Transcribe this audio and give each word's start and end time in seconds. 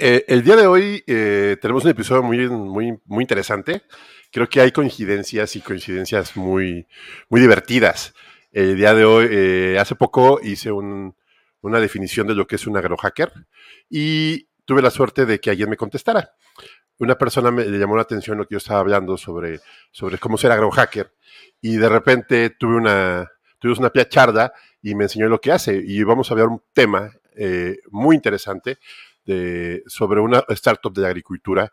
Eh, 0.00 0.24
el 0.28 0.44
día 0.44 0.54
de 0.54 0.68
hoy 0.68 1.02
eh, 1.08 1.56
tenemos 1.60 1.84
un 1.84 1.90
episodio 1.90 2.22
muy, 2.22 2.48
muy, 2.48 3.00
muy 3.04 3.24
interesante. 3.24 3.82
Creo 4.30 4.48
que 4.48 4.60
hay 4.60 4.70
coincidencias 4.70 5.56
y 5.56 5.60
coincidencias 5.60 6.36
muy, 6.36 6.86
muy 7.28 7.40
divertidas. 7.40 8.14
El 8.52 8.76
día 8.76 8.94
de 8.94 9.04
hoy, 9.04 9.26
eh, 9.28 9.76
hace 9.80 9.96
poco 9.96 10.38
hice 10.40 10.70
una 10.70 11.80
definición 11.80 12.28
de 12.28 12.36
lo 12.36 12.46
que 12.46 12.56
es 12.56 12.66
un 12.68 12.76
agrohacker 12.76 13.32
y 13.90 14.46
tuve 14.64 14.82
la 14.82 14.90
suerte 14.90 15.26
de 15.26 15.40
que 15.40 15.50
alguien 15.50 15.68
me 15.68 15.76
contestara. 15.76 16.32
Una 16.98 17.18
persona 17.18 17.50
me 17.50 17.64
le 17.64 17.78
llamó 17.78 17.96
la 17.96 18.02
atención 18.02 18.38
lo 18.38 18.46
que 18.46 18.54
yo 18.54 18.58
estaba 18.58 18.80
hablando 18.80 19.16
sobre, 19.16 19.58
sobre 19.90 20.18
cómo 20.18 20.38
ser 20.38 20.52
agrohacker 20.52 21.12
y 21.60 21.76
de 21.76 21.88
repente 21.88 22.50
tuve 22.50 22.76
una, 22.76 23.28
tuvimos 23.58 23.80
una 23.80 23.90
piacharda 23.90 24.52
y 24.80 24.94
me 24.94 25.04
enseñó 25.04 25.28
lo 25.28 25.40
que 25.40 25.50
hace 25.50 25.82
y 25.84 26.04
vamos 26.04 26.30
a 26.30 26.34
ver 26.34 26.46
un 26.46 26.62
tema 26.72 27.10
muy 27.90 28.16
interesante 28.16 28.78
sobre 29.86 30.20
una 30.20 30.44
startup 30.48 30.92
de 30.92 31.06
agricultura 31.06 31.72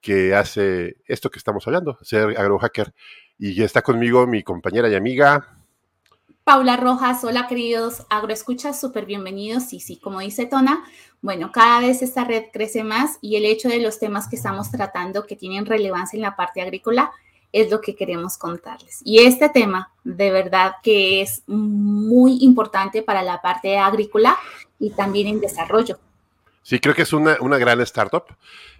que 0.00 0.34
hace 0.34 0.96
esto 1.06 1.30
que 1.30 1.38
estamos 1.38 1.66
hablando, 1.66 1.98
ser 2.02 2.36
agrohacker. 2.38 2.92
Y 3.38 3.62
está 3.62 3.82
conmigo 3.82 4.26
mi 4.26 4.42
compañera 4.42 4.88
y 4.88 4.94
amiga. 4.94 5.58
Paula 6.44 6.76
Rojas, 6.76 7.22
hola 7.22 7.46
queridos 7.46 8.04
agroescuchas, 8.10 8.80
súper 8.80 9.06
bienvenidos. 9.06 9.72
Y 9.72 9.80
sí, 9.80 9.96
como 9.96 10.20
dice 10.20 10.46
Tona, 10.46 10.84
bueno, 11.20 11.52
cada 11.52 11.80
vez 11.80 12.02
esta 12.02 12.24
red 12.24 12.46
crece 12.52 12.82
más 12.82 13.18
y 13.20 13.36
el 13.36 13.44
hecho 13.44 13.68
de 13.68 13.80
los 13.80 14.00
temas 14.00 14.28
que 14.28 14.36
estamos 14.36 14.70
tratando 14.70 15.24
que 15.24 15.36
tienen 15.36 15.66
relevancia 15.66 16.16
en 16.16 16.22
la 16.22 16.34
parte 16.34 16.60
agrícola 16.60 17.12
es 17.52 17.70
lo 17.70 17.80
que 17.80 17.94
queremos 17.94 18.38
contarles. 18.38 19.00
Y 19.04 19.20
este 19.20 19.48
tema 19.50 19.92
de 20.02 20.32
verdad 20.32 20.72
que 20.82 21.22
es 21.22 21.44
muy 21.46 22.38
importante 22.40 23.02
para 23.02 23.22
la 23.22 23.40
parte 23.40 23.78
agrícola 23.78 24.36
y 24.80 24.90
también 24.90 25.28
en 25.28 25.40
desarrollo. 25.40 26.00
Sí, 26.62 26.78
creo 26.78 26.94
que 26.94 27.02
es 27.02 27.12
una, 27.12 27.36
gran 27.58 27.80
startup. 27.80 28.24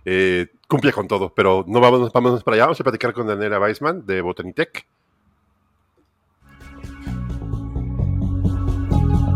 Eh, 0.04 0.48
cumple 0.68 0.92
con 0.92 1.08
todo, 1.08 1.34
pero 1.34 1.64
no 1.66 1.80
vamos, 1.80 2.12
vamos 2.12 2.42
para 2.44 2.54
allá. 2.54 2.64
Vamos 2.64 2.80
a 2.80 2.84
platicar 2.84 3.12
con 3.12 3.26
Daniela 3.26 3.58
Weisman 3.60 4.06
de 4.06 4.20
Botanitech. 4.20 4.86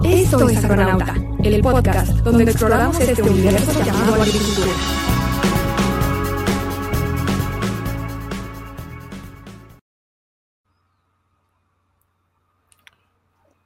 Esto 0.05 0.49
es 0.49 0.65
Agronauta, 0.65 1.15
el 1.43 1.61
podcast 1.61 2.13
donde 2.19 2.45
exploramos 2.45 3.01
este 3.01 3.23
universo 3.23 3.85
llamado 3.85 4.23
agricultura. 4.23 4.73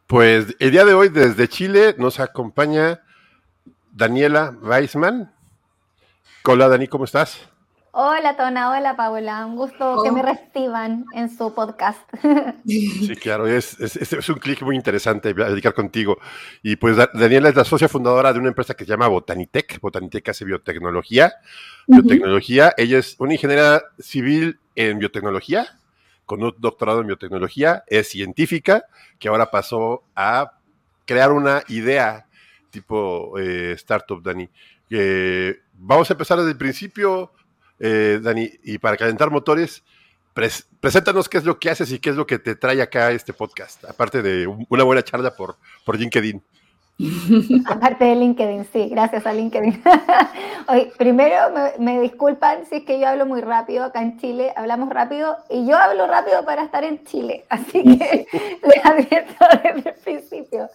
Pues 0.06 0.56
el 0.58 0.70
día 0.70 0.84
de 0.86 0.94
hoy 0.94 1.10
desde 1.10 1.46
Chile 1.46 1.94
nos 1.98 2.18
acompaña 2.18 3.02
Daniela 3.92 4.56
Weisman. 4.62 5.32
Hola 6.44 6.68
Dani, 6.68 6.86
¿cómo 6.86 7.04
estás? 7.04 7.48
Hola 7.92 8.36
Tona, 8.36 8.70
hola 8.70 8.94
Paula, 8.96 9.44
un 9.44 9.56
gusto 9.56 10.00
que 10.04 10.12
me 10.12 10.22
reciban 10.22 11.04
en 11.12 11.28
su 11.28 11.52
podcast. 11.52 11.98
Sí, 12.64 13.16
claro, 13.16 13.48
es, 13.48 13.76
un 14.28 14.36
clic 14.36 14.62
muy 14.62 14.76
interesante 14.76 15.34
dedicar 15.34 15.74
contigo. 15.74 16.18
Y 16.62 16.76
pues 16.76 16.96
Daniela 17.14 17.48
es 17.48 17.56
la 17.56 17.64
socia 17.64 17.88
fundadora 17.88 18.32
de 18.32 18.38
una 18.38 18.48
empresa 18.48 18.74
que 18.74 18.84
se 18.84 18.90
llama 18.90 19.08
Botanitech. 19.08 19.80
Botanitech 19.80 20.28
hace 20.28 20.44
biotecnología. 20.44 21.32
Biotecnología, 21.88 22.72
ella 22.76 22.98
es 22.98 23.16
una 23.18 23.32
ingeniera 23.32 23.82
civil 23.98 24.60
en 24.76 25.00
biotecnología, 25.00 25.66
con 26.26 26.44
un 26.44 26.54
doctorado 26.58 27.00
en 27.00 27.08
biotecnología, 27.08 27.82
es 27.88 28.08
científica, 28.08 28.84
que 29.18 29.28
ahora 29.28 29.50
pasó 29.50 30.04
a 30.14 30.52
crear 31.06 31.32
una 31.32 31.64
idea 31.66 32.26
tipo 32.70 33.38
eh, 33.38 33.72
startup, 33.76 34.22
Dani. 34.22 34.48
vamos 35.74 36.10
a 36.10 36.14
empezar 36.14 36.38
desde 36.38 36.52
el 36.52 36.56
principio, 36.56 37.32
eh, 37.78 38.20
Dani, 38.22 38.50
y 38.64 38.78
para 38.78 38.96
calentar 38.96 39.30
motores, 39.30 39.82
preséntanos 40.80 41.28
qué 41.28 41.38
es 41.38 41.44
lo 41.44 41.58
que 41.58 41.70
haces 41.70 41.90
y 41.92 41.98
qué 41.98 42.10
es 42.10 42.16
lo 42.16 42.26
que 42.26 42.38
te 42.38 42.54
trae 42.54 42.80
acá 42.80 43.10
este 43.10 43.32
podcast, 43.32 43.84
aparte 43.84 44.22
de 44.22 44.46
una 44.46 44.84
buena 44.84 45.02
charla 45.02 45.34
por, 45.34 45.56
por 45.84 45.98
LinkedIn. 45.98 46.42
Aparte 47.66 48.04
de 48.04 48.16
LinkedIn, 48.16 48.66
sí, 48.72 48.88
gracias 48.88 49.26
a 49.26 49.32
LinkedIn. 49.32 49.82
Hoy, 50.68 50.92
primero 50.98 51.36
me, 51.78 52.00
disculpan 52.00 52.66
si 52.66 52.76
es 52.76 52.84
que 52.84 53.00
yo 53.00 53.08
hablo 53.08 53.26
muy 53.26 53.40
rápido 53.40 53.84
acá 53.84 54.02
en 54.02 54.18
Chile, 54.18 54.52
hablamos 54.56 54.90
rápido 54.90 55.36
y 55.48 55.66
yo 55.66 55.76
hablo 55.76 56.06
rápido 56.06 56.44
para 56.44 56.62
estar 56.62 56.84
en 56.84 57.02
Chile, 57.04 57.44
así 57.48 57.82
que 57.82 58.26
les 58.62 58.84
advierto 58.84 59.44
desde 59.62 59.90
el 59.90 59.96
principio. 59.96 60.68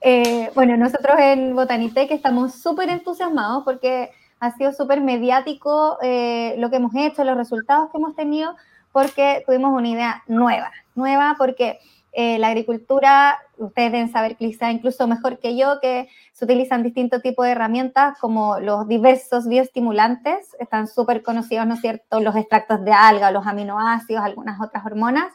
Eh, 0.00 0.50
bueno, 0.54 0.76
nosotros 0.76 1.16
en 1.18 1.54
Botanitec 1.54 2.10
estamos 2.12 2.54
súper 2.54 2.88
entusiasmados 2.88 3.64
porque 3.64 4.10
ha 4.40 4.52
sido 4.52 4.72
súper 4.72 5.00
mediático 5.00 5.98
eh, 6.02 6.54
lo 6.58 6.70
que 6.70 6.76
hemos 6.76 6.94
hecho, 6.94 7.24
los 7.24 7.36
resultados 7.36 7.90
que 7.90 7.98
hemos 7.98 8.14
tenido, 8.14 8.54
porque 8.92 9.42
tuvimos 9.44 9.72
una 9.72 9.88
idea 9.88 10.22
nueva, 10.28 10.70
nueva 10.94 11.34
porque 11.36 11.78
eh, 12.12 12.38
la 12.38 12.48
agricultura, 12.48 13.38
ustedes 13.58 13.92
deben 13.92 14.10
saber 14.10 14.36
quizá 14.36 14.70
incluso 14.70 15.06
mejor 15.06 15.38
que 15.38 15.56
yo, 15.56 15.78
que 15.80 16.08
se 16.32 16.44
utilizan 16.44 16.82
distintos 16.82 17.22
tipos 17.22 17.44
de 17.44 17.52
herramientas 17.52 18.18
como 18.18 18.58
los 18.60 18.88
diversos 18.88 19.46
bioestimulantes, 19.46 20.56
están 20.58 20.88
súper 20.88 21.22
conocidos, 21.22 21.66
¿no 21.66 21.74
es 21.74 21.80
cierto?, 21.80 22.20
los 22.20 22.34
extractos 22.36 22.84
de 22.84 22.92
alga, 22.92 23.30
los 23.30 23.46
aminoácidos, 23.46 24.24
algunas 24.24 24.60
otras 24.60 24.84
hormonas, 24.86 25.32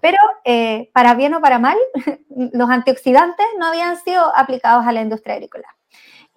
pero 0.00 0.18
eh, 0.44 0.90
para 0.92 1.14
bien 1.14 1.34
o 1.34 1.40
para 1.40 1.58
mal, 1.58 1.76
los 2.52 2.70
antioxidantes 2.70 3.46
no 3.58 3.66
habían 3.66 3.96
sido 3.98 4.36
aplicados 4.36 4.86
a 4.86 4.92
la 4.92 5.02
industria 5.02 5.34
agrícola. 5.34 5.66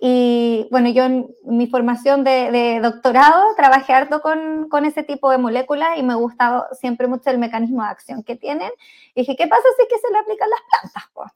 Y 0.02 0.68
bueno, 0.72 0.90
yo 0.90 1.04
en 1.04 1.28
mi 1.44 1.68
formación 1.68 2.24
de, 2.24 2.80
doctorado 2.82 3.54
trabajé 3.58 3.92
harto 3.92 4.22
con, 4.22 4.70
con, 4.70 4.86
ese 4.86 5.04
tipo 5.04 5.30
de 5.30 5.38
moléculas 5.38 5.98
y 5.98 6.04
me 6.04 6.16
gustaba 6.16 6.70
siempre 6.72 7.08
mucho 7.08 7.30
el 7.30 7.38
mecanismo 7.38 7.84
de 7.84 7.90
acción 7.90 8.24
que 8.24 8.38
tienen. 8.38 8.72
Y 9.14 9.22
dije, 9.22 9.36
¿qué 9.36 9.48
pasa 9.48 9.64
si 9.76 9.84
es 9.84 9.90
que 9.90 9.98
se 9.98 10.14
le 10.14 10.20
aplican 10.20 10.50
las 10.50 10.60
plantas? 10.70 11.34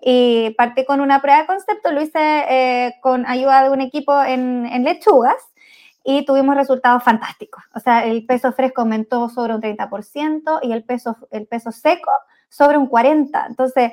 Y 0.00 0.50
partí 0.56 0.84
con 0.84 1.00
una 1.00 1.20
prueba 1.20 1.42
de 1.42 1.46
concepto, 1.46 1.92
lo 1.92 2.02
hice 2.02 2.18
eh, 2.18 2.94
con 3.00 3.26
ayuda 3.26 3.64
de 3.64 3.70
un 3.70 3.80
equipo 3.80 4.20
en, 4.22 4.66
en, 4.66 4.82
lechugas 4.82 5.36
y 6.02 6.24
tuvimos 6.24 6.56
resultados 6.56 7.04
fantásticos. 7.04 7.62
O 7.74 7.80
sea, 7.80 8.04
el 8.06 8.24
peso 8.26 8.52
fresco 8.52 8.80
aumentó 8.80 9.28
sobre 9.28 9.54
un 9.54 9.60
30% 9.60 10.60
y 10.62 10.72
el 10.72 10.82
peso, 10.84 11.16
el 11.30 11.46
peso 11.46 11.70
seco 11.70 12.10
sobre 12.48 12.78
un 12.78 12.88
40%. 12.88 13.46
Entonces, 13.46 13.92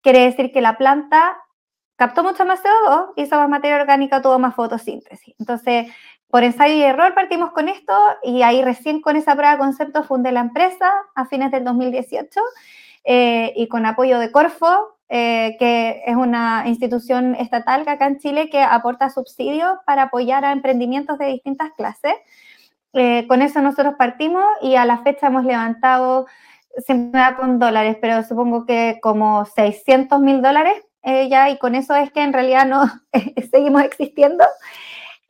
quiere 0.00 0.24
decir 0.24 0.52
que 0.52 0.62
la 0.62 0.78
planta 0.78 1.36
captó 2.02 2.24
mucho 2.24 2.44
más 2.44 2.60
CO2, 2.64 3.12
hizo 3.14 3.36
más 3.36 3.48
materia 3.48 3.76
orgánica, 3.76 4.20
tuvo 4.20 4.36
más 4.36 4.56
fotosíntesis. 4.56 5.36
Entonces, 5.38 5.86
por 6.26 6.42
ensayo 6.42 6.74
y 6.74 6.82
error 6.82 7.14
partimos 7.14 7.52
con 7.52 7.68
esto 7.68 7.96
y 8.24 8.42
ahí 8.42 8.60
recién 8.60 9.00
con 9.00 9.14
esa 9.14 9.36
prueba 9.36 9.52
de 9.52 9.58
concepto 9.58 10.02
fundé 10.02 10.32
la 10.32 10.40
empresa 10.40 10.90
a 11.14 11.26
fines 11.26 11.52
del 11.52 11.62
2018 11.62 12.40
eh, 13.04 13.52
y 13.54 13.68
con 13.68 13.86
apoyo 13.86 14.18
de 14.18 14.32
Corfo, 14.32 14.96
eh, 15.08 15.54
que 15.60 16.02
es 16.04 16.16
una 16.16 16.64
institución 16.66 17.36
estatal 17.36 17.86
acá 17.86 18.08
en 18.08 18.18
Chile 18.18 18.50
que 18.50 18.60
aporta 18.60 19.08
subsidios 19.08 19.78
para 19.86 20.04
apoyar 20.04 20.44
a 20.44 20.50
emprendimientos 20.50 21.18
de 21.18 21.26
distintas 21.26 21.70
clases. 21.76 22.14
Eh, 22.94 23.28
con 23.28 23.42
eso 23.42 23.62
nosotros 23.62 23.94
partimos 23.96 24.42
y 24.60 24.74
a 24.74 24.84
la 24.86 25.04
fecha 25.04 25.28
hemos 25.28 25.44
levantado, 25.44 26.26
siempre 26.84 27.20
da 27.20 27.36
con 27.36 27.60
dólares, 27.60 27.96
pero 28.00 28.24
supongo 28.24 28.66
que 28.66 28.98
como 29.00 29.44
600 29.44 30.18
mil 30.18 30.42
dólares 30.42 30.82
ya, 31.02 31.50
y 31.50 31.58
con 31.58 31.74
eso 31.74 31.94
es 31.94 32.12
que 32.12 32.22
en 32.22 32.32
realidad 32.32 32.66
no 32.66 32.84
seguimos 33.50 33.82
existiendo. 33.82 34.44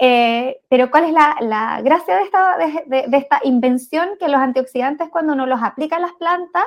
Eh, 0.05 0.61
pero 0.69 0.91
¿cuál 0.91 1.05
es 1.05 1.13
la, 1.13 1.81
gracia 1.85 2.17
de 2.17 2.23
esta, 2.23 2.57
de, 2.87 3.17
esta, 3.17 3.41
invención? 3.45 4.09
Que 4.19 4.27
los 4.27 4.41
antioxidantes 4.41 5.09
cuando 5.11 5.33
uno 5.35 5.47
los 5.47 5.63
aplica 5.63 5.95
a 5.95 6.01
las 6.01 6.13
plantas, 6.15 6.65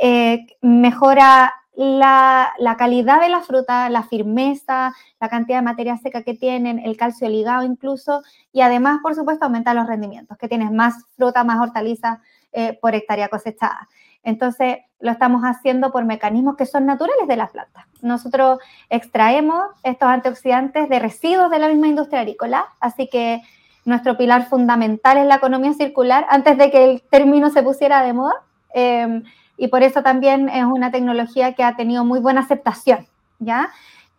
eh, 0.00 0.46
mejora 0.62 1.52
la, 1.74 2.54
la, 2.58 2.76
calidad 2.78 3.20
de 3.20 3.28
la 3.28 3.42
fruta, 3.42 3.90
la 3.90 4.02
firmeza, 4.02 4.94
la 5.20 5.28
cantidad 5.28 5.58
de 5.58 5.64
materia 5.64 5.98
seca 5.98 6.22
que 6.22 6.32
tienen, 6.32 6.78
el 6.78 6.96
calcio 6.96 7.28
ligado 7.28 7.64
incluso, 7.64 8.22
y 8.50 8.62
además, 8.62 9.00
por 9.02 9.14
supuesto, 9.14 9.44
aumenta 9.44 9.74
los 9.74 9.86
rendimientos, 9.86 10.38
que 10.38 10.48
tienes 10.48 10.72
más 10.72 11.04
fruta, 11.16 11.44
más 11.44 11.60
hortaliza 11.60 12.22
eh, 12.52 12.78
por 12.80 12.94
hectárea 12.94 13.28
cosechada. 13.28 13.88
Entonces, 14.22 14.78
lo 15.00 15.10
estamos 15.10 15.42
haciendo 15.42 15.90
por 15.90 16.04
mecanismos 16.04 16.56
que 16.56 16.66
son 16.66 16.84
naturales 16.84 17.26
de 17.26 17.36
las 17.36 17.50
plantas. 17.50 17.86
Nosotros 18.02 18.58
extraemos 18.90 19.64
estos 19.82 20.08
antioxidantes 20.08 20.88
de 20.88 20.98
residuos 20.98 21.50
de 21.50 21.58
la 21.58 21.68
misma 21.68 21.88
industria 21.88 22.20
agrícola, 22.20 22.66
así 22.80 23.08
que 23.08 23.40
nuestro 23.84 24.16
pilar 24.16 24.46
fundamental 24.46 25.16
es 25.16 25.26
la 25.26 25.36
economía 25.36 25.72
circular 25.72 26.26
antes 26.28 26.58
de 26.58 26.70
que 26.70 26.84
el 26.84 27.02
término 27.02 27.50
se 27.50 27.62
pusiera 27.62 28.02
de 28.02 28.12
moda. 28.12 28.34
Em, 28.74 29.24
y 29.56 29.68
por 29.68 29.82
eso 29.82 30.02
también 30.02 30.48
es 30.48 30.64
una 30.64 30.90
tecnología 30.90 31.54
que 31.54 31.64
ha 31.64 31.76
tenido 31.76 32.04
muy 32.04 32.20
buena 32.20 32.40
aceptación, 32.40 33.06
¿ya? 33.38 33.70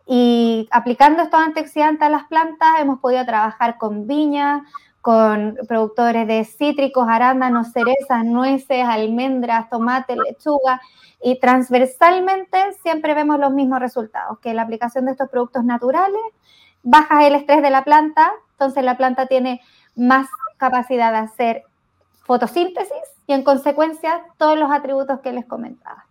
Y 0.08 0.68
aplicando 0.72 1.24
estos 1.24 1.40
antioxidantes 1.40 2.08
a 2.08 2.10
las 2.10 2.26
plantas 2.26 2.70
hemos 2.80 3.00
podido 3.00 3.26
trabajar 3.26 3.78
con 3.78 4.08
viñas, 4.08 4.62
con 5.02 5.58
productores 5.68 6.28
de 6.28 6.46
cítricos, 6.46 7.08
arándanos, 7.10 7.72
cerezas, 7.72 8.24
nueces, 8.24 8.86
almendras, 8.86 9.70
tomate, 9.70 10.16
lechuga, 10.16 10.80
y 11.24 11.40
transversalmente 11.40 12.74
siempre 12.82 13.14
vemos 13.14 13.40
los 13.40 13.52
mismos 13.52 13.80
resultados, 13.80 14.40
que 14.40 14.54
la 14.54 14.64
aplicación 14.64 15.06
de 15.06 15.12
estos 15.12 15.30
productos 15.30 15.64
naturales 15.64 16.22
baja 16.84 17.28
el 17.28 17.36
estrés 17.36 17.62
de 17.62 17.70
la 17.70 17.84
planta, 17.84 18.32
entonces 18.54 18.84
la 18.84 18.98
planta 18.98 19.28
tiene 19.28 19.62
más 19.96 20.28
capacidad 20.58 21.12
de 21.12 21.20
hacer 21.20 21.64
fotosíntesis 22.24 22.92
y 23.28 23.34
en 23.34 23.44
consecuencia 23.44 24.24
todos 24.38 24.58
los 24.58 24.72
atributos 24.72 25.20
que 25.22 25.32
les 25.32 25.46
comentaba. 25.46 26.06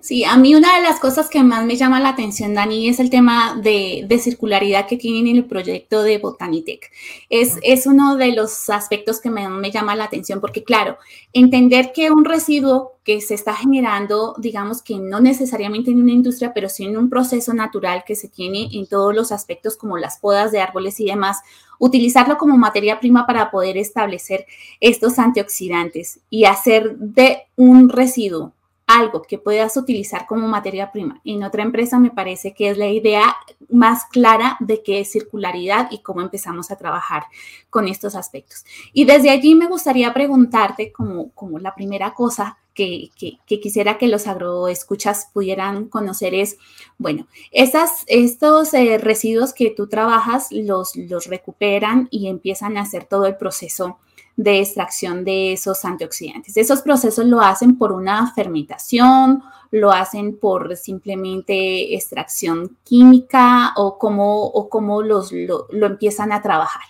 Sí, 0.00 0.24
a 0.24 0.36
mí 0.36 0.54
una 0.54 0.76
de 0.76 0.82
las 0.82 1.00
cosas 1.00 1.28
que 1.28 1.42
más 1.42 1.64
me 1.64 1.76
llama 1.76 1.98
la 1.98 2.10
atención, 2.10 2.54
Dani, 2.54 2.88
es 2.88 3.00
el 3.00 3.10
tema 3.10 3.58
de, 3.62 4.06
circularidad 4.20 4.86
que 4.86 4.96
tienen 4.96 5.26
en 5.26 5.36
el 5.36 5.44
proyecto 5.46 6.02
de 6.02 6.18
Botanitec. 6.18 6.90
Es, 7.30 7.58
es 7.62 7.86
uno 7.86 8.16
de 8.16 8.32
los 8.32 8.68
aspectos 8.70 9.20
que 9.20 9.30
me, 9.30 9.48
me, 9.48 9.70
llama 9.70 9.96
la 9.96 10.04
atención 10.04 10.40
porque, 10.40 10.62
claro, 10.62 10.98
entender 11.32 11.92
que 11.92 12.10
un 12.10 12.24
residuo 12.24 12.92
que 13.02 13.20
se 13.20 13.34
está 13.34 13.54
generando, 13.54 14.34
digamos 14.38 14.82
que 14.82 14.98
no 14.98 15.20
necesariamente 15.20 15.90
en 15.90 16.02
una 16.02 16.12
industria, 16.12 16.52
pero 16.54 16.68
sí 16.68 16.84
en 16.84 16.96
un 16.96 17.10
proceso 17.10 17.52
natural 17.52 18.04
que 18.06 18.16
se 18.16 18.28
tiene 18.28 18.68
en 18.72 18.86
todos 18.86 19.14
los 19.14 19.32
aspectos 19.32 19.76
como 19.76 19.98
las 19.98 20.18
podas 20.18 20.52
de 20.52 20.60
árboles 20.60 21.00
y 21.00 21.06
demás, 21.06 21.40
utilizarlo 21.78 22.38
como 22.38 22.56
materia 22.56 23.00
prima 23.00 23.26
para 23.26 23.50
poder 23.50 23.76
establecer 23.76 24.46
estos 24.80 25.18
antioxidantes 25.18 26.20
y 26.30 26.44
hacer 26.44 26.96
de 26.96 27.42
un 27.56 27.88
residuo 27.88 28.52
algo 28.86 29.22
que 29.22 29.38
puedas 29.38 29.76
utilizar 29.76 30.26
como 30.26 30.46
materia 30.46 30.92
prima 30.92 31.20
en 31.24 31.42
otra 31.42 31.62
empresa, 31.62 31.98
me 31.98 32.10
parece 32.10 32.52
que 32.52 32.68
es 32.70 32.78
la 32.78 32.88
idea 32.88 33.34
más 33.70 34.04
clara 34.06 34.56
de 34.60 34.82
qué 34.82 35.00
es 35.00 35.10
circularidad 35.10 35.88
y 35.90 35.98
cómo 36.02 36.20
empezamos 36.20 36.70
a 36.70 36.76
trabajar 36.76 37.24
con 37.70 37.88
estos 37.88 38.14
aspectos. 38.14 38.64
Y 38.92 39.04
desde 39.04 39.30
allí 39.30 39.54
me 39.54 39.66
gustaría 39.66 40.12
preguntarte 40.12 40.92
como, 40.92 41.32
la 41.58 41.74
primera 41.74 42.12
cosa 42.12 42.58
que, 42.74 43.10
quisiera 43.46 43.96
que 43.96 44.08
los 44.08 44.26
agroescuchas 44.26 45.30
pudieran 45.32 45.88
conocer 45.88 46.34
es, 46.34 46.58
bueno, 46.98 47.26
esas, 47.52 48.04
estos 48.06 48.74
eh, 48.74 48.98
residuos 48.98 49.54
que 49.54 49.70
tú 49.70 49.88
trabajas 49.88 50.48
los, 50.50 50.94
los 50.96 51.26
recuperan 51.26 52.08
y 52.10 52.28
empiezan 52.28 52.76
a 52.76 52.82
hacer 52.82 53.04
todo 53.04 53.26
el 53.26 53.36
proceso 53.36 53.98
de 54.36 54.60
extracción 54.60 55.24
de 55.24 55.52
esos 55.52 55.84
antioxidantes. 55.84 56.56
Esos 56.56 56.82
procesos 56.82 57.24
lo 57.26 57.40
hacen 57.40 57.78
por 57.78 57.92
una 57.92 58.32
fermentación, 58.32 59.42
lo 59.70 59.92
hacen 59.92 60.38
por 60.38 60.76
simplemente 60.76 61.94
extracción 61.94 62.76
química 62.84 63.72
o 63.76 63.98
cómo, 63.98 64.44
o 64.44 64.68
cómo 64.68 65.02
los, 65.02 65.32
lo, 65.32 65.66
empiezan 65.70 66.32
a 66.32 66.42
trabajar. 66.42 66.82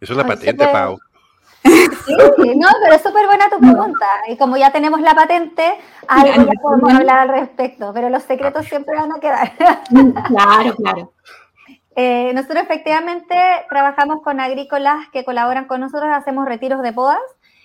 Eso 0.00 0.12
es 0.12 0.16
la 0.16 0.26
patente, 0.26 0.66
Pau. 0.66 0.98
Sí, 1.64 2.14
no, 2.56 2.68
pero 2.82 2.94
es 2.94 3.02
súper 3.02 3.26
buena 3.26 3.50
tu 3.50 3.58
pregunta. 3.58 4.06
Y 4.28 4.36
como 4.38 4.56
ya 4.56 4.72
tenemos 4.72 5.00
la 5.02 5.14
patente, 5.14 5.78
algo 6.06 6.50
ya 6.50 6.60
podemos 6.62 6.94
hablar 6.94 7.18
al 7.18 7.28
respecto, 7.28 7.92
pero 7.92 8.08
los 8.08 8.22
secretos 8.22 8.64
siempre 8.66 8.96
van 8.96 9.12
a 9.12 9.20
quedar. 9.20 9.52
Claro, 10.26 10.74
claro. 10.76 11.12
Eh, 12.00 12.32
nosotros 12.32 12.62
efectivamente 12.62 13.34
trabajamos 13.68 14.22
con 14.22 14.38
agrícolas 14.38 15.08
que 15.12 15.24
colaboran 15.24 15.64
con 15.64 15.80
nosotros, 15.80 16.08
hacemos 16.12 16.46
retiros 16.46 16.80
de 16.80 16.92
podas 16.92 17.18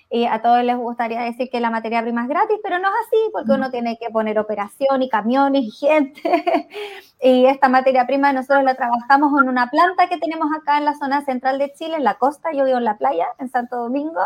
y 0.10 0.26
a 0.26 0.42
todos 0.42 0.64
les 0.64 0.76
gustaría 0.76 1.22
decir 1.22 1.52
que 1.52 1.60
la 1.60 1.70
materia 1.70 2.02
prima 2.02 2.24
es 2.24 2.30
gratis, 2.30 2.58
pero 2.64 2.80
no 2.80 2.88
es 2.88 2.96
así 3.06 3.18
porque 3.32 3.52
uno 3.52 3.70
tiene 3.70 3.96
que 4.00 4.10
poner 4.10 4.40
operación 4.40 5.04
y 5.04 5.10
camiones 5.10 5.66
y 5.66 5.70
gente. 5.70 6.68
y 7.22 7.46
esta 7.46 7.70
materia 7.70 8.08
prima 8.08 8.34
nosotros 8.34 8.64
la 8.64 8.74
trabajamos 8.74 9.40
en 9.40 9.50
una 9.50 9.70
planta 9.70 10.08
que 10.08 10.18
tenemos 10.18 10.48
acá 10.52 10.80
en 10.80 10.86
la 10.86 10.96
zona 10.96 11.24
central 11.24 11.60
de 11.60 11.72
Chile, 11.74 11.98
en 11.98 12.04
la 12.04 12.16
costa, 12.16 12.52
yo 12.54 12.66
vivo 12.66 12.80
en 12.80 12.86
la 12.86 12.98
playa, 12.98 13.28
en 13.38 13.52
Santo 13.52 13.76
Domingo, 13.76 14.22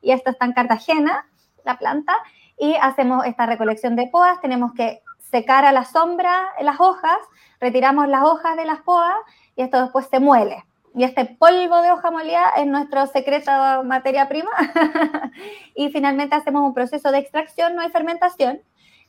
y 0.00 0.10
esto 0.10 0.30
está 0.30 0.44
en 0.44 0.54
Cartagena, 0.54 1.24
la 1.64 1.78
planta, 1.78 2.16
y 2.58 2.74
hacemos 2.80 3.24
esta 3.26 3.46
recolección 3.46 3.94
de 3.94 4.08
podas, 4.08 4.40
tenemos 4.40 4.72
que 4.72 5.02
secar 5.32 5.64
a 5.64 5.72
la 5.72 5.84
sombra 5.84 6.48
las 6.60 6.78
hojas, 6.78 7.16
retiramos 7.58 8.06
las 8.06 8.22
hojas 8.24 8.56
de 8.56 8.66
las 8.66 8.82
podas 8.82 9.16
y 9.56 9.62
esto 9.62 9.80
después 9.82 10.06
se 10.10 10.20
muele. 10.20 10.64
Y 10.94 11.04
este 11.04 11.24
polvo 11.24 11.80
de 11.80 11.90
hoja 11.90 12.10
molida 12.10 12.50
es 12.56 12.66
nuestro 12.66 13.06
secreto 13.06 13.50
materia 13.84 14.28
prima. 14.28 14.50
y 15.74 15.90
finalmente 15.90 16.34
hacemos 16.34 16.62
un 16.62 16.74
proceso 16.74 17.10
de 17.10 17.18
extracción, 17.18 17.74
no 17.74 17.82
hay 17.82 17.90
fermentación, 17.90 18.60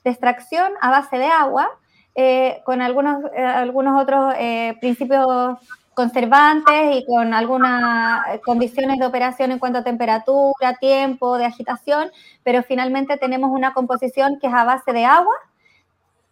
de 0.03 0.09
extracción 0.11 0.71
a 0.81 0.89
base 0.89 1.17
de 1.17 1.27
agua, 1.27 1.69
eh, 2.15 2.61
con 2.63 2.81
algunos, 2.81 3.23
eh, 3.35 3.43
algunos 3.43 4.01
otros 4.01 4.33
eh, 4.37 4.75
principios 4.79 5.57
conservantes 5.93 6.95
y 6.95 7.05
con 7.05 7.33
algunas 7.33 8.39
condiciones 8.41 8.97
de 8.97 9.05
operación 9.05 9.51
en 9.51 9.59
cuanto 9.59 9.79
a 9.79 9.83
temperatura, 9.83 10.75
tiempo, 10.79 11.37
de 11.37 11.45
agitación, 11.45 12.09
pero 12.43 12.63
finalmente 12.63 13.17
tenemos 13.17 13.51
una 13.51 13.73
composición 13.73 14.39
que 14.39 14.47
es 14.47 14.53
a 14.53 14.63
base 14.63 14.91
de 14.91 15.05
agua, 15.05 15.35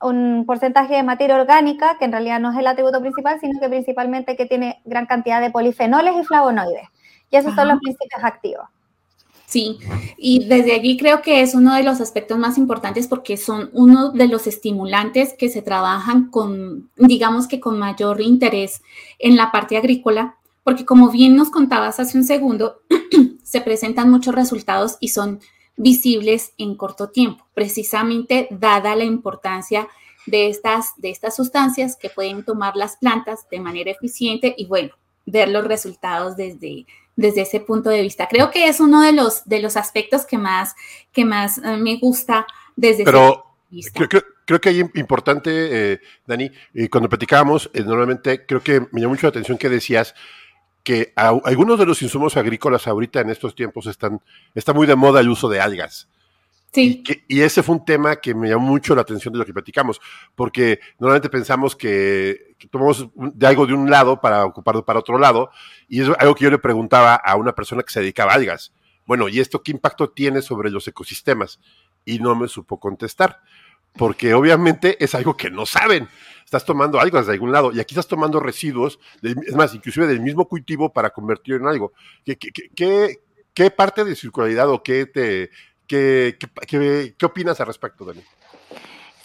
un 0.02 0.46
porcentaje 0.46 0.96
de 0.96 1.04
materia 1.04 1.36
orgánica, 1.36 1.98
que 1.98 2.06
en 2.06 2.12
realidad 2.12 2.40
no 2.40 2.52
es 2.52 2.58
el 2.58 2.68
atributo 2.68 3.02
principal, 3.02 3.40
sino 3.40 3.60
que 3.60 3.70
principalmente 3.70 4.36
que 4.36 4.46
tiene 4.46 4.82
gran 4.86 5.06
cantidad 5.06 5.42
de 5.42 5.52
polifenoles 5.52 6.16
y 6.20 6.24
flavonoides. 6.24 6.88
Y 7.30 7.38
esos 7.38 7.56
son 7.56 7.68
los 7.68 7.80
principios 7.80 8.24
activos. 8.24 8.66
Sí, 9.52 9.80
y 10.18 10.46
desde 10.46 10.74
allí 10.74 10.96
creo 10.96 11.22
que 11.22 11.42
es 11.42 11.56
uno 11.56 11.76
de 11.76 11.84
los 11.84 12.00
aspectos 12.00 12.38
más 12.38 12.58
importantes 12.58 13.08
porque 13.08 13.36
son 13.36 13.70
uno 13.74 14.12
de 14.12 14.30
los 14.30 14.48
estimulantes 14.48 15.34
que 15.38 15.50
se 15.50 15.62
trabajan 15.62 16.30
con, 16.30 16.90
digamos 16.96 17.50
que 17.50 17.60
con 17.60 17.78
mayor 17.78 18.22
interés 18.22 18.82
en 19.20 19.36
la 19.36 19.52
parte 19.52 19.76
agrícola, 19.76 20.38
porque 20.64 20.86
como 20.86 21.12
bien 21.12 21.36
nos 21.36 21.50
contabas 21.50 22.00
hace 22.00 22.18
un 22.18 22.24
segundo, 22.24 22.80
se 23.44 23.60
presentan 23.60 24.10
muchos 24.10 24.34
resultados 24.34 24.96
y 25.02 25.10
son 25.10 25.42
visibles 25.78 26.54
en 26.58 26.76
corto 26.76 27.10
tiempo, 27.10 27.48
precisamente 27.54 28.48
dada 28.52 28.96
la 28.96 29.04
importancia 29.04 29.88
de 30.26 30.50
estas, 30.50 30.94
de 30.98 31.10
estas 31.10 31.36
sustancias 31.36 31.96
que 31.96 32.10
pueden 32.10 32.44
tomar 32.44 32.76
las 32.76 32.98
plantas 32.98 33.48
de 33.50 33.60
manera 33.60 33.92
eficiente 33.92 34.54
y 34.58 34.66
bueno, 34.68 34.92
ver 35.26 35.50
los 35.50 35.66
resultados 35.66 36.36
desde, 36.36 36.86
desde 37.16 37.42
ese 37.42 37.60
punto 37.60 37.90
de 37.90 38.02
vista. 38.02 38.28
Creo 38.28 38.52
que 38.52 38.68
es 38.68 38.80
uno 38.80 39.02
de 39.02 39.14
los, 39.14 39.46
de 39.46 39.62
los 39.62 39.78
aspectos 39.78 40.26
que 40.26 40.38
más, 40.38 40.76
que 41.12 41.26
más 41.26 41.58
eh, 41.58 41.78
me 41.78 41.98
gusta 41.98 42.46
desde 42.76 43.04
Pero... 43.04 43.20
ese 43.20 43.34
punto 43.34 43.56
de 43.70 43.76
vista. 43.76 44.08
Creo, 44.08 44.24
creo, 44.46 44.62
que 44.62 44.70
hay 44.70 44.80
importante, 44.96 45.94
eh, 45.94 46.00
Dani, 46.26 46.52
y 46.74 46.88
cuando 46.88 47.10
platicábamos, 47.10 47.70
eh, 47.74 47.84
normalmente 47.84 48.46
creo 48.46 48.62
que 48.62 48.82
me 48.92 49.02
llamó 49.02 49.14
mucho 49.14 49.28
la 49.28 49.30
atención 49.30 49.58
que 49.58 49.70
decías 49.70 50.14
que 50.84 51.14
algunos 51.16 51.80
de 51.80 51.86
los 51.86 52.02
insumos 52.02 52.38
agrícolas 52.38 52.88
ahorita 52.88 53.22
en 53.22 53.30
estos 53.30 53.56
tiempos 53.56 53.86
están, 53.88 54.22
está 54.56 54.74
muy 54.74 54.88
de 54.88 54.96
moda 54.96 55.20
el 55.20 55.30
uso 55.30 55.50
de 55.50 55.62
algas. 55.62 56.08
Sí. 56.74 57.04
Y, 57.28 57.42
ese 57.42 57.64
fue 57.64 57.76
un 57.76 57.86
tema 57.86 58.16
que 58.16 58.34
me 58.34 58.48
llamó 58.48 58.68
mucho 58.68 58.96
la 58.96 59.02
atención 59.02 59.34
de 59.34 59.40
lo 59.40 59.46
que 59.46 59.54
platicamos, 59.54 60.00
porque 60.36 60.80
normalmente 61.00 61.30
pensamos 61.30 61.76
que, 61.76 62.56
tomamos 62.72 63.10
de 63.16 63.46
algo 63.46 63.68
de 63.68 63.74
un 63.74 63.90
lado 63.90 64.22
para 64.22 64.46
ocuparlo 64.46 64.86
para 64.86 65.00
otro 65.00 65.18
lado, 65.18 65.52
y 65.90 66.02
es 66.02 66.10
algo 66.18 66.34
que 66.34 66.46
yo 66.46 66.50
le 66.50 66.60
preguntaba 66.60 67.16
a 67.16 67.36
una 67.36 67.54
persona 67.54 67.84
que 67.84 67.92
se 67.92 68.00
dedicaba 68.00 68.32
a 68.32 68.36
algas. 68.36 68.74
Bueno, 69.06 69.28
¿y 69.28 69.42
esto 69.42 69.62
qué 69.62 69.72
impacto 69.72 70.12
tiene 70.12 70.42
sobre 70.42 70.72
los 70.72 70.88
ecosistemas? 70.88 71.60
Y 72.06 72.20
no 72.20 72.36
me 72.36 72.48
supo 72.48 72.80
contestar 72.80 73.42
porque 73.94 74.34
obviamente 74.34 75.04
es 75.04 75.16
algo 75.16 75.36
que 75.36 75.50
no 75.50 75.66
saben. 75.66 76.08
Estás 76.52 76.66
tomando 76.66 77.00
algo 77.00 77.24
de 77.24 77.32
algún 77.32 77.54
lado 77.54 77.72
y 77.72 77.80
aquí 77.80 77.94
estás 77.94 78.10
tomando 78.10 78.38
residuos, 78.42 79.00
es 79.22 79.56
más, 79.56 79.74
inclusive 79.74 80.06
del 80.06 80.20
mismo 80.20 80.50
cultivo 80.50 80.92
para 80.92 81.12
convertirlo 81.12 81.62
en 81.62 81.68
algo. 81.68 81.94
¿Qué, 82.26 83.72
parte 83.74 84.04
de 84.04 84.18
circularidad 84.18 84.70
o 84.70 84.84
qué, 84.84 85.06
te, 85.06 85.50
qué, 85.88 86.38
qué, 86.68 87.26
opinas 87.26 87.62
al 87.62 87.68
respecto, 87.68 88.04
Dani? 88.04 88.22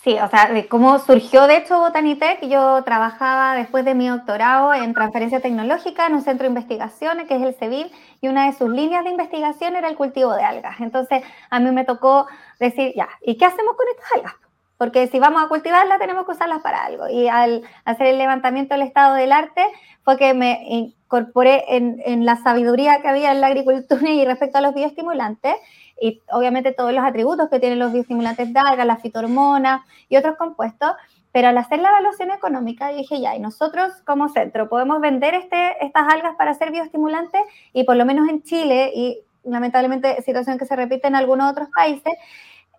Sí, 0.04 0.16
o 0.22 0.30
sea, 0.30 0.52
de 0.52 0.68
cómo 0.68 1.00
surgió 1.00 1.48
de 1.48 1.56
hecho 1.56 1.80
Botanitec, 1.80 2.46
yo 2.46 2.84
trabajaba 2.84 3.56
después 3.56 3.84
de 3.84 3.96
mi 3.96 4.06
doctorado 4.06 4.72
en 4.72 4.94
transferencia 4.94 5.40
tecnológica 5.40 6.06
en 6.06 6.14
un 6.14 6.22
centro 6.22 6.44
de 6.44 6.50
investigación 6.50 7.26
que 7.26 7.34
es 7.34 7.42
el 7.42 7.56
CEVIL 7.56 7.90
y 8.20 8.28
una 8.28 8.46
de 8.46 8.56
sus 8.56 8.70
líneas 8.70 9.02
de 9.02 9.10
investigación 9.10 9.74
era 9.74 9.88
el 9.88 9.96
cultivo 9.96 10.32
de 10.32 10.44
algas. 10.44 10.78
Entonces 10.78 11.24
a 11.50 11.58
mí 11.58 11.72
me 11.72 11.84
tocó 11.84 12.28
decir, 12.60 12.92
ya, 12.94 13.08
¿y 13.20 13.36
qué 13.36 13.46
hacemos 13.46 13.74
con 13.74 13.86
estas 13.88 14.12
algas? 14.12 14.45
Porque 14.78 15.06
si 15.08 15.18
vamos 15.18 15.42
a 15.42 15.48
cultivarla 15.48 15.98
tenemos 15.98 16.24
que 16.26 16.32
usarlas 16.32 16.62
para 16.62 16.84
algo. 16.84 17.08
Y 17.08 17.28
al 17.28 17.62
hacer 17.84 18.08
el 18.08 18.18
levantamiento 18.18 18.74
del 18.74 18.82
estado 18.82 19.14
del 19.14 19.32
arte 19.32 19.64
fue 20.02 20.16
que 20.16 20.34
me 20.34 20.64
incorporé 20.68 21.64
en, 21.68 22.24
la 22.24 22.36
sabiduría 22.36 23.00
que 23.00 23.08
había 23.08 23.32
en 23.32 23.40
la 23.40 23.48
agricultura 23.48 24.08
y 24.10 24.24
respecto 24.24 24.58
a 24.58 24.60
los 24.60 24.74
bioestimulantes, 24.74 25.54
y 26.00 26.20
obviamente 26.30 26.72
todos 26.72 26.92
los 26.92 27.04
atributos 27.04 27.48
que 27.48 27.58
tienen 27.58 27.78
los 27.78 27.92
bioestimulantes 27.92 28.52
de 28.52 28.60
algas, 28.60 28.86
las 28.86 29.00
fitohormonas 29.00 29.80
y 30.08 30.16
otros 30.16 30.36
compuestos, 30.36 30.92
pero 31.32 31.48
al 31.48 31.58
hacer 31.58 31.80
la 31.80 31.88
evaluación 31.88 32.30
económica 32.30 32.88
dije, 32.88 33.20
ya, 33.20 33.34
y 33.34 33.40
nosotros 33.40 33.92
como 34.04 34.28
centro 34.28 34.68
podemos 34.68 35.00
vender 35.00 35.34
este, 35.34 35.84
estas 35.84 36.12
algas 36.12 36.34
para 36.36 36.54
ser 36.54 36.70
bioestimulantes 36.70 37.40
y 37.72 37.84
por 37.84 37.96
lo 37.96 38.04
menos 38.04 38.28
en 38.28 38.42
Chile, 38.42 38.92
y 38.94 39.20
lamentablemente 39.44 40.22
situación 40.22 40.58
que 40.58 40.66
se 40.66 40.76
repite 40.76 41.08
en 41.08 41.14
algunos 41.14 41.50
otros 41.50 41.68
países, 41.74 42.12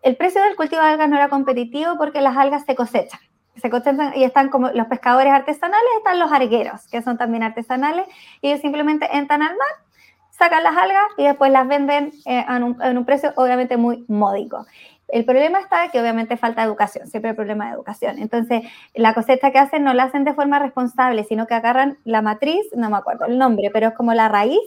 el 0.03 0.15
precio 0.15 0.41
del 0.41 0.55
cultivo 0.55 0.81
de 0.81 0.89
algas 0.89 1.09
no 1.09 1.15
era 1.15 1.29
competitivo 1.29 1.95
porque 1.97 2.21
las 2.21 2.37
algas 2.37 2.65
se 2.65 2.75
cosechan. 2.75 3.19
Se 3.61 3.69
cosechan 3.69 4.13
y 4.15 4.23
están 4.23 4.49
como 4.49 4.69
los 4.69 4.87
pescadores 4.87 5.33
artesanales, 5.33 5.89
están 5.97 6.19
los 6.19 6.31
argueros, 6.31 6.87
que 6.89 7.01
son 7.01 7.17
también 7.17 7.43
artesanales, 7.43 8.05
y 8.41 8.49
ellos 8.49 8.61
simplemente 8.61 9.07
entran 9.11 9.41
al 9.41 9.55
mar, 9.55 9.67
sacan 10.29 10.63
las 10.63 10.77
algas 10.77 11.05
y 11.17 11.23
después 11.23 11.51
las 11.51 11.67
venden 11.67 12.11
eh, 12.25 12.45
en, 12.47 12.63
un, 12.63 13.05
precio 13.05 13.33
obviamente 13.35 13.77
muy 13.77 14.05
módico. 14.07 14.65
El 15.07 15.25
problema 15.25 15.59
está 15.59 15.89
que 15.89 15.99
obviamente 15.99 16.37
falta 16.37 16.61
educación, 16.61 17.07
siempre 17.07 17.31
hay 17.31 17.35
problema 17.35 17.67
de 17.67 17.73
educación. 17.73 18.19
Entonces, 18.19 18.61
la 18.93 19.13
cosecha 19.13 19.51
que 19.51 19.57
hacen 19.57 19.83
no 19.83 19.93
la 19.93 20.03
hacen 20.03 20.25
de 20.25 20.33
forma 20.33 20.59
responsable, 20.59 21.23
sino 21.23 21.47
que 21.47 21.55
agarran 21.55 21.97
la 22.03 22.21
matriz, 22.21 22.61
no 22.75 22.89
me 22.89 22.97
acuerdo 22.97 23.25
el 23.25 23.37
nombre, 23.37 23.71
pero 23.71 23.87
es 23.87 23.93
como 23.95 24.13
la 24.13 24.27
raíz 24.27 24.59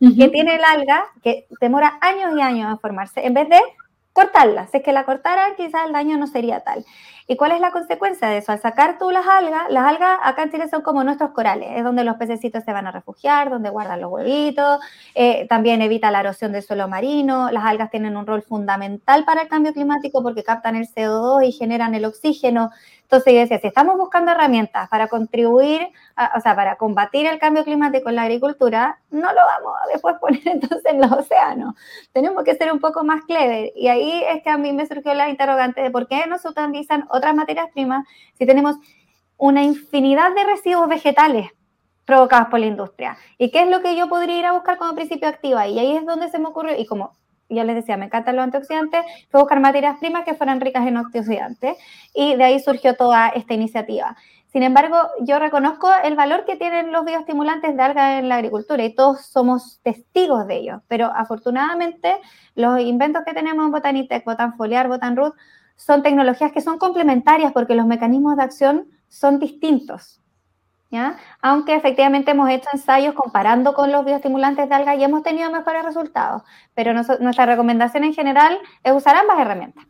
que 0.00 0.28
tiene 0.28 0.54
el 0.54 0.64
alga, 0.64 1.06
que 1.22 1.48
demora 1.60 1.98
años 2.00 2.32
y 2.36 2.40
años 2.40 2.70
en 2.70 2.78
formarse, 2.78 3.26
en 3.26 3.34
vez 3.34 3.48
de 3.48 3.60
cortarla. 4.18 4.66
Si 4.66 4.78
es 4.78 4.82
que 4.82 4.92
la 4.92 5.04
cortaran, 5.04 5.54
quizás 5.54 5.86
el 5.86 5.92
daño 5.92 6.16
no 6.18 6.26
sería 6.26 6.60
tal. 6.60 6.84
¿Y 7.30 7.36
cuál 7.36 7.52
es 7.52 7.60
la 7.60 7.72
consecuencia 7.72 8.26
de 8.26 8.38
eso? 8.38 8.52
Al 8.52 8.58
sacar 8.58 8.96
tú 8.98 9.10
las 9.10 9.26
algas, 9.26 9.64
las 9.68 9.84
algas 9.84 10.18
acá 10.24 10.44
en 10.44 10.50
Chile 10.50 10.66
son 10.66 10.80
como 10.80 11.04
nuestros 11.04 11.32
corales, 11.32 11.68
es 11.76 11.84
donde 11.84 12.02
los 12.02 12.16
pececitos 12.16 12.64
se 12.64 12.72
van 12.72 12.86
a 12.86 12.90
refugiar, 12.90 13.50
donde 13.50 13.68
guardan 13.68 14.00
los 14.00 14.10
huevitos, 14.10 14.80
eh, 15.14 15.46
también 15.46 15.82
evita 15.82 16.10
la 16.10 16.20
erosión 16.20 16.52
del 16.52 16.62
suelo 16.62 16.88
marino, 16.88 17.50
las 17.50 17.66
algas 17.66 17.90
tienen 17.90 18.16
un 18.16 18.26
rol 18.26 18.40
fundamental 18.40 19.26
para 19.26 19.42
el 19.42 19.48
cambio 19.48 19.74
climático 19.74 20.22
porque 20.22 20.42
captan 20.42 20.74
el 20.74 20.88
CO2 20.88 21.46
y 21.46 21.52
generan 21.52 21.94
el 21.94 22.06
oxígeno, 22.06 22.70
entonces 23.08 23.32
yo 23.32 23.40
decía, 23.40 23.58
si 23.58 23.66
estamos 23.68 23.96
buscando 23.96 24.32
herramientas 24.32 24.86
para 24.90 25.08
contribuir, 25.08 25.80
o 26.36 26.40
sea, 26.42 26.54
para 26.54 26.76
combatir 26.76 27.26
el 27.26 27.38
cambio 27.38 27.64
climático 27.64 28.10
en 28.10 28.16
la 28.16 28.24
agricultura, 28.24 28.98
no 29.10 29.32
lo 29.32 29.40
vamos 29.46 29.72
a 29.82 29.88
después 29.90 30.16
poner 30.20 30.46
entonces 30.46 30.84
en 30.84 31.00
los 31.00 31.10
océanos. 31.12 31.74
Tenemos 32.12 32.44
que 32.44 32.54
ser 32.54 32.70
un 32.70 32.80
poco 32.80 33.04
más 33.04 33.22
clever. 33.22 33.72
Y 33.74 33.88
ahí 33.88 34.22
es 34.28 34.42
que 34.42 34.50
a 34.50 34.58
mí 34.58 34.74
me 34.74 34.84
surgió 34.84 35.14
la 35.14 35.30
interrogante 35.30 35.80
de 35.80 35.90
por 35.90 36.06
qué 36.06 36.26
no 36.26 36.36
se 36.36 36.48
utilizan 36.48 37.06
materias 37.34 37.68
primas 37.72 38.06
si 38.34 38.46
tenemos 38.46 38.76
una 39.36 39.62
infinidad 39.62 40.34
de 40.34 40.44
residuos 40.44 40.88
vegetales 40.88 41.50
provocados 42.04 42.48
por 42.48 42.60
la 42.60 42.66
industria. 42.66 43.16
¿Y 43.36 43.50
qué 43.50 43.62
es 43.62 43.68
lo 43.68 43.82
que 43.82 43.94
yo 43.96 44.08
podría 44.08 44.38
ir 44.38 44.46
a 44.46 44.52
buscar 44.52 44.78
como 44.78 44.94
principio 44.94 45.28
activa? 45.28 45.68
Y 45.68 45.78
ahí 45.78 45.96
es 45.96 46.06
donde 46.06 46.28
se 46.30 46.38
me 46.38 46.46
ocurrió, 46.46 46.76
y 46.76 46.86
como 46.86 47.12
yo 47.48 47.64
les 47.64 47.76
decía, 47.76 47.96
me 47.96 48.06
encantan 48.06 48.36
los 48.36 48.44
antioxidantes, 48.44 49.00
fue 49.30 49.40
buscar 49.40 49.60
materias 49.60 49.98
primas 49.98 50.24
que 50.24 50.34
fueran 50.34 50.60
ricas 50.60 50.86
en 50.86 50.96
antioxidantes 50.96 51.76
y 52.14 52.36
de 52.36 52.44
ahí 52.44 52.60
surgió 52.60 52.94
toda 52.94 53.28
esta 53.28 53.54
iniciativa. 53.54 54.16
Sin 54.52 54.62
embargo, 54.62 54.96
yo 55.20 55.38
reconozco 55.38 55.90
el 56.04 56.16
valor 56.16 56.44
que 56.46 56.56
tienen 56.56 56.90
los 56.90 57.04
bioestimulantes 57.04 57.76
de 57.76 57.82
alga 57.82 58.18
en 58.18 58.28
la 58.28 58.36
agricultura 58.36 58.82
y 58.82 58.94
todos 58.94 59.26
somos 59.26 59.80
testigos 59.82 60.46
de 60.46 60.56
ello, 60.56 60.82
pero 60.88 61.12
afortunadamente 61.14 62.16
los 62.54 62.80
inventos 62.80 63.24
que 63.26 63.34
tenemos 63.34 63.66
en 63.66 63.72
Botanitec, 63.72 64.24
Botanfoliar, 64.24 64.88
Botanroot, 64.88 65.34
son 65.78 66.02
tecnologías 66.02 66.52
que 66.52 66.60
son 66.60 66.76
complementarias 66.76 67.52
porque 67.52 67.74
los 67.74 67.86
mecanismos 67.86 68.36
de 68.36 68.42
acción 68.42 68.88
son 69.08 69.38
distintos. 69.38 70.20
Aunque 71.40 71.74
efectivamente 71.74 72.32
hemos 72.32 72.50
hecho 72.50 72.68
ensayos 72.72 73.14
comparando 73.14 73.74
con 73.74 73.92
los 73.92 74.04
bioestimulantes 74.04 74.68
de 74.68 74.74
alga 74.74 74.96
y 74.96 75.04
hemos 75.04 75.22
tenido 75.22 75.50
mejores 75.50 75.84
resultados, 75.84 76.42
pero 76.74 76.92
nuestra 76.92 77.46
recomendación 77.46 78.04
en 78.04 78.14
general 78.14 78.58
es 78.82 78.92
usar 78.92 79.16
ambas 79.16 79.38
herramientas. 79.38 79.84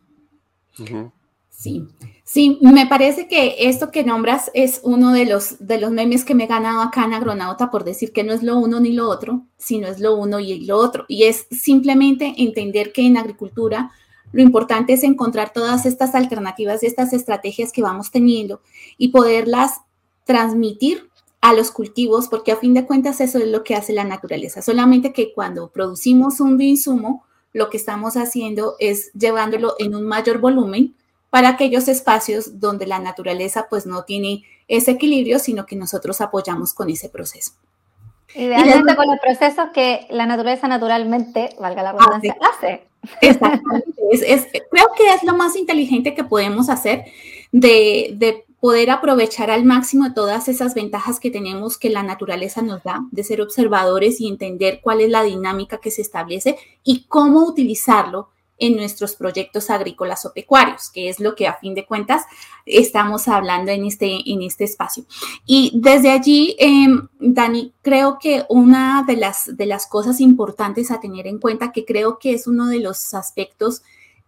Sí, 1.48 1.88
sí, 2.22 2.58
me 2.60 2.86
parece 2.86 3.26
que 3.26 3.56
esto 3.68 3.90
que 3.90 4.04
nombras 4.04 4.50
es 4.54 4.80
uno 4.84 5.12
de 5.12 5.24
los, 5.24 5.66
de 5.66 5.80
los 5.80 5.90
memes 5.90 6.24
que 6.24 6.34
me 6.34 6.44
he 6.44 6.46
ganado 6.46 6.80
acá 6.82 7.04
en 7.04 7.14
Agronauta 7.14 7.70
por 7.70 7.82
decir 7.82 8.12
que 8.12 8.22
no 8.22 8.32
es 8.32 8.44
lo 8.44 8.58
uno 8.58 8.78
ni 8.78 8.92
lo 8.92 9.08
otro, 9.08 9.42
sino 9.56 9.88
es 9.88 9.98
lo 9.98 10.14
uno 10.16 10.38
y 10.38 10.66
lo 10.66 10.76
otro. 10.76 11.04
Y 11.08 11.24
es 11.24 11.46
simplemente 11.50 12.34
entender 12.38 12.92
que 12.92 13.06
en 13.06 13.16
agricultura 13.16 13.90
lo 14.32 14.42
importante 14.42 14.92
es 14.92 15.04
encontrar 15.04 15.52
todas 15.52 15.86
estas 15.86 16.14
alternativas 16.14 16.82
y 16.82 16.86
estas 16.86 17.12
estrategias 17.12 17.72
que 17.72 17.82
vamos 17.82 18.10
teniendo 18.10 18.60
y 18.96 19.08
poderlas 19.08 19.80
transmitir 20.24 21.08
a 21.40 21.52
los 21.52 21.70
cultivos, 21.70 22.28
porque 22.28 22.52
a 22.52 22.56
fin 22.56 22.74
de 22.74 22.84
cuentas 22.84 23.20
eso 23.20 23.38
es 23.38 23.48
lo 23.48 23.64
que 23.64 23.74
hace 23.74 23.92
la 23.92 24.04
naturaleza. 24.04 24.60
Solamente 24.60 25.12
que 25.12 25.32
cuando 25.32 25.70
producimos 25.70 26.40
un 26.40 26.56
bioinsumo, 26.56 27.24
lo 27.52 27.70
que 27.70 27.76
estamos 27.76 28.16
haciendo 28.16 28.74
es 28.78 29.12
llevándolo 29.12 29.74
en 29.78 29.94
un 29.94 30.04
mayor 30.04 30.38
volumen 30.38 30.94
para 31.30 31.50
aquellos 31.50 31.88
espacios 31.88 32.58
donde 32.60 32.86
la 32.86 32.98
naturaleza 32.98 33.66
pues 33.68 33.86
no 33.86 34.04
tiene 34.04 34.44
ese 34.66 34.92
equilibrio, 34.92 35.38
sino 35.38 35.64
que 35.64 35.76
nosotros 35.76 36.20
apoyamos 36.20 36.74
con 36.74 36.90
ese 36.90 37.08
proceso. 37.08 37.52
Idealmente 38.34 38.96
con 38.96 39.06
los 39.06 39.18
procesos 39.20 39.68
que 39.72 40.06
la 40.10 40.26
naturaleza 40.26 40.68
naturalmente, 40.68 41.56
valga 41.58 41.82
la 41.82 41.92
redundancia, 41.92 42.36
hace. 42.40 42.87
Exactamente. 43.20 43.92
creo 44.70 44.86
que 44.96 45.14
es 45.14 45.22
lo 45.22 45.36
más 45.36 45.56
inteligente 45.56 46.14
que 46.14 46.24
podemos 46.24 46.68
hacer 46.68 47.04
de, 47.52 48.14
de 48.16 48.44
poder 48.60 48.90
aprovechar 48.90 49.50
al 49.50 49.64
máximo 49.64 50.12
todas 50.14 50.48
esas 50.48 50.74
ventajas 50.74 51.20
que 51.20 51.30
tenemos 51.30 51.78
que 51.78 51.90
la 51.90 52.02
naturaleza 52.02 52.60
nos 52.62 52.82
da, 52.82 53.06
de 53.10 53.24
ser 53.24 53.40
observadores 53.40 54.20
y 54.20 54.28
entender 54.28 54.80
cuál 54.82 55.00
es 55.00 55.10
la 55.10 55.22
dinámica 55.22 55.78
que 55.78 55.90
se 55.90 56.02
establece 56.02 56.56
y 56.82 57.04
cómo 57.08 57.46
utilizarlo 57.46 58.30
en 58.58 58.76
nuestros 58.76 59.14
proyectos 59.14 59.70
agrícolas 59.70 60.26
o 60.26 60.32
pecuarios, 60.32 60.90
que 60.90 61.08
es 61.08 61.20
lo 61.20 61.34
que 61.34 61.46
a 61.46 61.58
fin 61.58 61.74
de 61.74 61.86
cuentas 61.86 62.24
estamos 62.66 63.28
hablando 63.28 63.70
en 63.70 63.86
este, 63.86 64.30
en 64.30 64.42
este 64.42 64.64
espacio. 64.64 65.04
Y 65.46 65.72
desde 65.74 66.10
allí, 66.10 66.56
em, 66.58 67.08
Dani, 67.18 67.72
creo 67.82 68.18
que 68.20 68.44
una 68.48 69.04
de 69.06 69.16
las, 69.16 69.56
de 69.56 69.66
las 69.66 69.86
cosas 69.86 70.20
importantes 70.20 70.90
a 70.90 71.00
tener 71.00 71.26
en 71.26 71.38
cuenta, 71.38 71.72
que 71.72 71.84
creo 71.84 72.18
que 72.18 72.32
es 72.34 72.46
uno 72.46 72.66
de 72.66 72.80
los 72.80 73.14
aspectos 73.14 73.82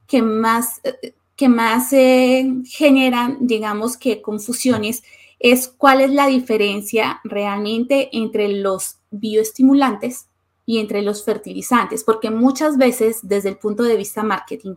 que 0.07 0.23
más 0.23 0.81
eh, 0.85 1.15
que 1.41 1.49
más 1.49 1.89
generan, 1.89 3.39
digamos 3.41 3.97
que 3.97 4.21
confusiones, 4.21 5.03
es 5.39 5.69
cuál 5.69 6.03
es 6.03 6.11
la 6.11 6.27
diferencia 6.27 7.23
realmente 7.25 8.11
entre 8.13 8.49
los 8.49 8.99
bioestimulantes 9.11 10.27
y 10.71 10.79
entre 10.79 11.03
los 11.03 11.25
fertilizantes, 11.25 12.05
porque 12.05 12.31
muchas 12.31 12.77
veces 12.77 13.19
desde 13.23 13.49
el 13.49 13.57
punto 13.57 13.83
de 13.83 13.97
vista 13.97 14.23
marketing 14.23 14.77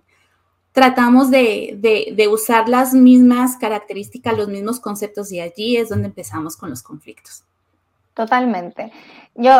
tratamos 0.71 1.29
de, 1.29 1.77
de, 2.15 2.27
usar 2.27 2.67
las 2.67 2.95
mismas 2.95 3.57
características, 3.57 4.35
los 4.35 4.47
mismos 4.47 4.79
conceptos 4.79 5.31
y 5.31 5.39
allí 5.39 5.77
es 5.77 5.89
donde 5.89 6.07
empezamos 6.07 6.57
con 6.57 6.71
los 6.71 6.81
conflictos. 6.81 7.43
Totalmente. 8.15 8.91
Yo, 9.35 9.51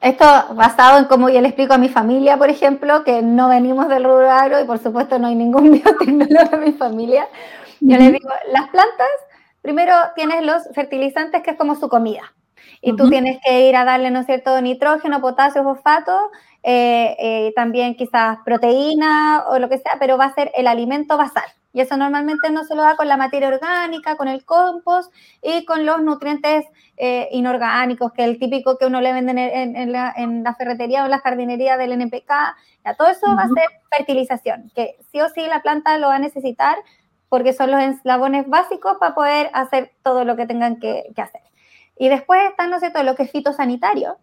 esto 0.00 0.24
basado 0.56 0.98
en 0.98 1.04
cómo 1.04 1.28
yo 1.28 1.40
le 1.40 1.46
explico 1.46 1.74
a 1.74 1.78
mi 1.78 1.88
familia, 1.88 2.36
por 2.36 2.50
ejemplo, 2.50 3.04
que 3.04 3.22
no 3.22 3.48
venimos 3.48 3.88
del 3.88 4.02
rubro 4.02 4.28
agro 4.28 4.60
y 4.60 4.64
por 4.64 4.80
supuesto 4.80 5.20
no 5.20 5.28
hay 5.28 5.36
ningún 5.36 5.70
biotecnólogo 5.74 6.56
en 6.56 6.64
mi 6.64 6.72
familia. 6.72 7.28
Yo 7.78 7.96
les 7.96 8.14
digo, 8.14 8.30
las 8.52 8.68
plantas, 8.70 9.08
primero 9.62 9.94
tienes 10.16 10.44
los 10.44 10.64
fertilizantes, 10.74 11.40
que 11.44 11.52
es 11.52 11.56
como 11.56 11.76
su 11.76 11.88
comida. 11.88 12.34
Y 12.80 12.96
tú 12.96 13.08
tienes 13.10 13.38
que 13.44 13.68
ir 13.68 13.76
a 13.76 13.84
darle, 13.84 14.10
¿no 14.10 14.20
es 14.20 14.26
cierto?, 14.26 14.60
nitrógeno, 14.60 15.20
potasio, 15.20 15.62
fosfato, 15.62 16.30
eh, 16.62 17.16
eh, 17.18 17.52
también 17.54 17.94
quizás 17.94 18.38
proteína 18.44 19.44
o 19.48 19.58
lo 19.58 19.68
que 19.68 19.78
sea, 19.78 19.92
pero 19.98 20.16
va 20.18 20.26
a 20.26 20.34
ser 20.34 20.50
el 20.54 20.66
alimento 20.66 21.16
basal. 21.16 21.44
Y 21.72 21.80
eso 21.80 21.96
normalmente 21.96 22.50
no 22.50 22.64
se 22.64 22.74
lo 22.74 22.82
da 22.82 22.96
con 22.96 23.08
la 23.08 23.16
materia 23.16 23.48
orgánica, 23.48 24.16
con 24.16 24.26
el 24.26 24.44
compost 24.44 25.12
y 25.42 25.64
con 25.64 25.84
los 25.84 26.00
nutrientes 26.02 26.64
eh, 26.96 27.28
inorgánicos, 27.30 28.12
que 28.12 28.22
es 28.22 28.28
el 28.28 28.38
típico 28.38 28.78
que 28.78 28.86
uno 28.86 29.00
le 29.00 29.12
vende 29.12 29.32
en, 29.32 29.92
la, 29.92 30.54
ferretería 30.56 31.02
o 31.02 31.04
en 31.04 31.10
la 31.10 31.20
jardinería 31.20 31.76
del 31.76 31.92
NPK. 31.92 32.30
Ya, 32.84 32.94
todo 32.94 33.08
eso 33.08 33.26
va 33.36 33.42
a 33.42 33.48
ser 33.48 33.66
fertilización, 33.96 34.72
que 34.74 34.96
sí 35.12 35.20
o 35.20 35.28
sí 35.28 35.46
la 35.46 35.62
planta 35.62 35.98
lo 35.98 36.08
va 36.08 36.16
a 36.16 36.18
necesitar 36.18 36.78
porque 37.28 37.52
son 37.52 37.70
los 37.70 37.80
eslabones 37.80 38.48
básicos 38.48 38.96
para 38.98 39.14
poder 39.14 39.50
hacer 39.52 39.92
todo 40.02 40.24
lo 40.24 40.36
que 40.36 40.46
tengan 40.46 40.80
que, 40.80 41.12
hacer. 41.16 41.42
Y 41.98 42.08
después 42.08 42.40
está, 42.48 42.66
no 42.66 42.78
sé, 42.80 42.90
todo 42.90 43.02
lo 43.02 43.14
que 43.14 43.24
es 43.24 43.30
fitosanitario, 43.30 44.18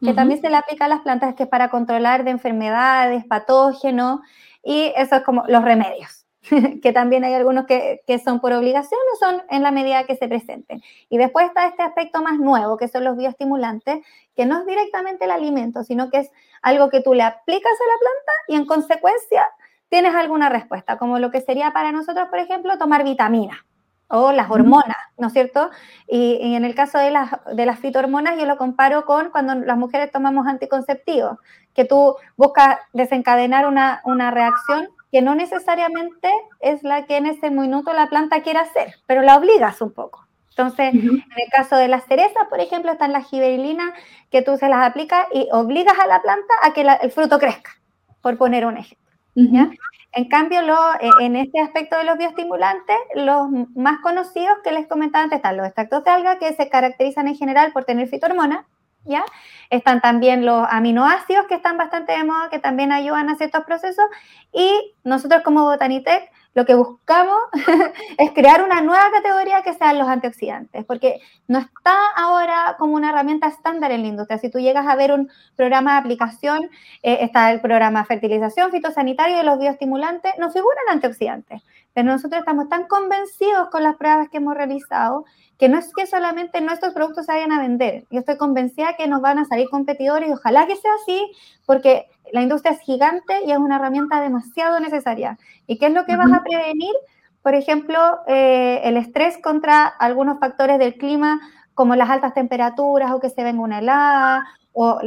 que 0.00 0.12
también 0.12 0.40
se 0.40 0.50
le 0.50 0.56
aplica 0.56 0.84
a 0.84 0.88
las 0.88 1.00
plantas, 1.00 1.34
que 1.34 1.44
es 1.44 1.48
para 1.48 1.70
controlar 1.70 2.22
de 2.24 2.30
enfermedades, 2.30 3.24
patógenos, 3.24 4.20
y 4.62 4.92
eso 4.94 5.16
es 5.16 5.22
como 5.22 5.44
los 5.48 5.64
remedios. 5.64 6.26
que 6.82 6.92
también 6.92 7.24
hay 7.24 7.34
algunos 7.34 7.66
que, 7.66 8.02
son 8.24 8.40
por 8.40 8.52
obligación 8.52 9.00
o 9.12 9.16
son 9.16 9.42
en 9.50 9.62
la 9.62 9.70
medida 9.70 10.04
que 10.04 10.16
se 10.16 10.28
presenten. 10.28 10.82
Y 11.08 11.18
después 11.18 11.46
está 11.46 11.66
este 11.66 11.82
aspecto 11.82 12.22
más 12.22 12.38
nuevo, 12.38 12.76
que 12.76 12.88
son 12.88 13.04
los 13.04 13.16
bioestimulantes, 13.16 14.04
que 14.34 14.46
no 14.46 14.60
es 14.60 14.66
directamente 14.66 15.24
el 15.24 15.30
alimento, 15.32 15.82
sino 15.82 16.10
que 16.10 16.18
es 16.18 16.30
algo 16.62 16.90
que 16.90 17.00
tú 17.00 17.14
le 17.14 17.22
aplicas 17.22 17.72
a 17.72 17.88
la 17.92 17.98
planta 17.98 18.32
y 18.48 18.54
en 18.56 18.66
consecuencia 18.66 19.48
tienes 19.88 20.14
alguna 20.14 20.48
respuesta, 20.48 20.98
como 20.98 21.18
lo 21.18 21.30
que 21.30 21.40
sería 21.40 21.72
para 21.72 21.92
nosotros, 21.92 22.28
por 22.28 22.38
ejemplo, 22.38 22.78
tomar 22.78 23.04
vitaminas 23.04 23.58
o 24.08 24.32
las 24.32 24.50
hormonas, 24.50 24.96
¿no 25.18 25.28
es 25.28 25.32
cierto? 25.32 25.70
Y, 26.06 26.54
en 26.54 26.64
el 26.64 26.74
caso 26.74 26.98
de 26.98 27.10
las, 27.10 27.30
de 27.54 27.66
las 27.66 27.78
fitohormonas, 27.80 28.38
yo 28.38 28.46
lo 28.46 28.56
comparo 28.56 29.04
con 29.04 29.30
cuando 29.30 29.54
las 29.54 29.76
mujeres 29.76 30.10
tomamos 30.10 30.46
anticonceptivos, 30.46 31.38
que 31.74 31.84
tú 31.84 32.16
buscas 32.36 32.78
desencadenar 32.92 33.66
una, 33.66 34.00
una 34.04 34.30
reacción 34.30 34.88
que 35.10 35.22
no 35.22 35.34
necesariamente 35.34 36.30
es 36.60 36.82
la 36.82 37.06
que 37.06 37.16
en 37.16 37.26
ese 37.26 37.50
minuto 37.50 37.92
la 37.92 38.08
planta 38.08 38.42
quiere 38.42 38.60
hacer, 38.60 38.94
pero 39.06 39.22
la 39.22 39.36
obligas 39.36 39.80
un 39.80 39.92
poco. 39.92 40.26
Entonces, 40.50 40.94
en 40.94 41.04
el 41.04 41.50
caso 41.52 41.76
de 41.76 41.86
las 41.86 42.06
cerezas, 42.06 42.46
por 42.48 42.60
ejemplo, 42.60 42.90
están 42.90 43.12
las 43.12 43.28
giberilinas 43.28 43.92
que 44.30 44.40
tú 44.40 44.56
se 44.56 44.70
las 44.70 44.86
aplicas 44.86 45.26
y 45.32 45.48
obligas 45.52 45.98
a 45.98 46.06
la 46.06 46.22
planta 46.22 46.54
a 46.62 46.72
que 46.72 46.80
el 46.80 47.10
fruto 47.10 47.38
crezca, 47.38 47.72
por 48.22 48.38
poner 48.38 48.64
un 48.64 48.78
ejemplo. 48.78 49.05
En 50.12 50.28
cambio, 50.28 50.60
eh, 50.60 51.10
en 51.20 51.36
este 51.36 51.60
aspecto 51.60 51.98
de 51.98 52.04
los 52.04 52.16
bioestimulantes, 52.16 52.96
los 53.14 53.48
más 53.74 54.00
conocidos 54.00 54.58
que 54.64 54.72
les 54.72 54.86
comentaba 54.86 55.24
antes 55.24 55.36
están 55.36 55.58
los 55.58 55.66
extractos 55.66 56.04
de 56.04 56.10
alga, 56.10 56.38
que 56.38 56.54
se 56.54 56.70
caracterizan 56.70 57.28
en 57.28 57.36
general 57.36 57.72
por 57.72 57.84
tener 57.84 58.08
fitohormonas, 58.08 58.64
¿ya? 59.04 59.24
Están 59.68 60.00
también 60.00 60.46
los 60.46 60.66
aminoácidos 60.70 61.46
que 61.46 61.54
están 61.56 61.76
bastante 61.76 62.12
de 62.12 62.24
moda, 62.24 62.48
que 62.50 62.58
también 62.58 62.92
ayudan 62.92 63.28
a 63.28 63.36
ciertos 63.36 63.64
procesos. 63.64 64.06
Y 64.52 64.94
nosotros 65.04 65.42
como 65.42 65.64
Botanitec 65.64 66.30
lo 66.56 66.64
que 66.64 66.74
buscamos 66.74 67.36
es 68.18 68.30
crear 68.32 68.64
una 68.64 68.80
nueva 68.80 69.10
categoría 69.12 69.60
que 69.62 69.74
sean 69.74 69.98
los 69.98 70.08
antioxidantes, 70.08 70.86
porque 70.86 71.20
no 71.46 71.58
está 71.58 71.94
ahora 72.16 72.76
como 72.78 72.94
una 72.94 73.10
herramienta 73.10 73.46
estándar 73.46 73.92
en 73.92 74.00
la 74.00 74.08
industria. 74.08 74.38
Si 74.38 74.50
tú 74.50 74.58
llegas 74.58 74.86
a 74.86 74.96
ver 74.96 75.12
un 75.12 75.30
programa 75.54 75.92
de 75.92 75.98
aplicación, 75.98 76.70
eh, 77.02 77.18
está 77.20 77.52
el 77.52 77.60
programa 77.60 78.06
fertilización 78.06 78.70
fitosanitario 78.70 79.38
y 79.38 79.44
los 79.44 79.58
bioestimulantes, 79.58 80.32
no 80.38 80.50
figuran 80.50 80.84
antioxidantes. 80.90 81.60
Pero 81.96 82.12
nosotros 82.12 82.40
estamos 82.40 82.68
tan 82.68 82.86
convencidos 82.88 83.70
con 83.70 83.82
las 83.82 83.96
pruebas 83.96 84.28
que 84.28 84.36
hemos 84.36 84.54
realizado 84.54 85.24
que 85.56 85.70
no 85.70 85.78
es 85.78 85.90
que 85.96 86.06
solamente 86.06 86.60
nuestros 86.60 86.92
productos 86.92 87.24
se 87.24 87.32
vayan 87.32 87.52
a 87.52 87.58
vender. 87.62 88.04
Yo 88.10 88.18
estoy 88.18 88.36
convencida 88.36 88.96
que 88.98 89.06
nos 89.06 89.22
van 89.22 89.38
a 89.38 89.46
salir 89.46 89.70
competidores 89.70 90.28
y 90.28 90.32
ojalá 90.32 90.66
que 90.66 90.76
sea 90.76 90.90
así, 91.00 91.26
porque 91.64 92.04
la 92.34 92.42
industria 92.42 92.72
es 92.72 92.80
gigante 92.80 93.42
y 93.46 93.50
es 93.50 93.56
una 93.56 93.76
herramienta 93.76 94.20
demasiado 94.20 94.78
necesaria. 94.78 95.38
¿Y 95.66 95.78
qué 95.78 95.86
es 95.86 95.94
lo 95.94 96.04
que 96.04 96.18
vas 96.18 96.30
a 96.34 96.42
prevenir? 96.42 96.92
Por 97.40 97.54
ejemplo, 97.54 97.98
eh, 98.26 98.82
el 98.84 98.98
estrés 98.98 99.38
contra 99.38 99.86
algunos 99.86 100.38
factores 100.38 100.78
del 100.78 100.98
clima, 100.98 101.40
como 101.72 101.96
las 101.96 102.10
altas 102.10 102.34
temperaturas 102.34 103.10
o 103.12 103.20
que 103.20 103.30
se 103.30 103.42
venga 103.42 103.62
una 103.62 103.78
helada, 103.78 104.44
o 104.78 105.00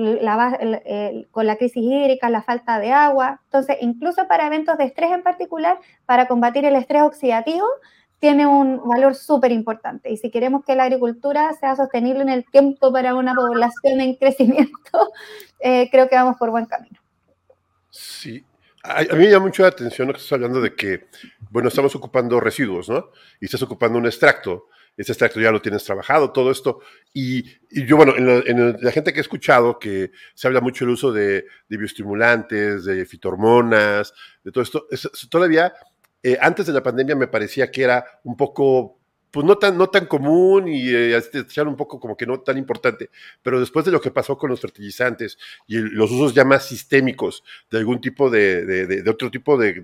con 1.29 1.45
la 1.45 1.55
crisis 1.57 1.83
hídrica, 1.83 2.27
la 2.31 2.41
falta 2.41 2.79
de 2.79 2.91
agua. 2.91 3.39
Entonces, 3.45 3.77
incluso 3.81 4.27
para 4.27 4.47
eventos 4.47 4.79
de 4.79 4.85
estrés 4.85 5.11
en 5.11 5.21
particular, 5.21 5.77
para 6.07 6.27
combatir 6.27 6.65
el 6.65 6.75
estrés 6.75 7.03
oxidativo, 7.03 7.67
tiene 8.17 8.47
un 8.47 8.81
valor 8.89 9.13
súper 9.13 9.51
importante. 9.51 10.09
Y 10.11 10.17
si 10.17 10.31
queremos 10.31 10.65
que 10.65 10.75
la 10.75 10.85
agricultura 10.85 11.53
sea 11.53 11.75
sostenible 11.75 12.23
en 12.23 12.29
el 12.29 12.45
tiempo 12.45 12.91
para 12.91 13.13
una 13.13 13.35
población 13.35 14.01
en 14.01 14.15
crecimiento, 14.15 15.11
eh, 15.59 15.87
creo 15.91 16.09
que 16.09 16.15
vamos 16.15 16.37
por 16.37 16.49
buen 16.49 16.65
camino. 16.65 16.99
Sí. 17.91 18.43
A, 18.81 19.03
mí 19.03 19.19
me 19.19 19.29
llama 19.29 19.45
mucho 19.45 19.61
la 19.61 19.69
atención 19.69 20.07
lo 20.07 20.15
que 20.15 20.17
estás 20.17 20.33
hablando 20.33 20.61
de 20.61 20.73
que, 20.73 21.05
bueno, 21.51 21.69
estamos 21.69 21.95
ocupando 21.95 22.39
residuos, 22.39 22.89
¿no? 22.89 23.11
Y 23.39 23.45
estás 23.45 23.61
ocupando 23.61 23.99
un 23.99 24.07
extracto. 24.07 24.65
Ese 24.99 25.13
extracto 25.13 25.39
ya 25.39 25.49
lo 25.49 25.61
tienes 25.61 25.85
trabajado, 25.85 26.33
todo 26.33 26.51
esto. 26.51 26.81
Y, 27.13 27.45
yo, 27.71 27.95
bueno, 27.95 28.13
en 28.17 28.77
la, 28.81 28.91
gente 28.91 29.13
que 29.13 29.19
he 29.19 29.21
escuchado 29.21 29.79
que 29.79 30.11
se 30.33 30.45
habla 30.45 30.59
mucho 30.59 30.83
del 30.83 30.93
uso 30.93 31.13
de, 31.13 31.45
bioestimulantes, 31.69 32.83
de 32.83 33.05
fitohormonas, 33.05 34.13
de 34.43 34.51
todo 34.51 34.61
esto, 34.61 34.87
todavía 35.29 35.73
eh, 36.21 36.37
antes 36.41 36.65
de 36.65 36.73
la 36.73 36.83
pandemia 36.83 37.15
me 37.15 37.27
parecía 37.27 37.71
que 37.71 37.83
era 37.83 38.03
un 38.25 38.35
poco 38.35 38.99
pues 39.31 39.45
no 39.45 39.57
tan, 39.57 39.77
no 39.77 39.87
tan 39.87 40.05
común 40.07 40.67
y 40.67 40.89
eh, 40.89 41.17
un 41.65 41.75
poco 41.75 41.99
como 41.99 42.17
que 42.17 42.25
no 42.25 42.41
tan 42.41 42.57
importante, 42.57 43.09
pero 43.41 43.59
después 43.59 43.85
de 43.85 43.91
lo 43.91 44.01
que 44.01 44.11
pasó 44.11 44.37
con 44.37 44.49
los 44.49 44.59
fertilizantes 44.59 45.37
y 45.67 45.77
los 45.77 46.11
usos 46.11 46.33
ya 46.33 46.43
más 46.43 46.65
sistémicos 46.67 47.43
de 47.69 47.77
algún 47.77 48.01
tipo 48.01 48.29
de, 48.29 48.65
de, 48.65 49.09
otro 49.09 49.29
tipo 49.29 49.57
de, 49.57 49.81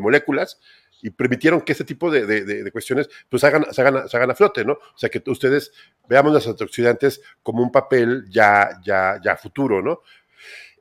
moléculas, 0.00 0.60
y 1.02 1.10
permitieron 1.10 1.60
que 1.60 1.72
este 1.72 1.84
tipo 1.84 2.10
de, 2.10 2.70
cuestiones 2.72 3.08
pues 3.28 3.44
hagan, 3.44 3.66
se, 3.72 3.82
hagan, 3.82 4.30
a 4.30 4.34
flote, 4.34 4.64
¿no? 4.64 4.72
O 4.72 4.96
sea, 4.98 5.08
que 5.10 5.22
ustedes 5.26 5.72
veamos 6.08 6.32
los 6.32 6.46
antioxidantes 6.46 7.20
como 7.42 7.62
un 7.62 7.70
papel 7.70 8.24
ya, 8.30 8.70
ya, 8.84 9.20
ya 9.22 9.36
futuro, 9.36 9.82
¿no? 9.82 10.00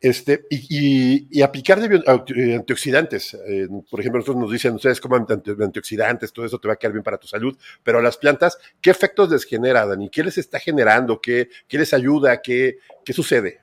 Este, 0.03 0.46
y, 0.50 1.27
y, 1.32 1.41
aplicar 1.41 1.79
de 1.79 2.55
antioxidantes. 2.55 3.36
Eh, 3.48 3.70
por 3.89 4.01
ejemplo, 4.01 4.20
nosotros 4.20 4.41
nos 4.41 4.51
dicen, 4.51 4.75
ustedes 4.75 5.00
coman 5.00 5.25
antioxidantes, 5.29 6.34
todo 6.34 6.46
eso 6.46 6.60
te 6.60 6.67
va 6.67 6.74
a 6.74 6.77
quedar 6.77 6.91
bien 6.91 7.03
para 7.03 7.17
tu 7.17 7.25
salud, 7.25 7.58
pero 7.84 8.00
a 8.00 8.01
las 8.01 8.17
plantas, 8.17 8.58
¿qué 8.82 8.89
efectos 8.89 9.32
les 9.32 9.46
genera, 9.46 9.86
Dani? 9.86 10.10
¿Qué 10.10 10.22
les 10.22 10.38
está 10.38 10.60
generando? 10.60 11.22
¿Qué, 11.22 11.48
qué 11.70 11.77
les 11.77 11.93
ayuda? 11.93 12.41
¿Qué, 12.41 12.79
¿Qué 13.05 13.13
sucede? 13.13 13.62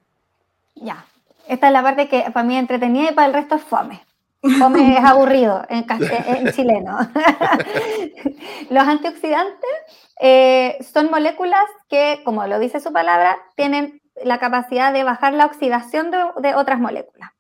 Ya, 0.77 1.05
esta 1.47 1.67
es 1.67 1.73
la 1.75 1.83
parte 1.83 2.09
que 2.09 2.25
para 2.33 2.47
mí 2.47 2.55
es 2.55 2.61
entretenida 2.61 3.11
y 3.11 3.15
para 3.15 3.29
el 3.29 3.35
resto 3.35 3.57
es 3.57 3.63
fome. 3.63 4.01
Fome 4.43 4.97
es 4.97 5.05
aburrido 5.05 5.63
en, 5.69 5.85
en 6.27 6.53
chileno. 6.53 6.99
Los 8.71 8.89
antioxidantes 8.89 9.71
eh, 10.21 10.79
son 10.93 11.11
moléculas 11.11 11.65
que, 11.89 12.21
como 12.25 12.47
lo 12.47 12.59
dice 12.59 12.81
su 12.81 12.93
palabra, 12.93 13.39
tienen 13.57 14.01
la 14.23 14.39
capacidad 14.39 14.93
de 14.93 15.05
bajar 15.05 15.35
la 15.35 15.47
oxidación 15.47 16.11
de, 16.11 16.55
otras 16.55 16.79
moléculas. 16.79 17.31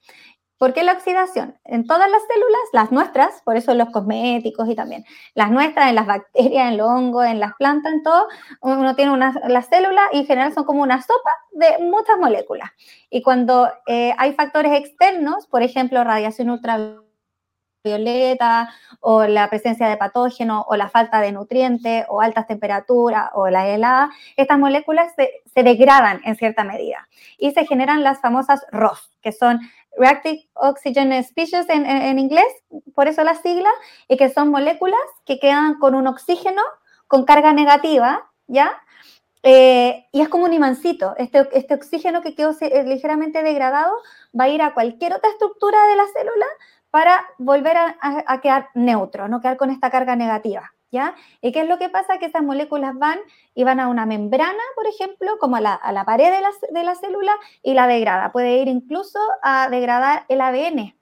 ¿Por 0.60 0.74
qué 0.74 0.84
la 0.84 0.92
oxidación? 0.92 1.58
En 1.64 1.86
todas 1.86 2.10
las 2.10 2.20
células, 2.26 2.60
las 2.74 2.92
nuestras, 2.92 3.40
por 3.46 3.56
eso 3.56 3.72
los 3.72 3.88
cosméticos 3.88 4.68
y 4.68 4.74
también 4.74 5.06
las 5.32 5.50
nuestras, 5.50 5.88
en 5.88 5.94
las 5.94 6.06
bacterias, 6.06 6.70
en 6.70 6.76
los 6.76 6.86
hongos, 6.86 7.24
en 7.24 7.40
las 7.40 7.54
plantas, 7.54 7.90
en 7.94 8.02
todo, 8.02 8.28
uno 8.60 8.94
tiene 8.94 9.10
una, 9.10 9.32
las 9.48 9.68
células 9.68 10.04
y 10.12 10.18
en 10.18 10.26
general 10.26 10.52
son 10.52 10.64
como 10.64 10.82
una 10.82 11.00
sopa 11.00 11.30
de 11.52 11.82
muchas 11.82 12.18
moléculas. 12.18 12.68
Y 13.08 13.22
cuando 13.22 13.70
eh, 13.86 14.12
hay 14.18 14.34
factores 14.34 14.78
externos, 14.78 15.46
por 15.46 15.62
ejemplo, 15.62 16.04
radiación 16.04 16.50
ultravioleta, 16.50 17.10
violeta 17.82 18.70
o 19.00 19.24
la 19.24 19.48
presencia 19.48 19.88
de 19.88 19.96
patógenos 19.96 20.64
o 20.68 20.76
la 20.76 20.88
falta 20.88 21.20
de 21.20 21.32
nutrientes 21.32 22.04
o 22.08 22.20
altas 22.20 22.46
temperaturas 22.46 23.30
o 23.34 23.48
la 23.48 23.68
helada, 23.68 24.10
estas 24.36 24.58
moléculas 24.58 25.12
se, 25.16 25.62
degradan 25.62 26.20
en 26.24 26.36
cierta 26.36 26.64
medida 26.64 27.08
y 27.38 27.50
se 27.52 27.66
generan 27.66 28.02
las 28.02 28.20
famosas 28.20 28.64
ROS, 28.70 29.10
que 29.20 29.32
son 29.32 29.60
Reactive 29.96 30.48
Oxygen 30.54 31.12
Species 31.24 31.68
en, 31.68 32.18
inglés, 32.18 32.46
por 32.94 33.08
eso 33.08 33.22
la 33.24 33.34
sigla, 33.34 33.70
y 34.08 34.16
que 34.16 34.30
son 34.30 34.50
moléculas 34.50 35.00
que 35.26 35.38
quedan 35.38 35.78
con 35.78 35.94
un 35.94 36.06
oxígeno 36.06 36.62
con 37.06 37.24
carga 37.24 37.52
negativa, 37.52 38.30
¿ya? 38.46 38.70
Eh, 39.42 40.06
y 40.12 40.20
es 40.20 40.28
como 40.28 40.44
un 40.44 40.52
imancito. 40.52 41.14
Este, 41.16 41.48
este 41.52 41.74
oxígeno 41.74 42.22
que 42.22 42.34
quedó 42.34 42.52
ligeramente 42.84 43.42
degradado 43.42 43.92
va 44.38 44.44
a 44.44 44.48
ir 44.48 44.62
a 44.62 44.74
cualquier 44.74 45.14
otra 45.14 45.30
estructura 45.30 45.78
de 45.86 45.96
la 45.96 46.06
célula 46.14 46.46
para 46.90 47.24
volver 47.38 47.76
a, 47.76 48.40
quedar 48.40 48.68
neutro, 48.74 49.28
no 49.28 49.40
quedar 49.40 49.56
con 49.56 49.70
esta 49.70 49.90
carga 49.90 50.16
negativa. 50.16 50.72
¿Ya? 50.92 51.14
¿Y 51.40 51.52
qué 51.52 51.60
es 51.60 51.68
lo 51.68 51.78
que 51.78 51.88
pasa? 51.88 52.18
Que 52.18 52.26
estas 52.26 52.42
moléculas 52.42 52.98
van 52.98 53.20
y 53.54 53.62
van 53.62 53.78
a 53.78 53.88
una 53.88 54.06
membrana, 54.06 54.62
por 54.74 54.88
ejemplo, 54.88 55.38
como 55.38 55.56
a 55.56 55.60
la, 55.60 56.04
pared 56.04 56.32
de 56.32 56.40
la, 56.40 56.50
de 56.70 56.82
la, 56.82 56.96
célula 56.96 57.32
y 57.62 57.74
la 57.74 57.86
degrada. 57.86 58.32
Puede 58.32 58.58
ir 58.58 58.66
incluso 58.66 59.20
a 59.42 59.68
degradar 59.68 60.24
el 60.28 60.40
ADN. 60.40 60.96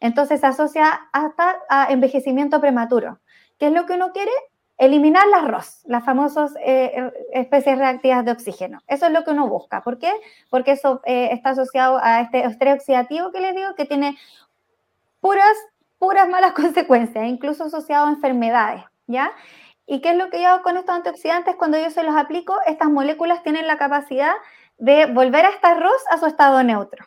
Entonces 0.00 0.40
se 0.40 0.46
asocia 0.46 1.08
hasta 1.12 1.56
a 1.68 1.92
envejecimiento 1.92 2.60
prematuro. 2.60 3.20
¿Qué 3.58 3.66
es 3.66 3.72
lo 3.72 3.86
que 3.86 3.94
uno 3.94 4.12
quiere? 4.12 4.32
Eliminar 4.76 5.28
las 5.28 5.46
ROS, 5.46 5.82
las 5.84 6.04
famosas 6.04 6.52
eh, 6.64 7.10
especies 7.32 7.78
reactivas 7.78 8.24
de 8.24 8.32
oxígeno. 8.32 8.80
Eso 8.88 9.06
es 9.06 9.12
lo 9.12 9.22
que 9.22 9.30
uno 9.30 9.48
busca. 9.48 9.82
¿Por 9.82 9.98
qué? 9.98 10.12
Porque 10.50 10.72
eso 10.72 11.00
eh, 11.04 11.28
está 11.30 11.50
asociado 11.50 12.00
a 12.02 12.22
este 12.22 12.44
estrés 12.44 12.74
oxidativo 12.74 13.30
que 13.30 13.40
les 13.40 13.54
digo, 13.54 13.74
que 13.76 13.84
tiene 13.84 14.18
puras, 15.20 15.56
puras 15.98 16.28
malas 16.28 16.52
consecuencias, 16.60 17.24
incluso 17.26 17.64
asociado 17.64 18.06
a 18.06 18.10
enfermedades, 18.10 18.84
¿ya? 19.06 19.32
¿Y 19.86 20.00
qué 20.00 20.10
es 20.10 20.16
lo 20.16 20.30
que 20.30 20.40
yo 20.40 20.48
hago 20.48 20.62
con 20.62 20.76
estos 20.76 20.94
antioxidantes? 20.94 21.56
Cuando 21.56 21.78
yo 21.78 21.90
se 21.90 22.02
los 22.02 22.16
aplico, 22.16 22.56
estas 22.66 22.88
moléculas 22.88 23.42
tienen 23.42 23.66
la 23.66 23.76
capacidad 23.76 24.32
de 24.78 25.06
volver 25.06 25.44
a 25.44 25.50
estar 25.50 25.78
ROS 25.78 26.04
a 26.10 26.18
su 26.18 26.26
estado 26.26 26.62
neutro 26.62 27.06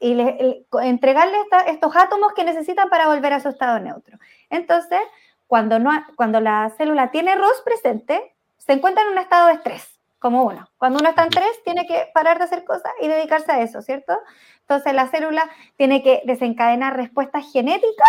y 0.00 0.14
le, 0.14 0.64
entregarle 0.82 1.36
estos 1.66 1.96
átomos 1.96 2.32
que 2.34 2.44
necesitan 2.44 2.88
para 2.88 3.08
volver 3.08 3.32
a 3.32 3.40
su 3.40 3.48
estado 3.48 3.78
neutro. 3.80 4.18
Entonces, 4.48 5.00
cuando, 5.46 5.78
no, 5.78 5.90
cuando 6.16 6.40
la 6.40 6.70
célula 6.76 7.10
tiene 7.10 7.34
ROS 7.34 7.62
presente, 7.64 8.34
se 8.58 8.72
encuentra 8.72 9.02
en 9.04 9.10
un 9.10 9.18
estado 9.18 9.48
de 9.48 9.54
estrés 9.54 9.98
como 10.18 10.44
uno. 10.44 10.68
Cuando 10.78 10.98
uno 10.98 11.10
está 11.10 11.24
en 11.24 11.30
tres, 11.30 11.62
tiene 11.64 11.86
que 11.86 12.08
parar 12.12 12.38
de 12.38 12.44
hacer 12.44 12.64
cosas 12.64 12.92
y 13.00 13.08
dedicarse 13.08 13.52
a 13.52 13.60
eso, 13.60 13.82
¿cierto? 13.82 14.18
Entonces 14.60 14.92
la 14.94 15.08
célula 15.08 15.48
tiene 15.76 16.02
que 16.02 16.22
desencadenar 16.24 16.96
respuestas 16.96 17.50
genéticas, 17.52 18.08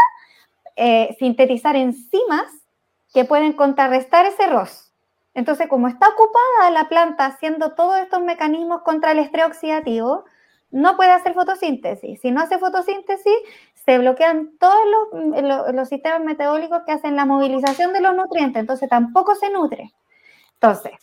eh, 0.76 1.16
sintetizar 1.20 1.76
enzimas 1.76 2.52
que 3.14 3.26
pueden 3.26 3.54
contrarrestar 3.54 4.26
ese 4.26 4.48
ROS. 4.48 4.94
Entonces, 5.34 5.68
como 5.68 5.88
está 5.88 6.08
ocupada 6.10 6.72
la 6.72 6.90
planta 6.90 7.26
haciendo 7.26 7.74
todos 7.74 7.98
estos 8.00 8.22
mecanismos 8.22 8.82
contra 8.82 9.12
el 9.12 9.20
estrés 9.20 9.46
oxidativo, 9.46 10.26
no 10.72 10.96
puede 10.96 11.12
hacer 11.12 11.34
fotosíntesis. 11.34 12.20
Si 12.22 12.32
no 12.32 12.42
hace 12.42 12.58
fotosíntesis, 12.58 13.36
se 13.74 13.98
bloquean 13.98 14.58
todos 14.60 14.82
los, 15.12 15.74
los 15.74 15.90
sistemas 15.90 16.22
metabólicos 16.22 16.82
que 16.86 16.92
hacen 16.92 17.16
la 17.16 17.26
movilización 17.26 17.94
de 17.94 18.02
los 18.02 18.16
nutrientes, 18.16 18.60
entonces 18.60 18.90
tampoco 18.90 19.36
se 19.36 19.50
nutre. 19.50 19.92
Entonces, 20.54 20.94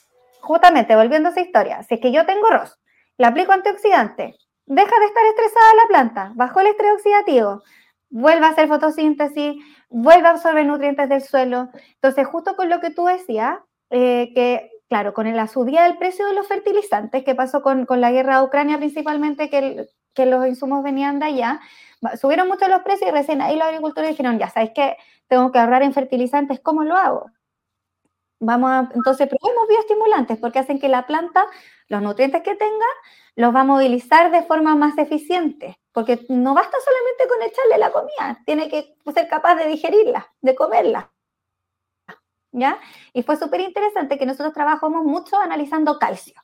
justamente 0.40 0.94
volviendo 0.94 1.28
a 1.28 1.32
esa 1.32 1.40
historia, 1.40 1.82
si 1.82 1.94
es 1.94 2.00
que 2.00 2.12
yo 2.12 2.26
tengo 2.26 2.48
ROS, 2.48 2.78
le 3.16 3.26
aplico 3.26 3.52
antioxidante, 3.52 4.36
deja 4.66 4.98
de 5.00 5.06
estar 5.06 5.24
estresada 5.24 5.74
la 5.74 5.88
planta, 5.88 6.32
bajó 6.34 6.60
el 6.60 6.68
estrés 6.68 6.92
oxidativo, 6.92 7.62
vuelve 8.10 8.46
a 8.46 8.50
hacer 8.50 8.68
fotosíntesis, 8.68 9.56
vuelve 9.88 10.28
a 10.28 10.32
absorber 10.32 10.66
nutrientes 10.66 11.08
del 11.08 11.22
suelo. 11.22 11.70
Entonces, 11.94 12.26
justo 12.26 12.56
con 12.56 12.68
lo 12.68 12.80
que 12.80 12.90
tú 12.90 13.06
decías, 13.06 13.58
eh, 13.90 14.32
que 14.34 14.70
claro, 14.88 15.14
con 15.14 15.34
la 15.34 15.48
subida 15.48 15.84
del 15.84 15.98
precio 15.98 16.26
de 16.26 16.34
los 16.34 16.46
fertilizantes, 16.46 17.24
que 17.24 17.34
pasó 17.34 17.62
con, 17.62 17.86
la 17.88 18.10
guerra 18.12 18.38
de 18.38 18.44
Ucrania 18.44 18.78
principalmente, 18.78 19.50
que, 19.50 19.88
que 20.14 20.26
los 20.26 20.46
insumos 20.46 20.82
venían 20.82 21.18
de 21.18 21.26
allá, 21.26 21.60
subieron 22.20 22.48
mucho 22.48 22.68
los 22.68 22.82
precios 22.82 23.10
y 23.10 23.12
recién 23.12 23.40
ahí 23.40 23.56
los 23.56 23.66
agricultores 23.66 24.10
dijeron, 24.10 24.38
ya 24.38 24.48
sabes 24.48 24.70
que 24.74 24.96
tengo 25.28 25.50
que 25.50 25.58
ahorrar 25.58 25.82
en 25.82 25.92
fertilizantes, 25.92 26.60
¿cómo 26.60 26.84
lo 26.84 26.96
hago? 26.96 27.30
Vamos 28.38 28.70
a, 28.70 28.90
entonces, 28.94 29.28
probemos 29.28 29.68
bioestimulantes 29.68 30.38
porque 30.38 30.58
hacen 30.58 30.78
que 30.78 30.88
la 30.88 31.06
planta, 31.06 31.46
los 31.88 32.02
nutrientes 32.02 32.42
que 32.42 32.54
tenga, 32.54 32.86
los 33.36 33.54
va 33.54 33.60
a 33.60 33.64
movilizar 33.64 34.30
de 34.30 34.42
forma 34.42 34.74
más 34.74 34.98
eficiente. 34.98 35.78
Porque 35.92 36.26
no 36.28 36.52
basta 36.54 36.76
solamente 36.84 37.28
con 37.28 37.42
echarle 37.42 37.78
la 37.78 37.92
comida, 37.92 38.42
tiene 38.44 38.68
que 38.68 38.96
ser 39.14 39.28
capaz 39.28 39.54
de 39.54 39.66
digerirla, 39.66 40.30
de 40.40 40.54
comerla. 40.54 41.10
¿Ya? 42.52 42.78
Y 43.12 43.22
fue 43.22 43.36
súper 43.36 43.60
interesante 43.60 44.18
que 44.18 44.26
nosotros 44.26 44.54
trabajamos 44.54 45.04
mucho 45.04 45.36
analizando 45.38 45.98
calcio. 45.98 46.34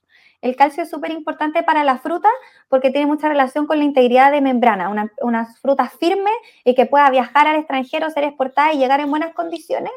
El 0.43 0.57
calcio 0.57 0.83
es 0.83 0.91
súper 0.91 1.11
importante 1.13 1.63
para 1.63 1.85
la 1.85 1.99
fruta 1.99 2.29
porque 2.69 2.91
tiene 2.91 3.07
mucha 3.07 3.29
relación 3.29 3.67
con 3.67 3.79
la 3.79 3.85
integridad 3.85 4.33
de 4.33 4.41
membrana, 4.41 4.89
una, 4.89 5.13
una, 5.23 5.47
fruta 5.55 5.89
firme 5.89 6.33
y 6.65 6.75
que 6.75 6.85
pueda 6.85 7.09
viajar 7.11 7.47
al 7.47 7.57
extranjero, 7.57 8.11
ser 8.11 8.25
exportada 8.25 8.73
y 8.73 8.79
llegar 8.79 9.01
en 9.01 9.11
buenas 9.11 9.35
condiciones 9.35 9.93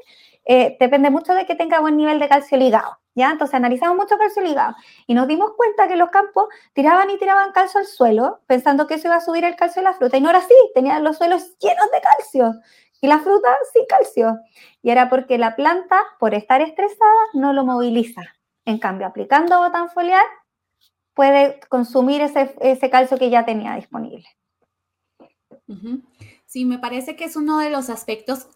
eh, 0.45 0.77
depende 0.79 1.09
mucho 1.09 1.33
de 1.33 1.45
que 1.45 1.55
tenga 1.55 1.79
buen 1.79 1.97
nivel 1.97 2.19
de 2.19 2.29
calcio 2.29 2.57
ligado, 2.57 2.99
¿ya? 3.15 3.31
Entonces 3.31 3.55
analizamos 3.55 3.97
mucho 3.97 4.17
calcio 4.17 4.43
ligado 4.43 4.75
y 5.07 5.13
nos 5.13 5.27
dimos 5.27 5.51
cuenta 5.57 5.87
que 5.87 5.95
los 5.95 6.09
campos 6.09 6.47
tiraban 6.73 7.09
y 7.09 7.17
tiraban 7.17 7.51
calcio 7.51 7.79
al 7.79 7.87
suelo 7.87 8.41
pensando 8.47 8.87
que 8.87 8.95
eso 8.95 9.07
iba 9.07 9.15
a 9.15 9.21
subir 9.21 9.43
el 9.43 9.55
calcio 9.55 9.81
de 9.81 9.89
la 9.89 9.93
fruta 9.93 10.17
y 10.17 10.21
no 10.21 10.29
era 10.29 10.39
así, 10.39 10.53
tenían 10.73 11.03
los 11.03 11.17
suelos 11.17 11.57
llenos 11.59 11.89
de 11.91 12.01
calcio 12.01 12.53
y 13.01 13.07
la 13.07 13.19
fruta 13.19 13.55
sin 13.73 13.85
calcio. 13.85 14.39
Y 14.81 14.89
era 14.89 15.09
porque 15.09 15.37
la 15.37 15.55
planta, 15.55 16.01
por 16.19 16.33
estar 16.33 16.61
estresada, 16.61 17.21
no 17.33 17.53
lo 17.53 17.63
moviliza. 17.65 18.21
En 18.65 18.79
cambio, 18.79 19.07
aplicando 19.07 19.59
botán 19.59 19.89
foliar, 19.89 20.25
puede 21.13 21.59
consumir 21.69 22.21
ese, 22.21 22.55
ese 22.61 22.89
calcio 22.89 23.17
que 23.17 23.29
ya 23.29 23.45
tenía 23.45 23.75
disponible. 23.75 24.25
Sí, 26.55 26.63
me 26.63 26.79
parece 26.79 27.17
que 27.17 27.25
es 27.25 27.35
uno 27.35 27.59
de 27.59 27.69
los 27.69 27.89
aspectos, 27.89 28.47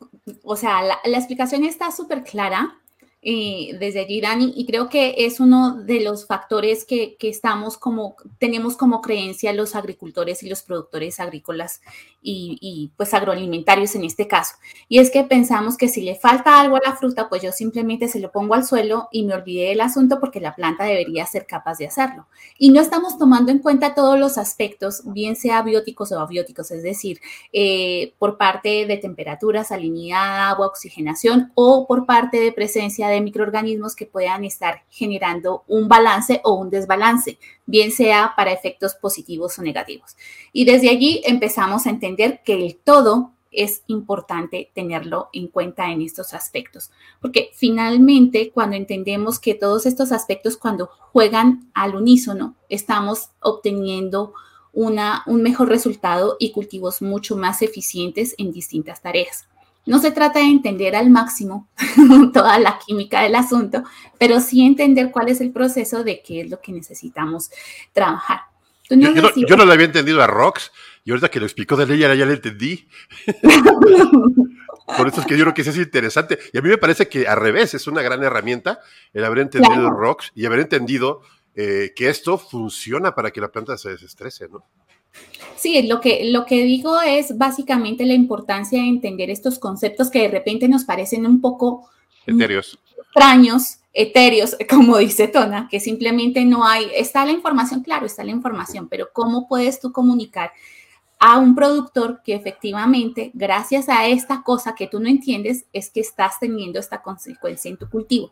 o 0.45 0.55
sea, 0.55 0.81
la, 0.81 1.17
explicación 1.17 1.65
está 1.65 1.91
súper 1.91 2.23
clara 2.23 2.79
eh, 3.21 3.75
desde 3.77 3.99
allí, 3.99 4.21
Dani, 4.21 4.53
y 4.55 4.65
creo 4.65 4.88
que 4.88 5.13
es 5.17 5.41
uno 5.41 5.75
de 5.84 5.99
los 5.99 6.25
factores 6.25 6.86
que, 6.86 7.17
que, 7.17 7.27
estamos 7.27 7.77
como, 7.77 8.15
tenemos 8.38 8.77
como 8.77 9.01
creencia 9.01 9.51
los 9.51 9.75
agricultores 9.75 10.41
y 10.41 10.47
los 10.47 10.62
productores 10.62 11.19
agrícolas 11.19 11.82
y, 12.21 12.58
y, 12.62 12.91
pues 12.95 13.13
agroalimentarios 13.13 13.95
en 13.95 14.05
este 14.05 14.29
caso. 14.29 14.55
Y 14.88 14.99
es 14.99 15.12
que 15.12 15.25
pensamos 15.25 15.75
que 15.75 15.89
si 15.89 16.01
le 16.01 16.15
falta 16.15 16.62
algo 16.62 16.77
a 16.77 16.82
la 16.86 16.95
fruta, 16.95 17.27
pues 17.27 17.41
yo 17.41 17.51
simplemente 17.51 18.08
se 18.08 18.21
lo 18.21 18.32
pongo 18.32 18.53
al 18.53 18.65
suelo 18.65 19.10
y 19.12 19.23
me 19.23 19.34
olvidé 19.34 19.67
del 19.67 19.82
asunto 19.82 20.21
porque 20.21 20.39
la 20.39 20.55
planta 20.55 20.86
debería 20.86 21.25
ser 21.25 21.45
capaz 21.45 21.77
de 21.77 21.88
hacerlo. 21.88 22.27
Y 22.58 22.69
no 22.69 22.79
estamos 22.79 23.17
tomando 23.17 23.51
en 23.51 23.60
cuenta 23.60 23.95
todos 23.95 24.17
los 24.17 24.38
aspectos, 24.38 25.01
bien 25.05 25.36
sea 25.36 25.62
bióticos 25.62 26.13
o 26.13 26.19
abióticos, 26.19 26.71
es 26.71 26.84
decir, 26.84 27.19
eh, 27.51 28.13
por 28.17 28.38
parte 28.38 28.86
de 28.86 28.95
temperatura, 28.95 29.65
salinidad, 29.65 30.51
agua, 30.51 30.67
oxigenación 30.67 31.51
o 31.55 31.86
por 31.86 32.05
parte 32.05 32.39
de 32.39 32.53
presencia 32.53 33.08
de 33.09 33.21
microorganismos 33.21 33.95
que 33.95 34.05
puedan 34.05 34.43
estar 34.45 34.83
generando 34.89 35.63
un 35.67 35.87
balance 35.87 36.41
o 36.43 36.53
un 36.53 36.69
desbalance, 36.69 37.37
bien 37.65 37.91
sea 37.91 38.33
para 38.35 38.51
efectos 38.51 38.95
positivos 38.95 39.59
o 39.59 39.61
negativos. 39.61 40.15
Y 40.53 40.65
desde 40.65 40.89
allí 40.89 41.21
empezamos 41.25 41.85
a 41.85 41.89
entender 41.89 42.41
que 42.43 42.53
el 42.53 42.77
todo 42.77 43.31
es 43.51 43.83
importante 43.87 44.71
tenerlo 44.73 45.29
en 45.33 45.47
cuenta 45.47 45.91
en 45.91 46.01
estos 46.01 46.33
aspectos, 46.33 46.91
porque 47.19 47.49
finalmente 47.53 48.51
cuando 48.51 48.75
entendemos 48.75 49.39
que 49.39 49.55
todos 49.55 49.85
estos 49.85 50.11
aspectos 50.11 50.55
cuando 50.55 50.87
juegan 51.11 51.69
al 51.73 51.95
unísono, 51.95 52.55
estamos 52.69 53.29
obteniendo 53.41 54.33
una, 54.71 55.23
un 55.25 55.41
mejor 55.41 55.69
resultado 55.69 56.37
y 56.39 56.51
cultivos 56.51 57.01
mucho 57.01 57.35
más 57.35 57.61
eficientes 57.61 58.35
en 58.37 58.51
distintas 58.51 59.01
tareas. 59.01 59.48
No 59.89 59.97
se 59.97 60.12
trata 60.12 60.38
de 60.38 60.45
entender 60.45 60.95
al 60.95 61.10
máximo 61.10 61.67
toda 62.34 62.60
la 62.60 62.78
química 62.78 63.23
del 63.23 63.34
asunto, 63.34 63.84
pero 64.19 64.39
sí 64.39 64.63
entender 64.63 65.10
cuál 65.10 65.30
es 65.30 65.41
el 65.41 65.52
proceso 65.52 66.04
de 66.04 66.21
qué 66.21 66.41
es 66.41 66.49
lo 66.52 66.62
que 66.62 66.71
necesitamos 66.71 67.49
trabajar. 67.91 68.41
Yo, 68.91 69.12
yo, 69.36 69.58
no, 69.58 69.65
lo 69.65 69.73
había 69.73 69.88
entendido 69.88 70.21
a 70.21 70.28
Rox 70.28 70.71
y 71.04 71.10
ahorita 71.10 71.30
que 71.30 71.39
lo 71.39 71.47
explicó 71.47 71.75
de 71.75 71.91
ella 71.91 72.13
ya 72.13 72.25
lo 72.28 72.34
entendí. 72.34 72.88
Por 74.95 75.08
eso 75.08 75.21
es 75.21 75.25
que 75.25 75.38
yo 75.38 75.43
creo 75.43 75.54
que 75.56 75.62
eso 75.63 75.71
es 75.71 75.78
interesante. 75.78 76.38
Y 76.54 76.60
a 76.60 76.62
mí 76.62 76.69
me 76.69 76.78
parece 76.78 77.08
que 77.08 77.28
al 77.28 77.39
revés 77.39 77.73
es 77.73 77.88
una 77.88 78.04
gran 78.04 78.23
herramienta 78.23 78.82
el 79.12 79.25
haber 79.25 79.39
entendido 79.39 79.73
claro. 79.73 79.89
Rox 79.89 80.32
y 80.36 80.45
haber 80.45 80.60
entendido 80.60 81.21
eh, 81.56 81.93
que 81.95 82.10
esto 82.10 82.38
funciona 82.38 83.15
para 83.15 83.32
que 83.32 83.41
la 83.41 83.52
planta 83.52 83.75
se 83.75 83.89
desestrese, 83.89 84.49
¿no? 84.49 84.65
Sí, 85.59 85.81
lo 85.83 85.99
que, 85.99 86.31
lo 86.31 86.45
que 86.45 86.63
digo 86.63 87.01
es 87.01 87.37
básicamente 87.37 88.05
la 88.05 88.13
importancia 88.13 88.81
de 88.81 88.87
entender 88.87 89.29
estos 89.29 89.59
conceptos 89.59 90.09
que 90.09 90.21
de 90.21 90.29
repente 90.29 90.69
nos 90.69 90.85
parecen 90.85 91.25
un 91.25 91.41
poco 91.41 91.89
etéreos. 92.25 92.79
extraños, 92.97 93.79
etéreos, 93.93 94.55
como 94.69 94.97
dice 94.97 95.27
Tona, 95.27 95.67
que 95.69 95.81
simplemente 95.81 96.45
no 96.45 96.65
hay, 96.65 96.89
está 96.95 97.25
la 97.25 97.31
información, 97.31 97.83
claro, 97.83 98.05
está 98.05 98.23
la 98.23 98.31
información, 98.31 98.87
pero 98.87 99.09
¿cómo 99.11 99.49
puedes 99.49 99.81
tú 99.81 99.91
comunicar 99.91 100.53
a 101.19 101.37
un 101.37 101.55
productor 101.55 102.21
que 102.23 102.35
efectivamente, 102.35 103.31
gracias 103.33 103.89
a 103.89 104.07
esta 104.07 104.43
cosa 104.43 104.75
que 104.75 104.87
tú 104.87 105.01
no 105.01 105.09
entiendes, 105.09 105.65
es 105.73 105.89
que 105.89 105.99
estás 105.99 106.39
teniendo 106.39 106.79
esta 106.79 107.01
consecuencia 107.01 107.69
en 107.69 107.77
tu 107.77 107.89
cultivo? 107.89 108.31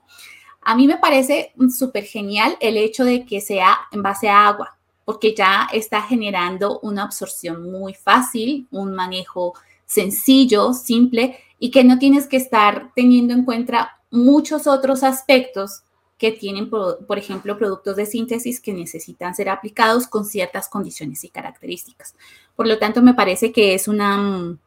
A 0.62 0.76
mí 0.76 0.88
me 0.88 0.98
parece 0.98 1.52
súper 1.78 2.06
genial 2.06 2.56
el 2.62 2.78
hecho 2.78 3.04
de 3.04 3.26
que 3.26 3.42
sea 3.42 3.78
en 3.92 4.02
base 4.02 4.30
a 4.30 4.48
agua 4.48 4.77
porque 5.08 5.34
ya 5.34 5.70
está 5.72 6.02
generando 6.02 6.82
una 6.82 7.04
absorción 7.04 7.72
muy 7.72 7.94
fácil, 7.94 8.68
un 8.72 8.94
manejo 8.94 9.54
sencillo, 9.86 10.74
simple 10.74 11.40
y 11.60 11.72
que 11.72 11.86
no 11.86 11.98
tienes 11.98 12.28
que 12.28 12.36
estar 12.36 12.92
teniendo 12.94 13.34
en 13.34 13.46
cuenta 13.46 14.02
muchos 14.12 14.68
otros 14.68 15.04
aspectos 15.04 15.84
que 16.18 16.34
tienen, 16.34 16.70
por, 16.70 17.18
ejemplo, 17.18 17.58
productos 17.58 17.96
de 17.96 18.06
síntesis 18.06 18.60
que 18.60 18.74
necesitan 18.74 19.34
ser 19.34 19.48
aplicados 19.48 20.08
con 20.08 20.26
ciertas 20.26 20.68
condiciones 20.68 21.24
y 21.24 21.30
características. 21.30 22.14
Por 22.58 22.68
lo 22.68 22.78
tanto, 22.78 23.02
me 23.02 23.14
parece 23.14 23.54
que 23.54 23.76
es 23.76 23.88
una, 23.88 24.58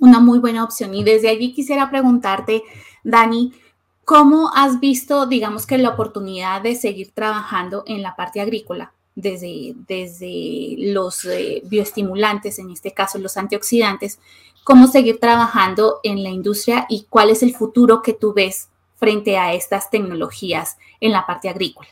una 0.00 0.18
muy 0.18 0.40
buena 0.40 0.64
opción. 0.64 0.92
Y 0.92 1.04
desde 1.04 1.28
allí 1.28 1.52
quisiera 1.52 1.88
preguntarte, 1.88 2.64
Dani, 3.04 3.52
¿cómo 4.04 4.50
has 4.52 4.80
visto, 4.80 5.26
digamos 5.26 5.66
que 5.66 5.78
la 5.78 5.90
oportunidad 5.90 6.62
de 6.62 6.74
seguir 6.74 7.12
trabajando 7.12 7.84
en 7.86 8.02
la 8.02 8.16
parte 8.16 8.40
agrícola? 8.40 8.92
Desde, 9.18 9.74
desde 9.88 10.76
los 10.78 11.24
eh, 11.24 11.60
bioestimulantes, 11.64 12.60
en 12.60 12.70
este 12.70 12.92
caso 12.92 13.18
los 13.18 13.36
antioxidantes, 13.36 14.20
cómo 14.62 14.86
seguir 14.86 15.18
trabajando 15.18 15.98
en 16.04 16.22
la 16.22 16.28
industria 16.28 16.86
y 16.88 17.06
cuál 17.10 17.30
es 17.30 17.42
el 17.42 17.54
futuro 17.54 18.00
que 18.00 18.12
tú 18.12 18.32
ves 18.32 18.68
frente 18.96 19.36
a 19.36 19.54
estas 19.54 19.90
tecnologías 19.90 20.76
en 21.00 21.10
la 21.10 21.26
parte 21.26 21.48
agrícola. 21.48 21.88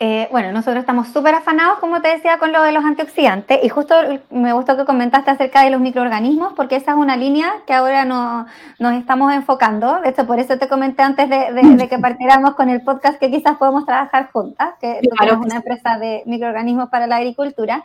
Eh, 0.00 0.28
bueno, 0.30 0.52
nosotros 0.52 0.78
estamos 0.78 1.08
súper 1.08 1.34
afanados, 1.34 1.80
como 1.80 2.00
te 2.00 2.06
decía, 2.06 2.38
con 2.38 2.52
lo 2.52 2.62
de 2.62 2.70
los 2.70 2.84
antioxidantes 2.84 3.58
y 3.64 3.68
justo 3.68 3.96
me 4.30 4.52
gustó 4.52 4.76
que 4.76 4.84
comentaste 4.84 5.32
acerca 5.32 5.64
de 5.64 5.70
los 5.70 5.80
microorganismos 5.80 6.52
porque 6.52 6.76
esa 6.76 6.92
es 6.92 6.96
una 6.96 7.16
línea 7.16 7.52
que 7.66 7.74
ahora 7.74 8.04
no, 8.04 8.46
nos 8.78 8.94
estamos 8.94 9.32
enfocando. 9.32 10.00
De 10.00 10.10
hecho, 10.10 10.24
por 10.24 10.38
eso 10.38 10.56
te 10.56 10.68
comenté 10.68 11.02
antes 11.02 11.28
de, 11.28 11.52
de, 11.52 11.62
de 11.62 11.88
que 11.88 11.98
partiéramos 11.98 12.54
con 12.54 12.68
el 12.68 12.80
podcast 12.82 13.18
que 13.18 13.28
quizás 13.28 13.56
podemos 13.56 13.86
trabajar 13.86 14.30
juntas, 14.30 14.74
que 14.80 15.00
claro. 15.16 15.32
es 15.32 15.38
una 15.38 15.56
empresa 15.56 15.98
de 15.98 16.22
microorganismos 16.26 16.90
para 16.90 17.08
la 17.08 17.16
agricultura, 17.16 17.82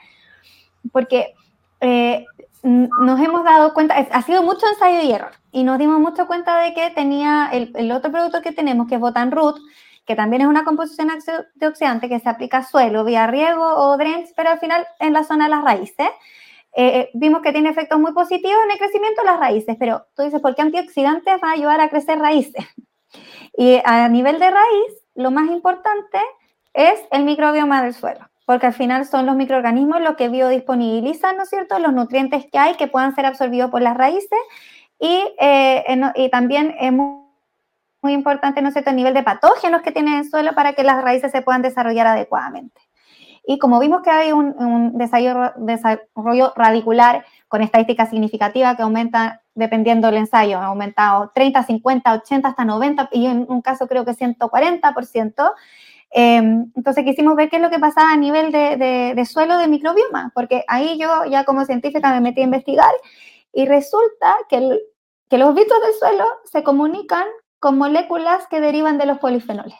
porque 0.91 1.33
eh, 1.81 2.27
nos 2.61 3.19
hemos 3.19 3.43
dado 3.43 3.73
cuenta, 3.73 3.95
ha 3.95 4.21
sido 4.21 4.43
mucho 4.43 4.67
ensayo 4.67 5.01
y 5.01 5.11
error 5.11 5.31
y 5.51 5.63
nos 5.63 5.79
dimos 5.79 5.99
mucho 5.99 6.27
cuenta 6.27 6.59
de 6.59 6.75
que 6.75 6.91
tenía 6.91 7.49
el, 7.51 7.71
el 7.75 7.91
otro 7.91 8.11
producto 8.11 8.43
que 8.43 8.51
tenemos, 8.51 8.87
que 8.87 8.95
es 8.95 9.01
Botan 9.01 9.31
Root, 9.31 9.57
que 10.05 10.15
también 10.15 10.41
es 10.41 10.47
una 10.47 10.63
composición 10.63 11.09
antioxidante 11.09 12.09
que 12.09 12.19
se 12.19 12.29
aplica 12.29 12.59
a 12.59 12.63
suelo, 12.63 13.03
vía 13.03 13.27
riego 13.27 13.63
o 13.63 13.97
drench, 13.97 14.29
pero 14.35 14.49
al 14.49 14.59
final 14.59 14.85
en 14.99 15.13
la 15.13 15.23
zona 15.23 15.45
de 15.45 15.51
las 15.51 15.63
raíces. 15.63 16.07
Eh, 16.75 16.99
eh, 16.99 17.09
vimos 17.13 17.41
que 17.41 17.51
tiene 17.51 17.69
efectos 17.69 17.99
muy 17.99 18.13
positivos 18.13 18.57
en 18.65 18.71
el 18.71 18.79
crecimiento 18.79 19.21
de 19.21 19.27
las 19.27 19.39
raíces, 19.39 19.75
pero 19.79 20.07
tú 20.15 20.23
dices, 20.23 20.41
¿por 20.41 20.55
qué 20.55 20.63
antioxidantes 20.63 21.35
va 21.43 21.49
a 21.49 21.53
ayudar 21.53 21.79
a 21.81 21.89
crecer 21.89 22.19
raíces? 22.19 22.65
Y 23.55 23.79
a 23.85 24.09
nivel 24.09 24.39
de 24.39 24.49
raíz, 24.49 24.93
lo 25.13 25.29
más 25.29 25.47
importante 25.51 26.17
es 26.73 26.99
el 27.11 27.23
microbioma 27.23 27.83
del 27.83 27.93
suelo, 27.93 28.27
porque 28.47 28.65
al 28.65 28.73
final 28.73 29.05
son 29.05 29.27
los 29.27 29.35
microorganismos 29.35 30.01
los 30.01 30.15
que 30.15 30.27
biodisponibilizan, 30.27 31.37
¿no 31.37 31.43
es 31.43 31.49
cierto?, 31.49 31.77
los 31.77 31.93
nutrientes 31.93 32.47
que 32.51 32.57
hay 32.57 32.73
que 32.73 32.87
puedan 32.87 33.13
ser 33.13 33.27
absorbidos 33.27 33.69
por 33.69 33.83
las 33.83 33.95
raíces 33.95 34.39
y, 34.99 35.23
eh, 35.39 35.85
y 36.15 36.29
también 36.29 36.73
hemos 36.79 37.22
muy 38.03 38.13
importante, 38.13 38.61
¿no 38.61 38.67
es 38.67 38.73
cierto?, 38.73 38.89
el 38.89 38.95
nivel 38.95 39.13
de 39.13 39.23
patógenos 39.23 39.81
que 39.81 39.91
tiene 39.91 40.19
el 40.19 40.29
suelo 40.29 40.53
para 40.53 40.73
que 40.73 40.83
las 40.83 41.01
raíces 41.01 41.31
se 41.31 41.41
puedan 41.41 41.61
desarrollar 41.61 42.07
adecuadamente. 42.07 42.81
Y 43.45 43.59
como 43.59 43.79
vimos 43.79 44.01
que 44.01 44.09
hay 44.09 44.31
un, 44.31 44.55
un 44.57 44.97
desarrollo, 44.97 45.53
desarrollo, 45.57 46.53
radicular 46.55 47.25
con 47.47 47.61
estadísticas 47.61 48.09
significativas 48.09 48.75
que 48.75 48.83
aumentan 48.83 49.39
dependiendo 49.53 50.07
del 50.07 50.17
ensayo, 50.17 50.57
ha 50.59 50.65
aumentado 50.65 51.31
30, 51.33 51.63
50, 51.63 52.13
80, 52.13 52.47
hasta 52.47 52.65
90, 52.65 53.09
y 53.11 53.25
en 53.25 53.45
un 53.47 53.61
caso 53.61 53.87
creo 53.87 54.05
que 54.05 54.11
140%. 54.11 55.51
Eh, 56.15 56.37
entonces 56.37 57.03
quisimos 57.03 57.35
ver 57.35 57.49
qué 57.49 57.57
es 57.57 57.61
lo 57.61 57.69
que 57.69 57.79
pasaba 57.79 58.11
a 58.11 58.17
nivel 58.17 58.51
de, 58.51 59.25
suelo 59.25 59.57
de 59.57 59.67
microbioma, 59.67 60.31
porque 60.33 60.63
ahí 60.67 60.97
yo 60.97 61.25
ya 61.25 61.43
como 61.43 61.65
científica 61.65 62.11
me 62.11 62.21
metí 62.21 62.41
a 62.41 62.45
investigar 62.45 62.91
y 63.51 63.65
resulta 63.65 64.35
que 64.47 64.79
que 65.33 65.39
los 65.39 65.55
bichos 65.55 65.81
del 65.81 65.93
suelo 65.95 66.25
se 66.43 66.61
comunican 66.61 67.25
con 67.63 67.77
moléculas 67.77 68.45
que 68.49 68.59
derivan 68.59 68.97
de 68.97 69.05
los 69.05 69.19
polifenoles. 69.19 69.79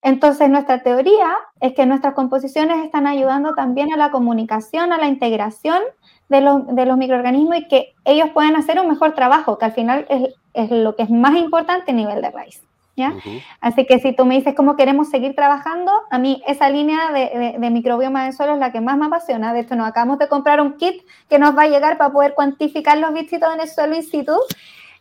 Entonces, 0.00 0.48
nuestra 0.48 0.82
teoría 0.82 1.36
es 1.60 1.74
que 1.74 1.84
nuestras 1.84 2.14
composiciones 2.14 2.82
están 2.82 3.06
ayudando 3.06 3.52
también 3.52 3.92
a 3.92 3.98
la 3.98 4.10
comunicación, 4.10 4.90
a 4.90 4.96
la 4.96 5.06
integración 5.06 5.82
de 6.30 6.40
los, 6.40 6.66
de 6.66 6.86
los 6.86 6.96
microorganismos 6.96 7.58
y 7.58 7.68
que 7.68 7.92
ellos 8.06 8.30
puedan 8.30 8.56
hacer 8.56 8.80
un 8.80 8.88
mejor 8.88 9.12
trabajo, 9.12 9.58
que 9.58 9.66
al 9.66 9.72
final 9.72 10.06
es, 10.08 10.34
es 10.54 10.70
lo 10.70 10.96
que 10.96 11.02
es 11.02 11.10
más 11.10 11.36
importante 11.36 11.90
a 11.90 11.94
nivel 11.94 12.22
de 12.22 12.30
raíz. 12.30 12.62
¿ya? 12.96 13.12
Así 13.60 13.84
que 13.84 13.98
si 13.98 14.14
tú 14.14 14.24
me 14.24 14.36
dices 14.36 14.54
cómo 14.54 14.74
queremos 14.76 15.10
seguir 15.10 15.34
trabajando, 15.34 15.92
a 16.10 16.18
mí 16.18 16.42
esa 16.46 16.70
línea 16.70 17.12
de, 17.12 17.58
de, 17.58 17.70
microbioma 17.70 18.24
del 18.24 18.32
suelo 18.32 18.54
es 18.54 18.60
la 18.60 18.72
que 18.72 18.80
más 18.80 18.96
me 18.96 19.06
apasiona. 19.06 19.52
De 19.52 19.60
hecho, 19.60 19.76
nos 19.76 19.88
acabamos 19.88 20.18
de 20.18 20.28
comprar 20.28 20.62
un 20.62 20.78
kit 20.78 21.02
que 21.28 21.38
nos 21.38 21.54
va 21.54 21.64
a 21.64 21.68
llegar 21.68 21.98
para 21.98 22.14
poder 22.14 22.32
cuantificar 22.32 22.96
los 22.96 23.12
bichitos 23.12 23.52
en 23.52 23.60
el 23.60 23.68
suelo 23.68 23.94
in 23.94 24.04
situ. 24.04 24.36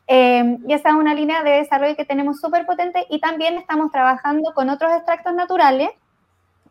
Eh, 0.08 0.58
y 0.68 0.74
esa 0.74 0.90
es 0.90 0.96
una 0.96 1.14
línea 1.14 1.44
de 1.44 1.52
desarrollo 1.52 1.96
que 1.96 2.06
tenemos 2.06 2.40
súper 2.40 2.66
potente 2.66 3.06
y 3.10 3.20
también 3.20 3.56
estamos 3.56 3.92
trabajando 3.92 4.54
con 4.54 4.70
otros 4.70 4.92
extractos 4.92 5.34
naturales 5.34 5.90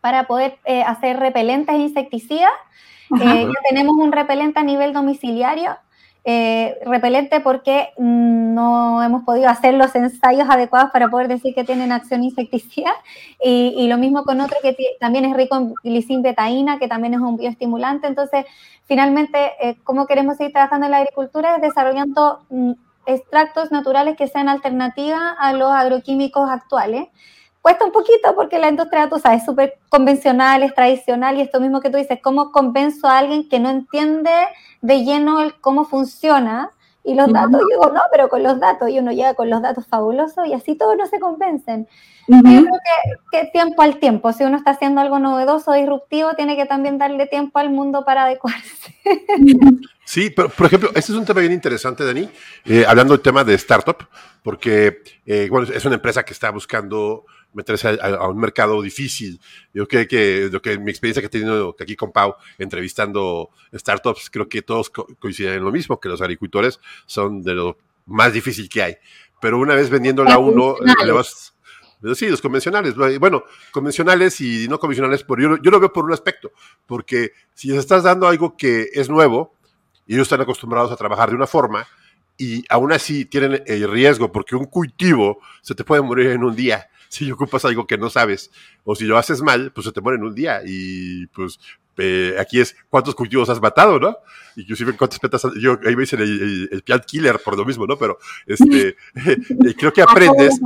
para 0.03 0.27
poder 0.27 0.59
eh, 0.65 0.83
hacer 0.83 1.19
repelentes 1.19 1.75
insecticidas 1.77 2.53
eh, 3.21 3.45
ya 3.47 3.61
tenemos 3.69 3.95
un 3.97 4.11
repelente 4.11 4.59
a 4.59 4.63
nivel 4.63 4.95
domiciliario, 4.95 5.77
eh, 6.25 6.79
repelente 6.87 7.41
porque 7.41 7.91
no 7.99 9.03
hemos 9.03 9.25
podido 9.25 9.49
hacer 9.51 9.75
los 9.75 9.95
ensayos 9.95 10.49
adecuados 10.49 10.91
para 10.93 11.09
poder 11.09 11.29
decir 11.29 11.55
que 11.55 11.65
tienen 11.65 11.93
acción 11.93 12.23
insecticida. 12.25 12.93
Y, 13.45 13.87
lo 13.89 13.99
mismo 13.99 14.25
con 14.25 14.41
otro 14.41 14.57
que 14.63 14.75
también 14.99 15.27
es 15.27 15.37
rico 15.37 15.57
en 15.57 15.75
glicin-betaína, 15.75 16.79
que 16.79 16.89
también 16.89 17.15
es 17.15 17.21
un 17.21 17.37
bioestimulante. 17.37 18.07
Entonces, 18.07 18.47
finalmente, 18.87 19.53
¿cómo 19.85 20.07
queremos 20.07 20.39
seguir 20.39 20.53
trabajando 20.53 20.87
en 20.87 20.93
la 20.93 20.99
agricultura? 20.99 21.57
Es 21.57 21.63
desarrollando 21.63 22.41
mm, 22.49 22.73
extractos 23.07 23.71
naturales 23.71 24.17
que 24.17 24.29
sean 24.29 24.49
alternativa 24.49 25.31
a 25.39 25.53
los 25.53 25.71
agroquímicos 25.71 26.49
actuales 26.51 27.09
cuesta 27.63 27.85
un 27.85 27.93
poquito 27.93 28.35
porque 28.35 28.59
la 28.59 28.69
industria, 28.69 29.09
tú 29.09 29.19
sabes, 29.19 29.41
es 29.41 29.47
súper 29.47 29.79
convencional, 29.89 30.63
es 30.65 30.75
tradicional 30.75 31.39
y 31.39 31.41
esto 31.41 31.61
mismo 31.61 31.81
que 31.81 31.91
tú 31.91 31.97
dices, 31.97 32.19
¿cómo 32.23 32.51
convenzo 32.51 33.07
a 33.07 33.19
alguien 33.19 33.49
que 33.49 33.61
no 33.61 33.71
entiende 33.71 34.33
de 34.83 35.05
lleno 35.05 35.41
el 35.41 35.59
cómo 35.61 35.85
funciona? 35.85 36.71
Y 37.05 37.15
los 37.15 37.33
datos, 37.33 37.61
yo 37.61 37.67
digo, 37.69 37.93
no, 37.93 38.01
pero 38.13 38.29
con 38.29 38.43
los 38.43 38.61
datos, 38.61 38.89
y 38.89 38.99
uno 38.99 39.11
llega 39.11 39.35
con 39.35 39.51
los 39.51 39.61
datos 39.61 39.87
fabulosos 39.87 40.47
y 40.47 40.53
así 40.53 40.77
todos 40.77 40.97
no 40.97 41.07
se 41.07 41.19
convencen. 41.19 41.89
Yo 42.29 42.41
creo 42.41 42.63
que, 42.63 43.41
que, 43.41 43.47
tiempo 43.49 43.83
al 43.83 43.99
tiempo, 43.99 44.33
si 44.33 44.45
uno 44.45 44.57
está 44.57 44.71
haciendo 44.71 45.01
algo 45.01 45.19
novedoso, 45.19 45.73
disruptivo, 45.73 46.35
tiene 46.35 46.57
que 46.57 46.67
también 46.67 46.99
darle 46.99 47.27
tiempo 47.27 47.59
al 47.59 47.71
mundo 47.71 48.05
para 48.05 48.25
adecuarse. 48.25 48.95
Sí, 50.05 50.31
pero 50.31 50.49
por 50.49 50.67
ejemplo, 50.67 50.91
este 50.91 51.13
es 51.13 51.19
un 51.19 51.25
tema 51.25 51.41
bien 51.41 51.53
interesante, 51.53 52.05
Dani, 52.05 52.29
eh, 52.67 52.85
hablando 52.87 53.15
del 53.15 53.23
tema 53.23 53.45
de 53.45 53.55
startup, 53.55 53.97
porque 54.43 55.03
eh, 55.25 55.49
bueno, 55.49 55.69
es 55.73 55.85
una 55.85 55.95
empresa 55.95 56.25
que 56.25 56.33
está 56.33 56.51
buscando 56.51 57.25
meterse 57.55 57.99
a, 58.01 58.29
un 58.29 58.39
mercado 58.39 58.81
difícil. 58.83 59.41
Yo 59.73 59.87
creo 59.87 60.07
que, 60.07 60.49
lo 60.51 60.63
que 60.63 60.79
mi 60.79 60.91
experiencia 60.91 61.21
que 61.21 61.27
he 61.27 61.41
tenido 61.41 61.77
aquí 61.79 61.97
con 61.97 62.13
Pau 62.13 62.35
entrevistando 62.59 63.51
startups, 63.75 64.31
creo 64.31 64.49
que 64.49 64.63
todos 64.63 64.91
coinciden 64.91 65.55
en 65.55 65.65
lo 65.65 65.73
mismo, 65.73 66.01
que 66.01 66.09
los 66.09 66.21
agricultores 66.21 66.81
son 67.07 67.43
de 67.43 67.55
lo 67.55 67.79
más 68.07 68.33
difícil 68.33 68.69
que 68.69 68.83
hay. 68.83 68.97
Pero 69.41 69.59
una 69.59 69.75
vez 69.75 69.91
vendiéndola 69.91 70.35
a 70.35 70.39
uno, 70.39 70.77
le 71.05 71.13
vas... 71.13 71.55
Sí, 72.15 72.29
los 72.29 72.43
convencionales. 72.43 72.97
Bueno, 72.97 73.45
convencionales 73.71 74.41
y 74.41 74.67
no 74.69 74.81
convencionales, 74.81 75.23
por, 75.23 75.41
yo, 75.41 75.57
yo 75.63 75.71
lo 75.71 75.79
veo 75.79 75.93
por 75.93 76.05
un 76.05 76.13
aspecto, 76.13 76.51
porque 76.87 77.31
si 77.55 77.69
les 77.69 77.79
estás 77.79 78.03
dando 78.03 78.27
algo 78.27 78.57
que 78.57 78.89
es 78.93 79.09
nuevo 79.09 79.55
y 80.05 80.15
ellos 80.15 80.25
están 80.25 80.41
acostumbrados 80.41 80.91
a 80.91 80.97
trabajar 80.97 81.31
de 81.31 81.37
una 81.37 81.47
forma, 81.47 81.87
y 82.37 82.65
aún 82.69 82.93
así 82.93 83.25
tienen 83.25 83.63
el 83.67 83.89
riesgo, 83.89 84.33
porque 84.33 84.57
un 84.57 84.65
cultivo 84.65 85.39
se 85.61 85.75
te 85.75 85.85
puede 85.85 86.03
morir 86.03 86.31
en 86.31 86.43
un 86.43 86.57
día 86.57 86.89
si 87.13 87.31
ocupas 87.31 87.63
algo 87.67 87.87
que 87.87 87.99
no 87.99 88.09
sabes 88.09 88.51
o 88.85 88.97
si 88.97 89.05
lo 89.05 89.19
haces 89.19 89.43
mal, 89.43 89.71
pues 89.73 89.85
se 89.85 89.93
te 89.93 90.01
muere 90.01 90.17
en 90.17 90.25
un 90.25 90.35
día 90.35 90.63
y 90.65 91.27
pues 91.27 91.61
eh, 91.99 92.35
aquí 92.41 92.59
es 92.59 92.75
cuántos 92.89 93.15
cultivos 93.15 93.51
has 93.51 93.61
matado, 93.61 94.01
¿no? 94.01 94.17
Inclusive 94.57 94.97
cuántas 94.97 95.19
petas, 95.19 95.43
yo 95.61 95.79
ahí 95.85 95.95
me 95.95 96.03
dicen 96.05 96.23
el, 96.23 96.71
el, 96.73 96.83
plant 96.83 97.05
killer 97.05 97.39
por 97.45 97.59
lo 97.59 97.67
mismo, 97.67 97.87
¿no? 97.87 97.99
Pero 97.99 98.19
este, 98.47 98.97
creo 99.77 99.93
que 99.93 100.01
aprendes, 100.01 100.59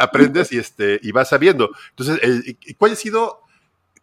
aprendes 0.00 0.52
y 0.52 0.58
este, 0.58 1.00
y 1.02 1.10
vas 1.10 1.28
sabiendo. 1.28 1.70
Entonces, 1.90 2.56
¿cuál 2.78 2.92
ha 2.92 2.96
sido, 2.96 3.40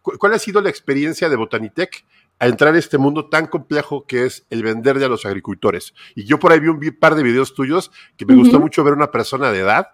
cuál 0.02 0.34
ha 0.34 0.38
sido 0.38 0.60
la 0.60 0.68
experiencia 0.68 1.30
de 1.30 1.36
Botanitech 1.36 2.04
a 2.38 2.48
entrar 2.48 2.74
en 2.74 2.80
este 2.80 2.98
mundo 2.98 3.30
tan 3.30 3.46
complejo 3.46 4.06
que 4.06 4.26
es 4.26 4.44
el 4.50 4.62
venderle 4.62 5.06
a 5.06 5.08
los 5.08 5.24
agricultores? 5.24 5.94
Y 6.14 6.26
yo 6.26 6.38
por 6.38 6.52
ahí 6.52 6.60
vi 6.60 6.68
un 6.68 6.80
par 7.00 7.14
de 7.14 7.22
videos 7.22 7.54
tuyos 7.54 7.92
que 8.18 8.26
me 8.26 8.34
gustó 8.34 8.60
mucho 8.60 8.84
ver 8.84 8.92
una 8.92 9.10
persona 9.10 9.50
de 9.50 9.60
edad 9.60 9.88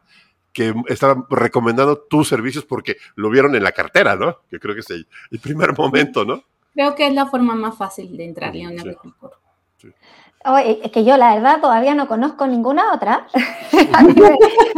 que 0.54 0.72
estaban 0.86 1.26
recomendando 1.28 1.98
tus 1.98 2.28
servicios 2.28 2.64
porque 2.64 2.96
lo 3.16 3.28
vieron 3.28 3.54
en 3.56 3.64
la 3.64 3.72
cartera, 3.72 4.14
¿no? 4.14 4.38
Que 4.48 4.60
creo 4.60 4.74
que 4.74 4.80
es 4.80 4.90
el, 4.90 5.06
primer 5.42 5.76
momento, 5.76 6.24
¿no? 6.24 6.42
Creo 6.72 6.94
que 6.94 7.08
es 7.08 7.12
la 7.12 7.26
forma 7.26 7.54
más 7.54 7.76
fácil 7.76 8.16
de 8.16 8.24
entrar 8.24 8.56
en 8.56 8.68
un 8.68 8.80
agricultor. 8.80 9.32
es 10.64 10.90
que 10.92 11.04
yo 11.04 11.16
la 11.16 11.34
verdad 11.34 11.60
todavía 11.60 11.94
no 11.94 12.06
conozco 12.06 12.46
ninguna 12.46 12.94
otra. 12.94 13.26
a 13.92 14.02
mí 14.02 14.14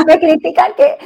me, 0.07 0.19
critican 0.19 0.73
que, 0.77 0.97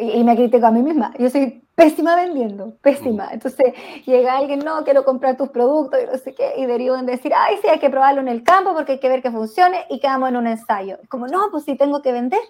y 0.00 0.22
me 0.22 0.36
critico 0.36 0.66
a 0.66 0.70
mí 0.70 0.80
misma, 0.80 1.12
yo 1.18 1.28
soy 1.28 1.62
pésima 1.74 2.14
vendiendo, 2.14 2.76
pésima. 2.82 3.30
Entonces 3.32 3.74
llega 4.06 4.36
alguien, 4.36 4.60
no, 4.60 4.84
quiero 4.84 5.04
comprar 5.04 5.36
tus 5.36 5.48
productos 5.48 5.98
y 6.00 6.06
no 6.06 6.18
sé 6.18 6.34
qué, 6.36 6.52
y 6.56 6.66
derivo 6.66 6.96
en 6.96 7.06
decir, 7.06 7.32
ay, 7.34 7.56
sí, 7.60 7.68
hay 7.68 7.80
que 7.80 7.90
probarlo 7.90 8.20
en 8.20 8.28
el 8.28 8.44
campo 8.44 8.74
porque 8.74 8.92
hay 8.92 9.00
que 9.00 9.08
ver 9.08 9.22
que 9.22 9.32
funcione 9.32 9.86
y 9.90 9.98
quedamos 9.98 10.28
en 10.28 10.36
un 10.36 10.46
ensayo. 10.46 10.98
Como, 11.08 11.26
no, 11.26 11.48
pues 11.50 11.64
sí 11.64 11.74
tengo 11.76 12.00
que 12.00 12.12
vender 12.12 12.40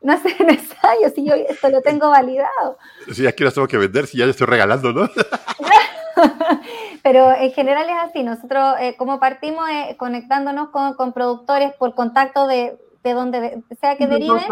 no 0.00 0.12
hacer 0.12 0.32
ensayo 0.40 1.10
si 1.14 1.24
yo 1.24 1.34
esto 1.34 1.68
lo 1.68 1.82
tengo 1.82 2.10
validado. 2.10 2.78
Sí, 3.12 3.26
aquí 3.26 3.44
las 3.44 3.54
tengo 3.54 3.68
que 3.68 3.78
vender, 3.78 4.06
si 4.06 4.18
ya 4.18 4.24
le 4.24 4.32
estoy 4.32 4.46
regalando, 4.46 4.92
¿no? 4.92 5.08
Pero 7.02 7.32
en 7.32 7.52
general 7.52 7.88
es 7.88 7.96
así, 7.96 8.22
nosotros 8.22 8.74
eh, 8.80 8.96
como 8.96 9.20
partimos 9.20 9.68
eh, 9.70 9.96
conectándonos 9.96 10.70
con, 10.70 10.94
con, 10.94 11.12
productores 11.12 11.72
por 11.74 11.94
contacto 11.94 12.46
de, 12.46 12.76
de 13.04 13.12
donde 13.12 13.62
sea 13.80 13.96
que 13.96 14.08
deriven, 14.08 14.42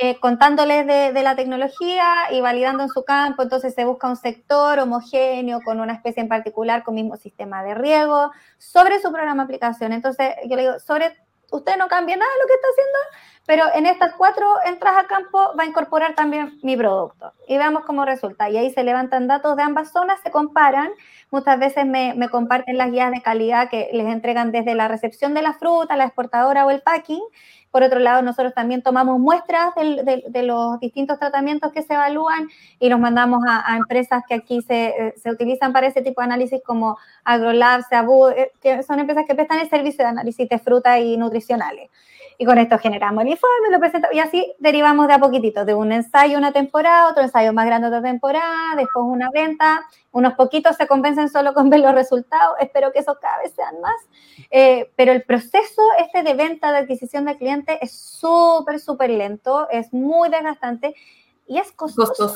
eh, 0.00 0.16
contándoles 0.20 0.86
de, 0.86 1.12
de, 1.12 1.22
la 1.22 1.34
tecnología 1.34 2.04
y 2.30 2.40
validando 2.40 2.84
en 2.84 2.88
su 2.88 3.04
campo, 3.04 3.42
entonces 3.42 3.74
se 3.74 3.84
busca 3.84 4.08
un 4.08 4.16
sector 4.16 4.78
homogéneo 4.78 5.60
con 5.64 5.80
una 5.80 5.94
especie 5.94 6.20
en 6.20 6.28
particular 6.28 6.84
con 6.84 6.94
mismo 6.94 7.16
sistema 7.16 7.64
de 7.64 7.74
riego 7.74 8.30
sobre 8.58 9.00
su 9.00 9.10
programa 9.10 9.42
de 9.42 9.46
aplicación. 9.46 9.92
Entonces 9.92 10.34
yo 10.48 10.54
le 10.56 10.62
digo, 10.62 10.78
sobre 10.78 11.16
usted 11.50 11.76
no 11.76 11.88
cambia 11.88 12.16
nada 12.16 12.30
de 12.30 12.40
lo 12.40 12.46
que 12.46 12.54
está 12.54 12.68
haciendo, 12.68 12.98
pero 13.46 13.64
en 13.74 13.86
estas 13.86 14.14
cuatro 14.14 14.46
entras 14.66 14.94
a 14.98 15.06
campo 15.06 15.54
va 15.58 15.62
a 15.62 15.66
incorporar 15.66 16.14
también 16.14 16.58
mi 16.62 16.76
producto 16.76 17.32
y 17.46 17.56
veamos 17.56 17.84
cómo 17.84 18.04
resulta. 18.04 18.50
Y 18.50 18.58
ahí 18.58 18.70
se 18.70 18.84
levantan 18.84 19.26
datos 19.26 19.56
de 19.56 19.62
ambas 19.62 19.90
zonas, 19.90 20.20
se 20.22 20.30
comparan. 20.30 20.90
Muchas 21.30 21.58
veces 21.58 21.86
me, 21.86 22.12
me 22.14 22.28
comparten 22.28 22.76
las 22.76 22.90
guías 22.90 23.10
de 23.10 23.22
calidad 23.22 23.70
que 23.70 23.88
les 23.92 24.06
entregan 24.06 24.52
desde 24.52 24.74
la 24.74 24.88
recepción 24.88 25.32
de 25.32 25.42
la 25.42 25.54
fruta, 25.54 25.96
la 25.96 26.04
exportadora 26.04 26.66
o 26.66 26.70
el 26.70 26.82
packing. 26.82 27.22
Por 27.70 27.82
otro 27.82 27.98
lado, 27.98 28.22
nosotros 28.22 28.54
también 28.54 28.82
tomamos 28.82 29.18
muestras 29.18 29.74
de, 29.74 30.42
los 30.42 30.80
distintos 30.80 31.18
tratamientos 31.18 31.72
que 31.72 31.82
se 31.82 31.94
evalúan 31.94 32.48
y 32.78 32.88
los 32.88 32.98
mandamos 32.98 33.40
a, 33.46 33.72
a 33.72 33.76
empresas 33.76 34.22
que 34.26 34.34
aquí 34.34 34.62
se, 34.62 34.88
eh, 34.88 35.14
se, 35.16 35.30
utilizan 35.30 35.72
para 35.72 35.86
ese 35.86 36.00
tipo 36.02 36.20
de 36.20 36.26
análisis 36.26 36.60
como 36.64 36.96
AgroLab, 37.24 37.82
Seabu, 37.88 38.28
eh, 38.28 38.52
que 38.62 38.82
son 38.82 39.00
empresas 39.00 39.24
que 39.26 39.34
prestan 39.34 39.60
el 39.60 39.68
servicio 39.68 40.04
de 40.04 40.10
análisis 40.10 40.48
de 40.48 40.58
fruta 40.58 40.98
y 40.98 41.16
nutricionales. 41.16 41.90
Y 42.40 42.44
con 42.44 42.56
esto 42.56 42.78
generamos 42.78 43.24
el 43.24 43.30
informe, 43.30 43.68
lo 43.70 43.80
presentamos 43.80 44.14
y 44.14 44.20
así 44.20 44.54
derivamos 44.60 45.08
de 45.08 45.14
a 45.14 45.18
poquitito, 45.18 45.64
de 45.64 45.74
un 45.74 45.90
ensayo 45.90 46.38
una 46.38 46.52
temporada, 46.52 47.08
otro 47.10 47.24
ensayo 47.24 47.52
más 47.52 47.66
grande 47.66 47.88
otra 47.88 48.00
temporada, 48.00 48.76
después 48.76 49.04
una 49.04 49.28
venta, 49.30 49.80
unos 50.12 50.34
poquitos 50.34 50.76
se 50.76 50.86
convencen 50.86 51.28
solo 51.28 51.54
con 51.54 51.70
ver 51.70 51.80
los 51.80 51.94
resultados, 51.94 52.56
espero 52.60 52.92
que 52.92 53.00
eso 53.00 53.18
cada 53.20 53.38
vez 53.38 53.52
sean 53.54 53.80
más, 53.80 53.96
eh, 54.50 54.90
pero 54.96 55.12
el 55.12 55.22
proceso 55.22 55.82
este 55.98 56.22
de 56.22 56.34
venta, 56.34 56.72
de 56.72 56.78
adquisición 56.78 57.24
de 57.26 57.36
clientes 57.36 57.78
es 57.80 57.92
súper, 57.92 58.80
súper 58.80 59.10
lento, 59.10 59.68
es 59.70 59.92
muy 59.92 60.28
desgastante 60.30 60.94
y 61.46 61.58
es 61.58 61.72
costoso. 61.72 62.34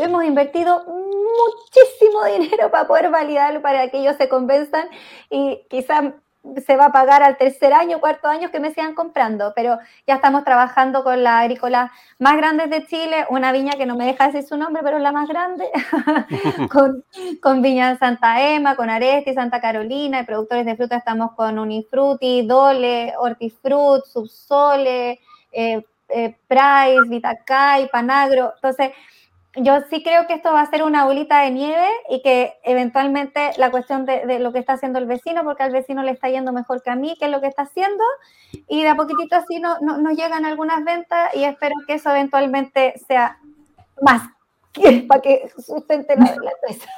hemos 0.00 0.24
invertido 0.24 0.84
muchísimo 0.86 2.24
dinero 2.24 2.70
para 2.70 2.86
poder 2.86 3.10
validarlo, 3.10 3.62
para 3.62 3.88
que 3.90 3.98
ellos 3.98 4.16
se 4.16 4.28
convenzan 4.28 4.88
y 5.30 5.66
quizás 5.68 6.12
se 6.64 6.76
va 6.76 6.86
a 6.86 6.92
pagar 6.92 7.22
al 7.22 7.36
tercer 7.36 7.72
año, 7.72 8.00
cuarto 8.00 8.28
año 8.28 8.50
que 8.50 8.60
me 8.60 8.72
sigan 8.72 8.94
comprando, 8.94 9.52
pero 9.54 9.78
ya 10.06 10.14
estamos 10.14 10.44
trabajando 10.44 11.02
con 11.02 11.22
la 11.22 11.40
agrícola 11.40 11.92
más 12.18 12.36
grande 12.36 12.66
de 12.66 12.86
Chile, 12.86 13.26
una 13.28 13.52
viña 13.52 13.72
que 13.72 13.86
no 13.86 13.96
me 13.96 14.06
deja 14.06 14.26
decir 14.26 14.44
su 14.44 14.56
nombre, 14.56 14.82
pero 14.82 14.96
es 14.96 15.02
la 15.02 15.12
más 15.12 15.28
grande, 15.28 15.68
con, 16.70 17.04
con 17.42 17.62
Viña 17.62 17.98
Santa 17.98 18.40
Ema, 18.40 18.76
con 18.76 18.88
Aresti, 18.88 19.34
Santa 19.34 19.60
Carolina, 19.60 20.20
y 20.20 20.24
productores 20.24 20.64
de 20.64 20.76
fruta 20.76 20.96
estamos 20.96 21.32
con 21.32 21.58
Unifruti, 21.58 22.46
Dole, 22.46 23.14
Hortifruit, 23.18 24.04
Subsole, 24.04 25.20
eh, 25.52 25.84
eh, 26.08 26.36
Price, 26.46 27.08
Vitacay, 27.08 27.88
Panagro, 27.90 28.52
entonces 28.54 28.92
yo 29.62 29.78
sí 29.90 30.02
creo 30.02 30.26
que 30.26 30.34
esto 30.34 30.52
va 30.52 30.62
a 30.62 30.70
ser 30.70 30.82
una 30.82 31.04
bolita 31.04 31.40
de 31.42 31.50
nieve 31.50 31.88
y 32.10 32.22
que 32.22 32.54
eventualmente 32.64 33.52
la 33.58 33.70
cuestión 33.70 34.04
de, 34.04 34.38
lo 34.38 34.52
que 34.52 34.58
está 34.58 34.74
haciendo 34.74 34.98
el 34.98 35.06
vecino, 35.06 35.44
porque 35.44 35.62
al 35.62 35.72
vecino 35.72 36.02
le 36.02 36.12
está 36.12 36.28
yendo 36.28 36.52
mejor 36.52 36.82
que 36.82 36.90
a 36.90 36.96
mí, 36.96 37.16
que 37.18 37.26
es 37.26 37.30
lo 37.30 37.40
que 37.40 37.46
está 37.48 37.62
haciendo, 37.62 38.04
y 38.68 38.82
de 38.82 38.88
a 38.88 38.96
poquitito 38.96 39.36
así 39.36 39.60
nos 39.60 39.80
no, 39.80 39.98
no 39.98 40.10
llegan 40.10 40.44
algunas 40.44 40.84
ventas 40.84 41.34
y 41.34 41.44
espero 41.44 41.74
que 41.86 41.94
eso 41.94 42.10
eventualmente 42.10 42.94
sea 43.06 43.38
más 44.00 44.22
para 45.08 45.20
que 45.20 45.50
sustente 45.64 46.14
la, 46.16 46.30
empresa. 46.30 46.90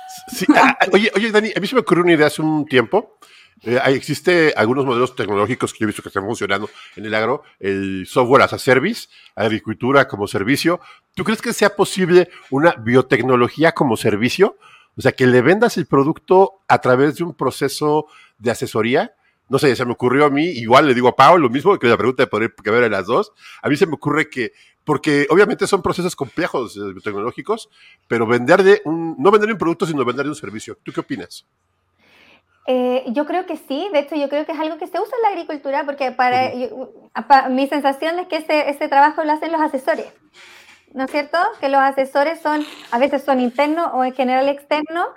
Ah, 0.56 0.76
ah, 0.80 0.86
oye, 0.92 1.10
oye, 1.14 1.30
Dani, 1.30 1.50
a 1.56 1.60
mí 1.60 1.66
se 1.66 1.74
me 1.74 1.80
ocurrió 1.80 2.04
una 2.04 2.12
idea 2.12 2.26
hace 2.26 2.42
un 2.42 2.66
tiempo. 2.66 3.18
Eh, 3.62 3.78
existe 3.88 4.54
algunos 4.56 4.86
modelos 4.86 5.14
tecnológicos 5.14 5.72
que 5.72 5.80
yo 5.80 5.84
he 5.84 5.88
visto 5.88 6.02
que 6.02 6.08
están 6.08 6.24
funcionando 6.24 6.70
en 6.96 7.04
el 7.04 7.14
agro, 7.14 7.42
el 7.58 8.06
software 8.06 8.42
as 8.42 8.54
a 8.54 8.58
service, 8.58 9.08
agricultura 9.34 10.08
como 10.08 10.26
servicio. 10.26 10.80
¿Tú 11.14 11.24
crees 11.24 11.42
que 11.42 11.52
sea 11.52 11.76
posible 11.76 12.30
una 12.50 12.72
biotecnología 12.72 13.72
como 13.72 13.96
servicio? 13.96 14.56
O 14.96 15.00
sea, 15.00 15.12
que 15.12 15.26
le 15.26 15.42
vendas 15.42 15.76
el 15.76 15.86
producto 15.86 16.60
a 16.68 16.80
través 16.80 17.16
de 17.16 17.24
un 17.24 17.34
proceso 17.34 18.06
de 18.38 18.50
asesoría. 18.50 19.14
No 19.48 19.58
sé, 19.58 19.74
se 19.74 19.84
me 19.84 19.92
ocurrió 19.92 20.26
a 20.26 20.30
mí, 20.30 20.44
igual 20.44 20.86
le 20.86 20.94
digo 20.94 21.08
a 21.08 21.16
Pau 21.16 21.36
lo 21.36 21.50
mismo 21.50 21.76
que 21.78 21.88
la 21.88 21.96
pregunta 21.96 22.22
de 22.22 22.28
poder 22.28 22.54
que 22.54 22.70
ver 22.70 22.84
a 22.84 22.88
las 22.88 23.06
dos. 23.06 23.32
A 23.62 23.68
mí 23.68 23.76
se 23.76 23.86
me 23.86 23.94
ocurre 23.94 24.30
que 24.30 24.52
porque 24.84 25.26
obviamente 25.30 25.66
son 25.66 25.82
procesos 25.82 26.16
complejos 26.16 26.76
eh, 26.76 26.80
tecnológicos, 27.02 27.68
pero 28.08 28.26
vender 28.26 28.62
de 28.62 28.82
un, 28.84 29.16
no 29.18 29.30
vender 29.30 29.50
un 29.50 29.58
producto, 29.58 29.86
sino 29.86 30.04
vender 30.04 30.24
de 30.24 30.30
un 30.30 30.36
servicio. 30.36 30.78
¿Tú 30.82 30.92
qué 30.92 31.00
opinas? 31.00 31.46
Eh, 32.66 33.04
yo 33.08 33.26
creo 33.26 33.46
que 33.46 33.56
sí, 33.56 33.88
de 33.92 34.00
hecho 34.00 34.14
yo 34.16 34.28
creo 34.28 34.46
que 34.46 34.52
es 34.52 34.58
algo 34.58 34.78
que 34.78 34.86
se 34.86 35.00
usa 35.00 35.16
en 35.16 35.22
la 35.22 35.28
agricultura 35.28 35.84
porque 35.84 36.12
para, 36.12 36.52
mi 37.48 37.66
sensación 37.66 38.18
es 38.18 38.28
que 38.28 38.36
ese, 38.36 38.68
ese, 38.68 38.86
trabajo 38.88 39.24
lo 39.24 39.32
hacen 39.32 39.50
los 39.50 39.60
asesores, 39.60 40.12
¿no 40.92 41.04
es 41.04 41.10
cierto? 41.10 41.38
Que 41.60 41.68
los 41.68 41.80
asesores 41.80 42.40
son, 42.40 42.64
a 42.90 42.98
veces 42.98 43.22
son 43.22 43.40
internos 43.40 43.90
o 43.92 44.04
en 44.04 44.12
general 44.12 44.48
externos, 44.48 45.08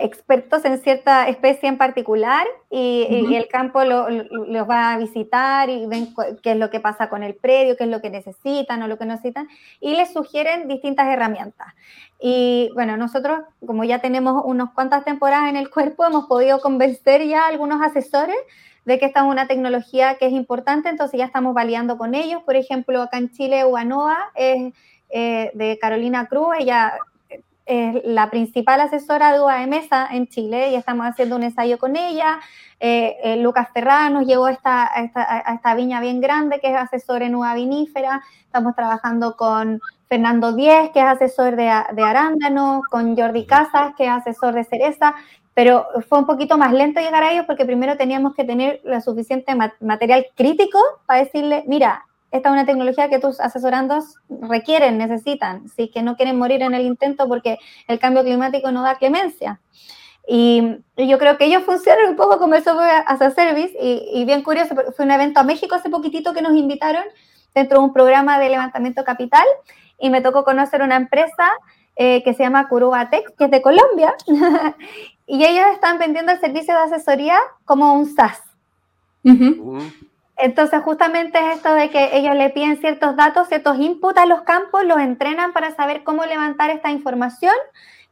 expertos 0.00 0.64
en 0.64 0.78
cierta 0.78 1.28
especie 1.28 1.68
en 1.68 1.76
particular 1.76 2.46
y, 2.70 3.34
el 3.34 3.48
campo 3.48 3.82
los 3.82 4.70
va 4.70 4.92
a 4.92 4.98
visitar 4.98 5.68
y 5.70 5.86
ven 5.86 6.14
qué 6.40 6.52
es 6.52 6.56
lo 6.56 6.70
que 6.70 6.78
pasa 6.78 7.08
con 7.08 7.24
el 7.24 7.34
predio, 7.34 7.76
qué 7.76 7.84
es 7.84 7.90
lo 7.90 8.00
que 8.00 8.08
necesitan 8.08 8.80
o 8.82 8.86
lo 8.86 8.96
que 8.96 9.06
necesitan 9.06 9.48
y 9.80 9.96
les 9.96 10.12
sugieren 10.12 10.68
distintas 10.68 11.08
herramientas. 11.08 11.74
Y 12.20 12.70
bueno, 12.74 12.96
nosotros 12.96 13.40
como 13.66 13.82
ya 13.82 13.98
tenemos 13.98 14.42
unas 14.44 14.70
cuantas 14.70 15.04
temporadas 15.04 15.50
en 15.50 15.56
el 15.56 15.68
cuerpo, 15.68 16.06
hemos 16.06 16.26
podido 16.26 16.60
convencer 16.60 17.26
ya 17.26 17.44
a 17.44 17.48
algunos 17.48 17.82
asesores 17.82 18.36
de 18.84 18.98
que 18.98 19.06
esta 19.06 19.20
es 19.20 19.26
una 19.26 19.48
tecnología 19.48 20.16
que 20.16 20.26
es 20.26 20.32
importante, 20.32 20.88
entonces 20.88 21.18
ya 21.18 21.26
estamos 21.26 21.54
validando 21.54 21.98
con 21.98 22.14
ellos. 22.14 22.42
Por 22.44 22.56
ejemplo, 22.56 23.02
acá 23.02 23.18
en 23.18 23.30
Chile, 23.30 23.64
Uanoa 23.64 24.30
es 24.34 24.56
eh, 24.56 24.72
de 25.10 25.78
Carolina 25.80 26.26
Cruz, 26.26 26.54
ella 26.58 26.94
es 27.68 28.02
la 28.04 28.30
principal 28.30 28.80
asesora 28.80 29.30
de 29.30 29.40
UA 29.40 29.66
Mesa 29.66 30.08
en 30.10 30.26
Chile 30.26 30.70
y 30.70 30.74
estamos 30.74 31.06
haciendo 31.06 31.36
un 31.36 31.42
ensayo 31.42 31.78
con 31.78 31.96
ella. 31.96 32.40
Eh, 32.80 33.16
eh, 33.22 33.36
Lucas 33.36 33.68
Ferrá 33.74 34.08
nos 34.08 34.26
llevó 34.26 34.48
esta, 34.48 34.90
esta, 34.96 35.74
viña 35.74 36.00
bien 36.00 36.20
grande 36.22 36.60
que 36.60 36.70
es 36.70 36.76
asesor 36.76 37.22
en 37.22 37.34
uva 37.34 37.54
vinífera. 37.54 38.22
Estamos 38.40 38.74
trabajando 38.74 39.36
con 39.36 39.82
Fernando 40.08 40.54
Díez, 40.54 40.90
que 40.94 41.00
es 41.00 41.04
asesor 41.04 41.56
de, 41.56 41.70
de 41.92 42.02
arándano, 42.02 42.80
con 42.90 43.14
Jordi 43.14 43.44
Casas, 43.44 43.92
que 43.98 44.04
es 44.04 44.10
asesor 44.10 44.54
de 44.54 44.64
cereza, 44.64 45.14
pero 45.52 45.86
fue 46.08 46.20
un 46.20 46.26
poquito 46.26 46.56
más 46.56 46.72
lento 46.72 47.00
llegar 47.00 47.22
a 47.22 47.32
ellos 47.32 47.44
porque 47.46 47.66
primero 47.66 47.98
teníamos 47.98 48.34
que 48.34 48.44
tener 48.44 48.80
lo 48.84 48.98
suficiente 49.02 49.54
material 49.80 50.26
crítico 50.34 50.78
para 51.04 51.22
decirle, 51.22 51.64
mira, 51.66 52.06
esta 52.30 52.48
es 52.50 52.52
una 52.52 52.66
tecnología 52.66 53.08
que 53.08 53.18
tus 53.18 53.40
asesorandos 53.40 54.16
requieren, 54.28 54.98
necesitan, 54.98 55.68
si 55.70 55.88
que 55.88 56.02
no 56.02 56.16
quieren 56.16 56.38
morir 56.38 56.62
en 56.62 56.74
el 56.74 56.82
intento 56.82 57.26
porque 57.26 57.58
el 57.86 57.98
cambio 57.98 58.22
climático 58.22 58.70
no 58.70 58.82
da 58.82 58.96
clemencia. 58.96 59.60
Y, 60.30 60.76
yo 60.96 61.18
creo 61.18 61.38
que 61.38 61.46
ellos 61.46 61.62
funcionan 61.62 62.10
un 62.10 62.16
poco 62.16 62.38
como 62.38 62.54
el 62.54 62.62
software 62.62 63.02
as 63.06 63.22
a 63.22 63.30
service 63.30 63.74
y, 63.80 64.24
bien 64.26 64.42
curioso, 64.42 64.74
fue 64.94 65.06
un 65.06 65.10
evento 65.10 65.40
a 65.40 65.42
México 65.42 65.74
hace 65.74 65.88
poquitito 65.88 66.34
que 66.34 66.42
nos 66.42 66.52
invitaron 66.52 67.04
dentro 67.54 67.78
de 67.78 67.84
un 67.84 67.92
programa 67.94 68.38
de 68.38 68.50
levantamiento 68.50 69.04
capital 69.04 69.46
y 69.98 70.10
me 70.10 70.20
tocó 70.20 70.44
conocer 70.44 70.82
una 70.82 70.96
empresa 70.96 71.50
eh, 71.96 72.22
que 72.24 72.34
se 72.34 72.42
llama 72.42 72.68
Curubatex, 72.68 73.32
que 73.38 73.44
es 73.44 73.50
de 73.50 73.62
Colombia, 73.62 74.14
y 75.26 75.44
ellos 75.44 75.64
están 75.72 75.98
vendiendo 75.98 76.30
el 76.32 76.40
servicio 76.40 76.74
de 76.74 76.80
asesoría 76.80 77.38
como 77.64 77.94
un 77.94 78.06
SaaS. 78.06 78.42
Entonces, 80.38 80.80
justamente 80.82 81.38
es 81.38 81.56
esto 81.56 81.74
de 81.74 81.90
que 81.90 82.16
ellos 82.16 82.36
le 82.36 82.50
piden 82.50 82.78
ciertos 82.78 83.16
datos, 83.16 83.48
ciertos 83.48 83.76
inputs 83.78 84.18
a 84.18 84.26
los 84.26 84.42
campos, 84.42 84.84
los 84.84 84.98
entrenan 84.98 85.52
para 85.52 85.74
saber 85.74 86.04
cómo 86.04 86.24
levantar 86.24 86.70
esta 86.70 86.90
información. 86.90 87.54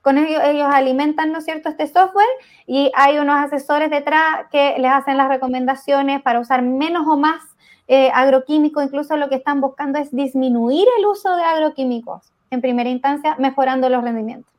Con 0.02 0.18
ellos, 0.18 0.42
ellos 0.44 0.68
alimentan, 0.70 1.30
¿no 1.30 1.38
es 1.38 1.44
cierto?, 1.44 1.68
este 1.68 1.86
software 1.86 2.26
y 2.66 2.90
hay 2.94 3.18
unos 3.18 3.36
asesores 3.36 3.90
detrás 3.90 4.46
que 4.50 4.74
les 4.78 4.90
hacen 4.90 5.16
las 5.16 5.28
recomendaciones 5.28 6.20
para 6.22 6.40
usar 6.40 6.62
menos 6.62 7.06
o 7.06 7.16
más 7.16 7.42
eh, 7.86 8.10
agroquímicos. 8.12 8.84
Incluso 8.84 9.16
lo 9.16 9.28
que 9.28 9.36
están 9.36 9.60
buscando 9.60 9.98
es 9.98 10.10
disminuir 10.10 10.86
el 10.98 11.06
uso 11.06 11.36
de 11.36 11.44
agroquímicos 11.44 12.32
en 12.50 12.60
primera 12.60 12.90
instancia, 12.90 13.36
mejorando 13.38 13.88
los 13.88 14.02
rendimientos. 14.02 14.55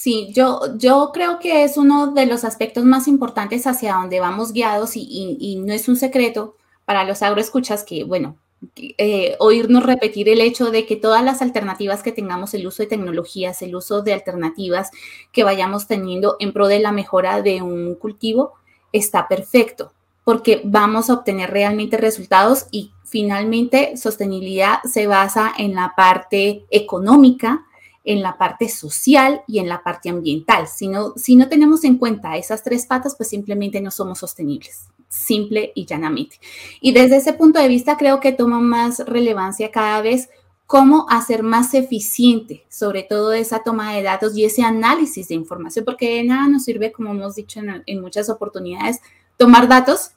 Sí, 0.00 0.30
yo, 0.32 0.60
yo 0.76 1.10
creo 1.12 1.40
que 1.40 1.64
es 1.64 1.76
uno 1.76 2.12
de 2.12 2.24
los 2.24 2.44
aspectos 2.44 2.84
más 2.84 3.08
importantes 3.08 3.66
hacia 3.66 3.94
donde 3.94 4.20
vamos 4.20 4.52
guiados 4.52 4.92
y, 4.94 5.60
no 5.66 5.72
es 5.72 5.88
un 5.88 5.96
secreto 5.96 6.54
para 6.84 7.02
los 7.02 7.20
agroescuchas 7.20 7.82
que, 7.82 8.04
bueno, 8.04 8.36
eh, 8.76 9.34
oírnos 9.40 9.82
repetir 9.82 10.28
el 10.28 10.40
hecho 10.40 10.70
de 10.70 10.86
que 10.86 10.94
todas 10.94 11.24
las 11.24 11.42
alternativas 11.42 12.04
que 12.04 12.12
tengamos, 12.12 12.54
el 12.54 12.68
uso 12.68 12.84
de 12.84 12.88
tecnologías, 12.90 13.60
el 13.62 13.74
uso 13.74 14.02
de 14.02 14.12
alternativas 14.12 14.92
que 15.32 15.42
vayamos 15.42 15.88
teniendo 15.88 16.36
en 16.38 16.52
pro 16.52 16.68
de 16.68 16.78
la 16.78 16.92
mejora 16.92 17.42
de 17.42 17.60
un 17.60 17.96
cultivo, 17.96 18.52
está 18.92 19.26
perfecto, 19.26 19.92
porque 20.22 20.60
vamos 20.62 21.10
a 21.10 21.14
obtener 21.14 21.50
realmente 21.50 21.96
resultados 21.96 22.68
y 22.70 22.92
finalmente 23.04 23.96
sostenibilidad 23.96 24.78
se 24.84 25.08
basa 25.08 25.52
en 25.58 25.74
la 25.74 25.94
parte 25.96 26.66
económica, 26.70 27.64
en 28.08 28.22
la 28.22 28.38
parte 28.38 28.70
social 28.70 29.42
y 29.46 29.58
en 29.58 29.68
la 29.68 29.82
parte 29.82 30.08
ambiental. 30.08 30.66
Si 30.66 30.88
no, 30.88 31.12
si 31.16 31.36
no 31.36 31.50
tenemos 31.50 31.84
en 31.84 31.98
cuenta 31.98 32.38
esas 32.38 32.64
tres 32.64 32.86
patas, 32.86 33.14
pues 33.14 33.28
simplemente 33.28 33.82
no 33.82 33.90
somos 33.90 34.20
sostenibles, 34.20 34.88
simple 35.08 35.72
y 35.74 35.84
llanamente. 35.84 36.40
Y 36.80 36.92
desde 36.92 37.16
ese 37.16 37.34
punto 37.34 37.60
de 37.60 37.68
vista 37.68 37.98
creo 37.98 38.18
que 38.18 38.32
toma 38.32 38.60
más 38.60 39.00
relevancia 39.00 39.70
cada 39.70 40.00
vez 40.00 40.30
cómo 40.66 41.04
hacer 41.10 41.42
más 41.42 41.74
eficiente, 41.74 42.64
sobre 42.70 43.02
todo 43.02 43.34
esa 43.34 43.62
toma 43.62 43.94
de 43.94 44.02
datos 44.02 44.34
y 44.34 44.46
ese 44.46 44.62
análisis 44.62 45.28
de 45.28 45.34
información, 45.34 45.84
porque 45.84 46.14
de 46.14 46.24
nada 46.24 46.48
nos 46.48 46.64
sirve, 46.64 46.92
como 46.92 47.10
hemos 47.10 47.34
dicho 47.34 47.60
en, 47.60 48.00
muchas 48.00 48.30
oportunidades, 48.30 49.00
tomar 49.36 49.68
datos 49.68 50.12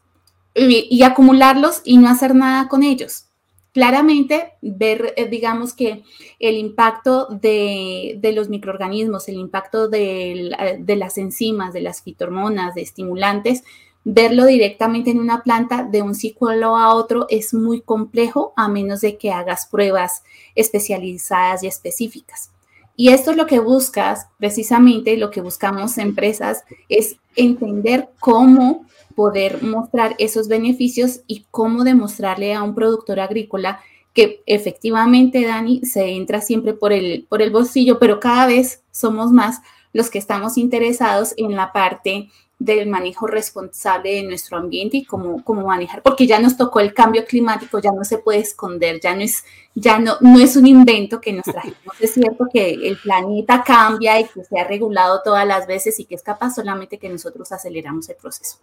y 0.55 1.03
acumularlos 1.03 1.81
y 1.83 1.97
no 1.97 2.07
hacer 2.07 2.35
nada 2.35 2.69
con 2.69 2.83
ellos 2.83 3.30
claramente 3.73 4.53
ver, 4.61 5.13
eh, 5.15 5.27
digamos 5.27 5.73
que 5.73 6.03
el 6.39 6.57
impacto 6.57 7.27
de, 7.27 8.19
los 8.33 8.49
microorganismos, 8.49 9.27
el 9.29 9.35
impacto 9.35 9.89
eh, 9.93 10.77
de, 10.79 10.95
las 10.95 11.17
enzimas, 11.17 11.73
de 11.73 11.81
las 11.81 12.01
fitohormonas, 12.01 12.75
de 12.75 12.81
estimulantes, 12.81 13.63
verlo 14.03 14.45
directamente 14.45 15.11
en 15.11 15.19
una 15.19 15.43
planta 15.43 15.83
de 15.83 16.01
un 16.01 16.15
ciclo 16.15 16.75
a 16.75 16.95
otro 16.95 17.27
es 17.29 17.53
muy 17.53 17.81
complejo 17.81 18.51
a 18.55 18.67
menos 18.67 19.01
de 19.01 19.17
que 19.17 19.31
hagas 19.31 19.67
pruebas 19.67 20.23
especializadas 20.55 21.63
y 21.63 21.67
específicas. 21.67 22.51
Y 22.95 23.09
esto 23.09 23.31
es 23.31 23.37
lo 23.37 23.47
que 23.47 23.59
buscas, 23.59 24.27
precisamente 24.37 25.15
lo 25.17 25.31
que 25.31 25.41
buscamos 25.41 25.97
empresas, 25.97 26.63
es 26.89 27.17
entender 27.35 28.09
cómo 28.19 28.85
poder 29.15 29.61
mostrar 29.63 30.15
esos 30.19 30.47
beneficios 30.47 31.21
y 31.27 31.45
cómo 31.51 31.83
demostrarle 31.83 32.53
a 32.53 32.63
un 32.63 32.75
productor 32.75 33.19
agrícola 33.19 33.79
que 34.13 34.41
efectivamente, 34.45 35.45
Dani, 35.45 35.81
se 35.85 36.09
entra 36.09 36.41
siempre 36.41 36.73
por 36.73 36.91
el, 36.91 37.25
por 37.29 37.41
el 37.41 37.51
bolsillo, 37.51 37.97
pero 37.99 38.19
cada 38.19 38.45
vez 38.47 38.83
somos 38.91 39.31
más 39.31 39.61
los 39.93 40.09
que 40.09 40.19
estamos 40.19 40.57
interesados 40.57 41.33
en 41.37 41.55
la 41.55 41.71
parte 41.71 42.29
del 42.63 42.87
manejo 42.87 43.25
responsable 43.25 44.13
de 44.13 44.23
nuestro 44.23 44.55
ambiente 44.55 44.97
y 44.97 45.03
cómo, 45.03 45.43
cómo 45.43 45.65
manejar, 45.65 46.03
porque 46.03 46.27
ya 46.27 46.39
nos 46.39 46.57
tocó 46.57 46.79
el 46.79 46.93
cambio 46.93 47.25
climático, 47.25 47.79
ya 47.79 47.91
no 47.91 48.03
se 48.03 48.19
puede 48.19 48.39
esconder, 48.39 48.99
ya 49.01 49.15
no 49.15 49.21
es, 49.21 49.43
ya 49.73 49.97
no, 49.97 50.17
no 50.21 50.39
es 50.39 50.55
un 50.55 50.67
invento 50.67 51.19
que 51.19 51.33
nos 51.33 51.45
trajimos. 51.45 51.77
Es 51.99 52.13
cierto 52.13 52.45
que 52.53 52.69
el 52.69 52.97
planeta 52.97 53.63
cambia 53.63 54.19
y 54.19 54.25
que 54.25 54.43
se 54.43 54.59
ha 54.59 54.67
regulado 54.67 55.21
todas 55.23 55.47
las 55.47 55.65
veces 55.65 55.99
y 55.99 56.05
que 56.05 56.13
es 56.13 56.21
capaz 56.21 56.53
solamente 56.53 56.99
que 56.99 57.09
nosotros 57.09 57.51
aceleramos 57.51 58.07
el 58.09 58.15
proceso. 58.15 58.59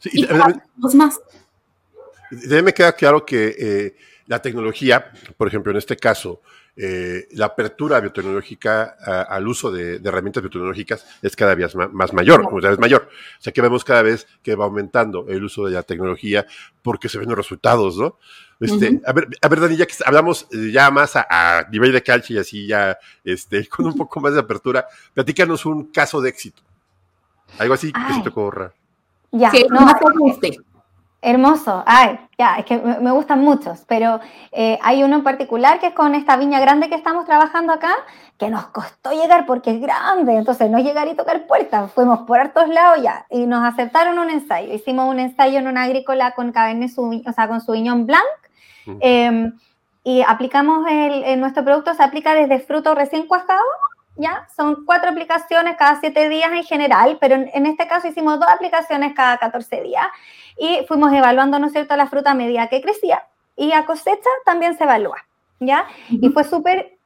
Sí, 0.00 0.10
y, 0.12 0.26
más. 0.96 1.20
me 2.30 2.74
queda 2.74 2.92
claro 2.94 3.24
que 3.24 3.54
eh, 3.58 3.96
la 4.26 4.42
tecnología, 4.42 5.12
por 5.36 5.46
ejemplo, 5.46 5.70
en 5.70 5.78
este 5.78 5.96
caso, 5.96 6.40
eh, 6.78 7.26
la 7.32 7.46
apertura 7.46 8.00
biotecnológica 8.00 8.96
al 9.28 9.48
uso 9.48 9.70
de, 9.70 9.96
herramientas 9.96 10.42
biotecnológicas 10.42 11.06
es 11.22 11.34
cada 11.34 11.54
vez 11.54 11.74
más, 11.74 12.12
mayor, 12.12 12.46
cada 12.60 12.70
vez 12.70 12.78
mayor. 12.78 13.08
O 13.38 13.42
sea 13.42 13.52
que 13.52 13.62
vemos 13.62 13.82
cada 13.82 14.02
vez 14.02 14.26
que 14.42 14.54
va 14.54 14.66
aumentando 14.66 15.26
el 15.28 15.42
uso 15.42 15.64
de 15.64 15.72
la 15.72 15.82
tecnología 15.82 16.46
porque 16.82 17.08
se 17.08 17.18
ven 17.18 17.28
los 17.28 17.38
resultados, 17.38 17.96
¿no? 17.96 18.18
Este, 18.60 19.00
a, 19.06 19.12
ver, 19.12 19.28
a 19.40 19.48
ver, 19.48 19.60
Dani, 19.60 19.76
ya 19.76 19.86
que 19.86 19.94
hablamos 20.04 20.46
eh, 20.50 20.70
ya 20.70 20.90
más 20.90 21.16
a, 21.16 21.66
nivel 21.70 21.92
de 21.92 22.02
calcio 22.02 22.36
y 22.36 22.38
así 22.38 22.66
ya 22.66 22.98
este, 23.24 23.66
con 23.68 23.86
un 23.86 23.96
poco 23.96 24.20
más 24.20 24.34
de 24.34 24.40
apertura, 24.40 24.86
platícanos 25.14 25.64
un 25.64 25.86
caso 25.86 26.20
de 26.20 26.28
éxito. 26.28 26.62
Algo 27.58 27.74
así 27.74 27.92
que 27.92 28.14
se 28.14 28.22
te 28.22 28.28
ocurra. 28.28 28.72
Ya, 29.32 29.50
no, 29.70 29.80
no 29.80 30.18
guste. 30.18 30.58
Hermoso, 31.22 31.82
ay, 31.86 32.20
ya, 32.38 32.56
es 32.56 32.66
que 32.66 32.76
me, 32.76 33.10
gustan 33.10 33.40
muchos, 33.40 33.84
pero 33.88 34.20
eh, 34.52 34.78
hay 34.82 35.02
uno 35.02 35.16
en 35.16 35.22
particular 35.24 35.80
que 35.80 35.88
es 35.88 35.94
con 35.94 36.14
esta 36.14 36.36
viña 36.36 36.60
grande 36.60 36.88
que 36.88 36.94
estamos 36.94 37.24
trabajando 37.24 37.72
acá, 37.72 37.94
que 38.38 38.50
nos 38.50 38.66
costó 38.66 39.10
llegar 39.10 39.46
porque 39.46 39.70
es 39.70 39.80
grande, 39.80 40.36
entonces 40.36 40.70
no 40.70 40.78
llegar 40.78 41.08
y 41.08 41.16
tocar 41.16 41.46
puertas, 41.46 41.90
fuimos 41.92 42.20
por 42.20 42.38
hartos 42.38 42.68
lados 42.68 43.02
ya, 43.02 43.26
y 43.30 43.46
nos 43.46 43.64
aceptaron 43.64 44.18
un 44.18 44.28
ensayo, 44.28 44.72
hicimos 44.72 45.08
un 45.08 45.18
ensayo 45.18 45.58
en 45.58 45.66
una 45.66 45.84
agrícola 45.84 46.32
con 46.32 46.52
Cabernet 46.52 46.92
o 46.96 47.32
sea, 47.32 47.48
con 47.48 47.60
su 47.62 47.72
viñón 47.72 48.06
blanc, 48.06 48.22
em, 49.00 49.52
y 50.04 50.22
aplicamos 50.22 50.86
el, 50.88 51.40
nuestro 51.40 51.64
producto, 51.64 51.94
se 51.94 52.02
aplica 52.02 52.34
desde 52.34 52.60
fruto 52.60 52.94
recién 52.94 53.26
cuajado, 53.26 53.64
¿ya? 54.16 54.46
Son 54.54 54.84
cuatro 54.84 55.10
aplicaciones 55.10 55.76
cada 55.76 56.00
siete 56.00 56.28
días 56.28 56.50
en 56.52 56.64
general, 56.64 57.18
pero 57.20 57.34
en, 57.34 57.50
en, 57.52 57.66
este 57.66 57.86
caso 57.86 58.08
hicimos 58.08 58.40
dos 58.40 58.48
aplicaciones 58.48 59.14
cada 59.14 59.38
14 59.38 59.82
días 59.82 60.06
y 60.58 60.84
fuimos 60.88 61.12
evaluando, 61.12 61.58
¿no 61.58 61.66
es 61.66 61.72
cierto?, 61.72 61.96
la 61.96 62.06
fruta 62.06 62.32
a 62.32 62.66
que 62.68 62.80
crecía 62.80 63.24
y 63.56 63.72
a 63.72 63.84
cosecha 63.86 64.28
también 64.44 64.76
se 64.76 64.84
evalúa, 64.84 65.24
¿ya? 65.60 65.86
Y 66.10 66.28
fue 66.30 66.44
súper 66.44 66.98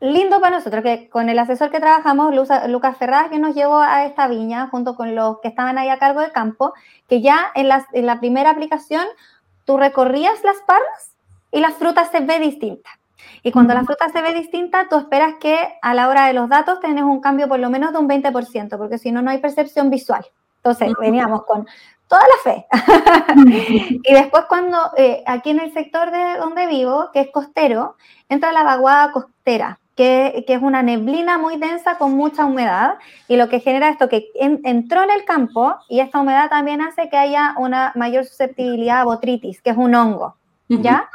lindo 0.00 0.40
para 0.40 0.56
nosotros 0.56 0.82
que 0.82 1.08
con 1.08 1.28
el 1.28 1.38
asesor 1.38 1.70
que 1.70 1.80
trabajamos, 1.80 2.34
Lucas 2.68 2.96
Ferraz, 2.96 3.28
que 3.30 3.38
nos 3.38 3.54
llevó 3.54 3.78
a 3.78 4.04
esta 4.04 4.28
viña 4.28 4.68
junto 4.68 4.94
con 4.94 5.14
los 5.14 5.40
que 5.40 5.48
estaban 5.48 5.78
ahí 5.78 5.88
a 5.88 5.98
cargo 5.98 6.20
del 6.20 6.32
campo, 6.32 6.74
que 7.08 7.20
ya 7.20 7.50
en, 7.54 7.68
en 7.92 8.06
la 8.06 8.20
primera 8.20 8.50
aplicación 8.50 9.04
tú 9.64 9.76
recorrías 9.78 10.42
las 10.44 10.58
parras 10.58 11.16
y 11.50 11.60
la 11.60 11.70
fruta 11.70 12.04
se 12.04 12.20
ve 12.20 12.38
distinta. 12.38 12.90
Y 13.42 13.52
cuando 13.52 13.74
la 13.74 13.84
fruta 13.84 14.08
se 14.08 14.22
ve 14.22 14.34
distinta, 14.34 14.88
tú 14.88 14.96
esperas 14.96 15.34
que 15.40 15.58
a 15.82 15.94
la 15.94 16.08
hora 16.08 16.26
de 16.26 16.32
los 16.32 16.48
datos 16.48 16.80
tenés 16.80 17.04
un 17.04 17.20
cambio 17.20 17.48
por 17.48 17.58
lo 17.58 17.70
menos 17.70 17.92
de 17.92 17.98
un 17.98 18.08
20%, 18.08 18.76
porque 18.76 18.98
si 18.98 19.12
no, 19.12 19.22
no 19.22 19.30
hay 19.30 19.38
percepción 19.38 19.90
visual. 19.90 20.24
Entonces, 20.58 20.92
veníamos 21.00 21.44
con 21.44 21.66
toda 22.08 22.22
la 22.22 22.52
fe. 22.52 22.66
y 24.04 24.12
después 24.12 24.44
cuando 24.48 24.78
eh, 24.96 25.22
aquí 25.26 25.50
en 25.50 25.60
el 25.60 25.72
sector 25.72 26.10
de 26.10 26.38
donde 26.38 26.66
vivo, 26.66 27.10
que 27.12 27.20
es 27.20 27.30
costero, 27.30 27.96
entra 28.28 28.52
la 28.52 28.62
vaguada 28.62 29.12
costera, 29.12 29.78
que, 29.96 30.44
es 30.46 30.62
una 30.62 30.82
neblina 30.82 31.38
muy 31.38 31.56
densa 31.56 31.96
con 31.98 32.14
mucha 32.14 32.44
humedad 32.44 32.98
y 33.28 33.36
lo 33.36 33.48
que 33.48 33.60
genera 33.60 33.88
esto 33.88 34.08
que 34.08 34.28
entró 34.34 35.02
en 35.02 35.10
el 35.10 35.24
campo 35.24 35.74
y 35.88 36.00
esta 36.00 36.20
humedad 36.20 36.50
también 36.50 36.82
hace 36.82 37.08
que 37.08 37.16
haya 37.16 37.54
una 37.56 37.92
mayor 37.96 38.24
susceptibilidad 38.24 39.00
a 39.00 39.04
botritis, 39.04 39.62
que 39.62 39.70
es 39.70 39.76
un 39.76 39.94
hongo, 39.94 40.36
¿ya? 40.68 41.08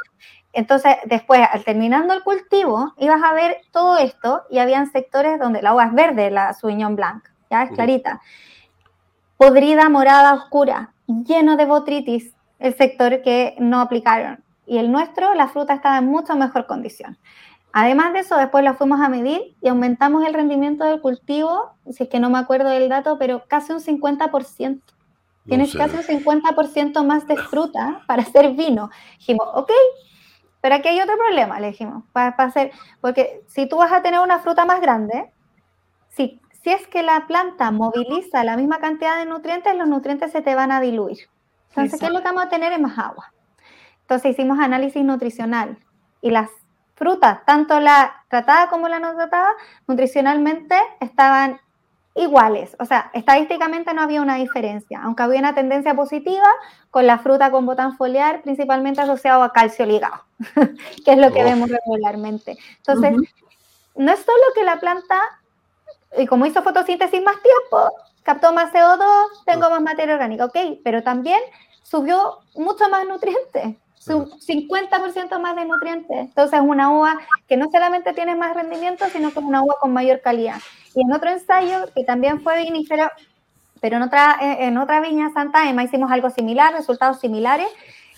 Entonces, 0.52 0.96
después, 1.06 1.40
al 1.50 1.64
terminando 1.64 2.12
el 2.12 2.22
cultivo, 2.22 2.92
ibas 2.98 3.22
a 3.22 3.32
ver 3.32 3.58
todo 3.70 3.96
esto 3.96 4.42
y 4.50 4.58
habían 4.58 4.90
sectores 4.90 5.38
donde 5.38 5.60
el 5.60 5.66
agua 5.66 5.86
es 5.86 5.94
verde, 5.94 6.30
la 6.30 6.52
suiñón 6.52 6.94
blanca, 6.96 7.32
ya 7.50 7.62
es 7.62 7.70
clarita 7.70 8.20
podrida, 9.42 9.88
morada, 9.88 10.34
oscura, 10.34 10.94
lleno 11.08 11.56
de 11.56 11.64
botritis, 11.64 12.32
el 12.60 12.76
sector 12.76 13.22
que 13.22 13.56
no 13.58 13.80
aplicaron. 13.80 14.44
Y 14.66 14.78
el 14.78 14.92
nuestro, 14.92 15.34
la 15.34 15.48
fruta 15.48 15.74
estaba 15.74 15.98
en 15.98 16.06
mucha 16.06 16.36
mejor 16.36 16.68
condición. 16.68 17.18
Además 17.72 18.12
de 18.12 18.20
eso, 18.20 18.36
después 18.36 18.62
la 18.62 18.74
fuimos 18.74 19.00
a 19.00 19.08
medir 19.08 19.56
y 19.60 19.66
aumentamos 19.66 20.24
el 20.24 20.34
rendimiento 20.34 20.84
del 20.84 21.00
cultivo, 21.00 21.72
si 21.90 22.04
es 22.04 22.08
que 22.08 22.20
no 22.20 22.30
me 22.30 22.38
acuerdo 22.38 22.68
del 22.68 22.88
dato, 22.88 23.18
pero 23.18 23.42
casi 23.48 23.72
un 23.72 23.80
50%. 23.80 24.80
Tienes 25.48 25.74
casi 25.74 25.96
un 25.96 26.04
50% 26.04 27.04
más 27.04 27.26
de 27.26 27.36
fruta 27.36 28.02
para 28.06 28.22
hacer 28.22 28.52
vino. 28.52 28.90
Dijimos, 29.18 29.48
ok, 29.54 29.72
pero 30.62 30.76
aquí 30.76 30.88
hay 30.88 31.00
otro 31.02 31.18
problema, 31.18 31.60
le 31.60 31.66
dijimos, 31.66 32.04
para, 32.12 32.34
para 32.36 32.48
hacer, 32.48 32.72
porque 33.02 33.42
si 33.48 33.68
tú 33.68 33.76
vas 33.76 33.92
a 33.92 34.00
tener 34.00 34.20
una 34.20 34.38
fruta 34.38 34.64
más 34.64 34.80
grande, 34.80 35.30
si 36.08 36.40
si 36.62 36.70
es 36.70 36.86
que 36.86 37.02
la 37.02 37.26
planta 37.26 37.70
moviliza 37.70 38.44
la 38.44 38.56
misma 38.56 38.78
cantidad 38.78 39.18
de 39.18 39.26
nutrientes, 39.26 39.76
los 39.76 39.88
nutrientes 39.88 40.30
se 40.30 40.42
te 40.42 40.54
van 40.54 40.70
a 40.70 40.80
diluir. 40.80 41.28
Entonces, 41.70 41.98
¿qué 41.98 42.06
es 42.06 42.12
lo 42.12 42.18
que 42.18 42.28
vamos 42.28 42.44
a 42.44 42.48
tener? 42.48 42.72
Es 42.72 42.80
más 42.80 42.98
agua. 42.98 43.32
Entonces 44.02 44.32
hicimos 44.32 44.58
análisis 44.60 45.02
nutricional 45.02 45.78
y 46.20 46.30
las 46.30 46.50
frutas, 46.94 47.44
tanto 47.46 47.80
la 47.80 48.24
tratada 48.28 48.68
como 48.68 48.88
la 48.88 49.00
no 49.00 49.14
tratada, 49.14 49.50
nutricionalmente 49.88 50.76
estaban 51.00 51.60
iguales. 52.14 52.76
O 52.78 52.84
sea, 52.84 53.10
estadísticamente 53.14 53.94
no 53.94 54.02
había 54.02 54.22
una 54.22 54.36
diferencia, 54.36 55.00
aunque 55.02 55.22
había 55.22 55.40
una 55.40 55.54
tendencia 55.54 55.94
positiva 55.94 56.48
con 56.90 57.06
la 57.06 57.18
fruta 57.18 57.50
con 57.50 57.66
botán 57.66 57.96
foliar, 57.96 58.42
principalmente 58.42 59.00
asociado 59.00 59.42
a 59.42 59.52
calcio 59.52 59.86
ligado, 59.86 60.22
que 61.04 61.12
es 61.12 61.18
lo 61.18 61.32
que 61.32 61.44
vemos 61.44 61.70
regularmente. 61.70 62.56
Entonces, 62.78 63.16
no 63.94 64.12
es 64.12 64.20
solo 64.20 64.44
que 64.54 64.64
la 64.64 64.78
planta 64.78 65.20
y 66.18 66.26
como 66.26 66.46
hizo 66.46 66.62
fotosíntesis 66.62 67.22
más 67.22 67.36
tiempo, 67.40 67.90
captó 68.22 68.52
más 68.52 68.72
CO2, 68.72 69.44
tengo 69.46 69.70
más 69.70 69.80
materia 69.80 70.14
orgánica, 70.14 70.44
ok, 70.44 70.56
pero 70.84 71.02
también 71.02 71.40
subió 71.82 72.38
mucho 72.54 72.88
más 72.88 73.06
nutrientes, 73.06 73.76
50% 74.04 75.40
más 75.40 75.56
de 75.56 75.64
nutrientes. 75.64 76.18
Entonces 76.18 76.60
es 76.60 76.66
una 76.66 76.90
uva 76.90 77.18
que 77.46 77.56
no 77.56 77.70
solamente 77.70 78.12
tiene 78.12 78.34
más 78.34 78.54
rendimiento, 78.54 79.06
sino 79.12 79.32
que 79.32 79.38
es 79.38 79.44
una 79.44 79.62
uva 79.62 79.76
con 79.80 79.92
mayor 79.92 80.20
calidad. 80.20 80.60
Y 80.94 81.02
en 81.02 81.12
otro 81.12 81.30
ensayo, 81.30 81.86
que 81.94 82.04
también 82.04 82.40
fue 82.42 82.62
vinífero, 82.62 83.10
pero 83.80 83.96
en 83.96 84.02
otra, 84.02 84.36
en 84.40 84.78
otra 84.78 85.00
viña 85.00 85.30
Santa 85.32 85.68
Emma 85.68 85.84
hicimos 85.84 86.10
algo 86.10 86.30
similar, 86.30 86.72
resultados 86.72 87.20
similares, 87.20 87.68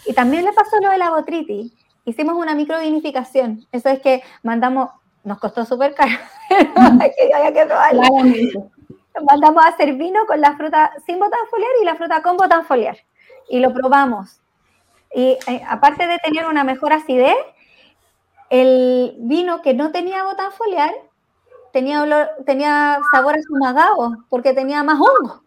y 0.07 0.13
también 0.13 0.45
le 0.45 0.53
pasó 0.53 0.77
lo 0.83 0.91
de 0.91 0.99
la 0.99 1.11
botritis. 1.11 1.73
Hicimos 2.05 2.37
una 2.37 2.55
microvinificación. 2.55 3.67
Eso 3.73 3.89
es 3.89 4.01
que 4.01 4.23
mandamos 4.43 4.91
nos 5.25 5.39
costó 5.39 5.65
súper 5.65 5.95
caro, 5.95 6.13
que 6.51 7.35
había 7.35 7.53
que 7.53 7.67
probarlo. 7.67 8.03
Mandamos 9.27 9.65
a 9.65 9.69
hacer 9.69 9.95
vino 9.95 10.27
con 10.27 10.41
la 10.41 10.57
fruta 10.57 10.93
sin 11.07 11.19
botán 11.19 11.41
foliar 11.51 11.71
y 11.81 11.85
la 11.85 11.95
fruta 11.95 12.23
con 12.23 12.37
botán 12.37 12.67
foliar. 12.67 12.99
Y 13.49 13.61
lo 13.61 13.73
probamos. 13.73 14.41
Y 15.15 15.39
eh, 15.47 15.63
aparte 15.69 16.07
de 16.07 16.19
tener 16.19 16.47
una 16.47 16.65
mejor 16.65 16.93
acidez, 16.93 17.37
el 18.51 19.15
vino 19.19 19.63
que 19.63 19.73
no 19.73 19.93
tenía 19.93 20.25
botán 20.25 20.53
foliar 20.53 20.93
tenía, 21.75 22.03
olor, 22.03 22.31
tenía 22.47 23.01
sabor 23.11 23.35
a 23.35 23.97
porque 24.31 24.55
tenía 24.55 24.85
más 24.85 25.01
hongo. 25.01 25.43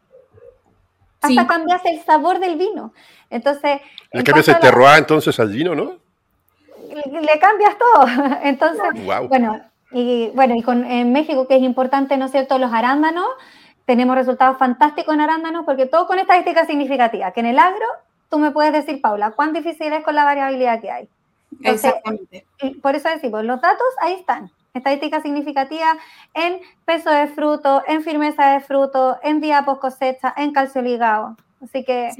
Hasta 1.21 1.47
cambiase 1.47 1.89
el 1.89 2.03
sabor 2.03 2.39
del 2.39 2.57
vino. 2.57 2.93
Entonces. 3.29 3.79
Le 4.11 4.23
cambias 4.25 4.49
el 4.49 4.59
terroir 4.59 4.97
entonces 4.97 5.39
al 5.39 5.47
vino, 5.47 5.73
¿no? 5.73 5.95
le 6.93 7.39
cambias 7.39 7.77
todo. 7.77 8.05
Entonces, 8.43 8.87
bueno, 9.29 9.61
y 9.91 10.29
bueno, 10.33 10.55
y 10.57 10.63
con, 10.63 10.83
en 10.83 11.11
México, 11.11 11.47
que 11.47 11.57
es 11.57 11.61
importante, 11.61 12.17
¿no 12.17 12.25
es 12.25 12.31
cierto?, 12.31 12.57
los 12.57 12.73
arándanos, 12.73 13.27
tenemos 13.85 14.15
resultados 14.15 14.57
fantásticos 14.57 15.13
en 15.13 15.21
arándanos 15.21 15.63
porque 15.63 15.85
todo 15.85 16.07
con 16.07 16.17
estadísticas 16.17 16.65
significativas, 16.65 17.33
que 17.33 17.41
en 17.41 17.45
el 17.45 17.59
agro, 17.59 17.85
tú 18.29 18.39
me 18.39 18.51
puedes 18.51 18.73
decir, 18.73 18.99
Paula, 18.99 19.31
cuán 19.31 19.53
difícil 19.53 19.93
es 19.93 20.03
con 20.03 20.15
la 20.15 20.25
variabilidad 20.25 20.81
que 20.81 20.91
hay. 20.91 21.09
Exactamente. 21.61 22.45
Por 22.81 22.95
eso 22.95 23.09
decimos, 23.09 23.43
los 23.43 23.61
datos 23.61 23.87
ahí 24.01 24.13
están. 24.13 24.51
Estadísticas 24.77 25.23
significativas 25.23 25.97
en 26.33 26.59
peso 26.85 27.09
de 27.09 27.27
fruto, 27.27 27.83
en 27.87 28.03
firmeza 28.03 28.53
de 28.53 28.59
fruto, 28.61 29.17
en 29.23 29.41
día 29.41 29.65
post 29.65 29.81
cosecha, 29.81 30.33
en 30.37 30.51
calcio 30.51 30.81
ligado. 30.81 31.35
Así 31.61 31.83
que 31.83 32.11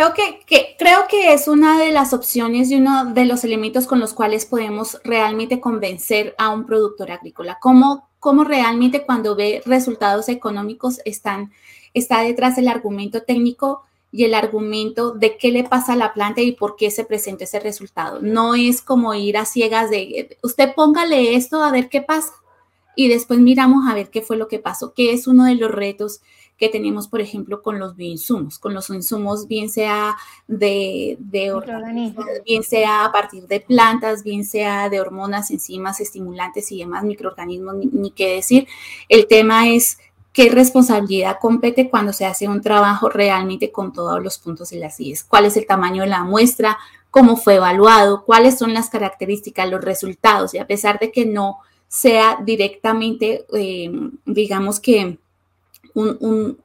Creo 0.00 0.14
que, 0.14 0.76
creo 0.78 1.00
que 1.10 1.34
es 1.34 1.46
una 1.46 1.78
de 1.78 1.90
las 1.92 2.14
opciones 2.14 2.70
y 2.70 2.76
uno 2.76 3.12
de 3.12 3.26
los 3.26 3.44
elementos 3.44 3.86
con 3.86 4.00
los 4.00 4.14
cuales 4.14 4.46
podemos 4.46 4.98
realmente 5.04 5.60
convencer 5.60 6.34
a 6.38 6.48
un 6.48 6.64
productor 6.64 7.10
agrícola. 7.10 7.58
Cómo, 7.60 8.08
cómo 8.18 8.44
realmente 8.44 9.04
cuando 9.04 9.36
ve 9.36 9.62
resultados 9.66 10.30
económicos 10.30 11.00
están, 11.04 11.52
está 11.92 12.22
detrás 12.22 12.56
el 12.56 12.68
argumento 12.68 13.24
técnico 13.24 13.82
y 14.12 14.24
el 14.24 14.34
argumento 14.34 15.12
de 15.12 15.36
qué 15.36 15.52
le 15.52 15.64
pasa 15.64 15.92
a 15.92 15.96
la 15.96 16.12
planta 16.12 16.40
y 16.40 16.52
por 16.52 16.76
qué 16.76 16.90
se 16.90 17.04
presenta 17.04 17.44
ese 17.44 17.60
resultado. 17.60 18.20
No 18.20 18.54
es 18.54 18.82
como 18.82 19.14
ir 19.14 19.36
a 19.36 19.44
ciegas 19.44 19.90
de, 19.90 20.36
usted 20.42 20.74
póngale 20.74 21.34
esto 21.36 21.62
a 21.62 21.70
ver 21.70 21.88
qué 21.88 22.02
pasa 22.02 22.32
y 22.96 23.08
después 23.08 23.38
miramos 23.38 23.88
a 23.88 23.94
ver 23.94 24.10
qué 24.10 24.20
fue 24.20 24.36
lo 24.36 24.48
que 24.48 24.58
pasó, 24.58 24.92
que 24.94 25.12
es 25.12 25.26
uno 25.26 25.44
de 25.44 25.54
los 25.54 25.70
retos 25.70 26.20
que 26.60 26.68
tenemos, 26.68 27.08
por 27.08 27.22
ejemplo, 27.22 27.62
con 27.62 27.78
los 27.78 27.96
bioinsumos, 27.96 28.58
con 28.58 28.74
los 28.74 28.90
insumos, 28.90 29.48
bien 29.48 29.70
sea 29.70 30.18
de, 30.46 31.16
de 31.18 31.52
organismos, 31.52 32.26
bien 32.44 32.62
sea 32.62 33.06
a 33.06 33.12
partir 33.12 33.46
de 33.46 33.60
plantas, 33.60 34.22
bien 34.22 34.44
sea 34.44 34.90
de 34.90 35.00
hormonas, 35.00 35.50
enzimas, 35.50 36.00
estimulantes 36.00 36.70
y 36.70 36.78
demás 36.80 37.02
microorganismos, 37.02 37.76
ni, 37.76 38.10
qué 38.10 38.34
decir. 38.34 38.68
El 39.08 39.26
tema 39.26 39.70
es 39.70 39.96
qué 40.32 40.48
responsabilidad 40.48 41.38
compete 41.40 41.90
cuando 41.90 42.12
se 42.12 42.26
hace 42.26 42.48
un 42.48 42.60
trabajo 42.60 43.08
realmente 43.08 43.72
con 43.72 43.92
todos 43.92 44.22
los 44.22 44.38
puntos 44.38 44.70
de 44.70 44.78
las 44.78 45.00
IES. 45.00 45.24
¿Cuál 45.24 45.46
es 45.46 45.56
el 45.56 45.66
tamaño 45.66 46.02
de 46.02 46.08
la 46.08 46.22
muestra? 46.22 46.78
¿Cómo 47.10 47.36
fue 47.36 47.56
evaluado? 47.56 48.24
¿Cuáles 48.24 48.58
son 48.58 48.72
las 48.72 48.90
características, 48.90 49.68
los 49.68 49.82
resultados? 49.82 50.54
Y 50.54 50.58
a 50.58 50.66
pesar 50.66 50.98
de 50.98 51.10
que 51.10 51.26
no 51.26 51.58
sea 51.88 52.38
directamente, 52.44 53.44
eh, 53.52 53.90
digamos 54.24 54.78
que 54.78 55.18
un, 55.94 56.58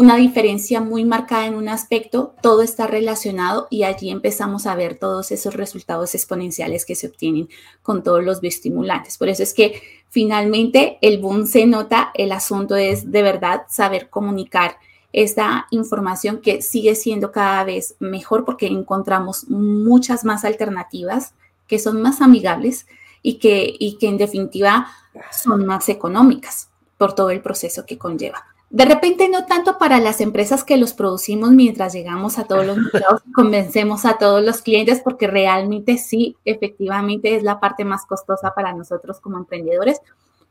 una 0.00 0.16
diferencia 0.16 0.80
muy 0.80 1.04
marcada 1.04 1.44
en 1.44 1.54
un 1.54 1.68
aspecto, 1.68 2.34
todo 2.40 2.62
está 2.62 2.86
relacionado 2.86 3.66
y 3.68 3.82
allí 3.82 4.08
empezamos 4.08 4.66
a 4.66 4.74
ver 4.74 4.98
todos 4.98 5.30
esos 5.30 5.52
resultados 5.52 6.14
exponenciales 6.14 6.86
que 6.86 6.94
se 6.94 7.08
obtienen 7.08 7.50
con 7.82 8.02
todos 8.02 8.24
los 8.24 8.40
bioestimulantes. 8.40 9.18
Por 9.18 9.28
eso 9.28 9.42
es 9.42 9.52
que 9.52 9.82
finalmente 10.08 10.96
el 11.02 11.18
boom 11.18 11.46
se 11.46 11.66
nota, 11.66 12.12
el 12.14 12.32
asunto 12.32 12.76
es 12.76 13.12
de 13.12 13.22
verdad 13.22 13.64
saber 13.68 14.08
comunicar 14.08 14.78
esta 15.12 15.66
información 15.70 16.40
que 16.40 16.62
sigue 16.62 16.94
siendo 16.94 17.30
cada 17.30 17.62
vez 17.64 17.96
mejor 17.98 18.46
porque 18.46 18.68
encontramos 18.68 19.50
muchas 19.50 20.24
más 20.24 20.46
alternativas 20.46 21.34
que 21.66 21.78
son 21.78 22.00
más 22.00 22.22
amigables 22.22 22.86
y 23.20 23.34
que, 23.34 23.76
y 23.78 23.98
que 23.98 24.08
en 24.08 24.16
definitiva 24.16 24.86
son 25.30 25.66
más 25.66 25.90
económicas 25.90 26.70
por 26.96 27.14
todo 27.14 27.28
el 27.28 27.42
proceso 27.42 27.84
que 27.84 27.98
conlleva. 27.98 28.46
De 28.70 28.84
repente 28.84 29.28
no 29.28 29.46
tanto 29.46 29.78
para 29.78 29.98
las 29.98 30.20
empresas 30.20 30.62
que 30.62 30.76
los 30.76 30.92
producimos 30.92 31.50
mientras 31.50 31.92
llegamos 31.92 32.38
a 32.38 32.44
todos 32.44 32.64
los 32.64 32.76
mercados 32.76 33.20
y 33.26 33.32
convencemos 33.32 34.04
a 34.04 34.16
todos 34.16 34.44
los 34.44 34.62
clientes, 34.62 35.00
porque 35.02 35.26
realmente 35.26 35.98
sí, 35.98 36.36
efectivamente 36.44 37.34
es 37.34 37.42
la 37.42 37.58
parte 37.58 37.84
más 37.84 38.06
costosa 38.06 38.54
para 38.54 38.72
nosotros 38.72 39.18
como 39.18 39.38
emprendedores, 39.38 40.00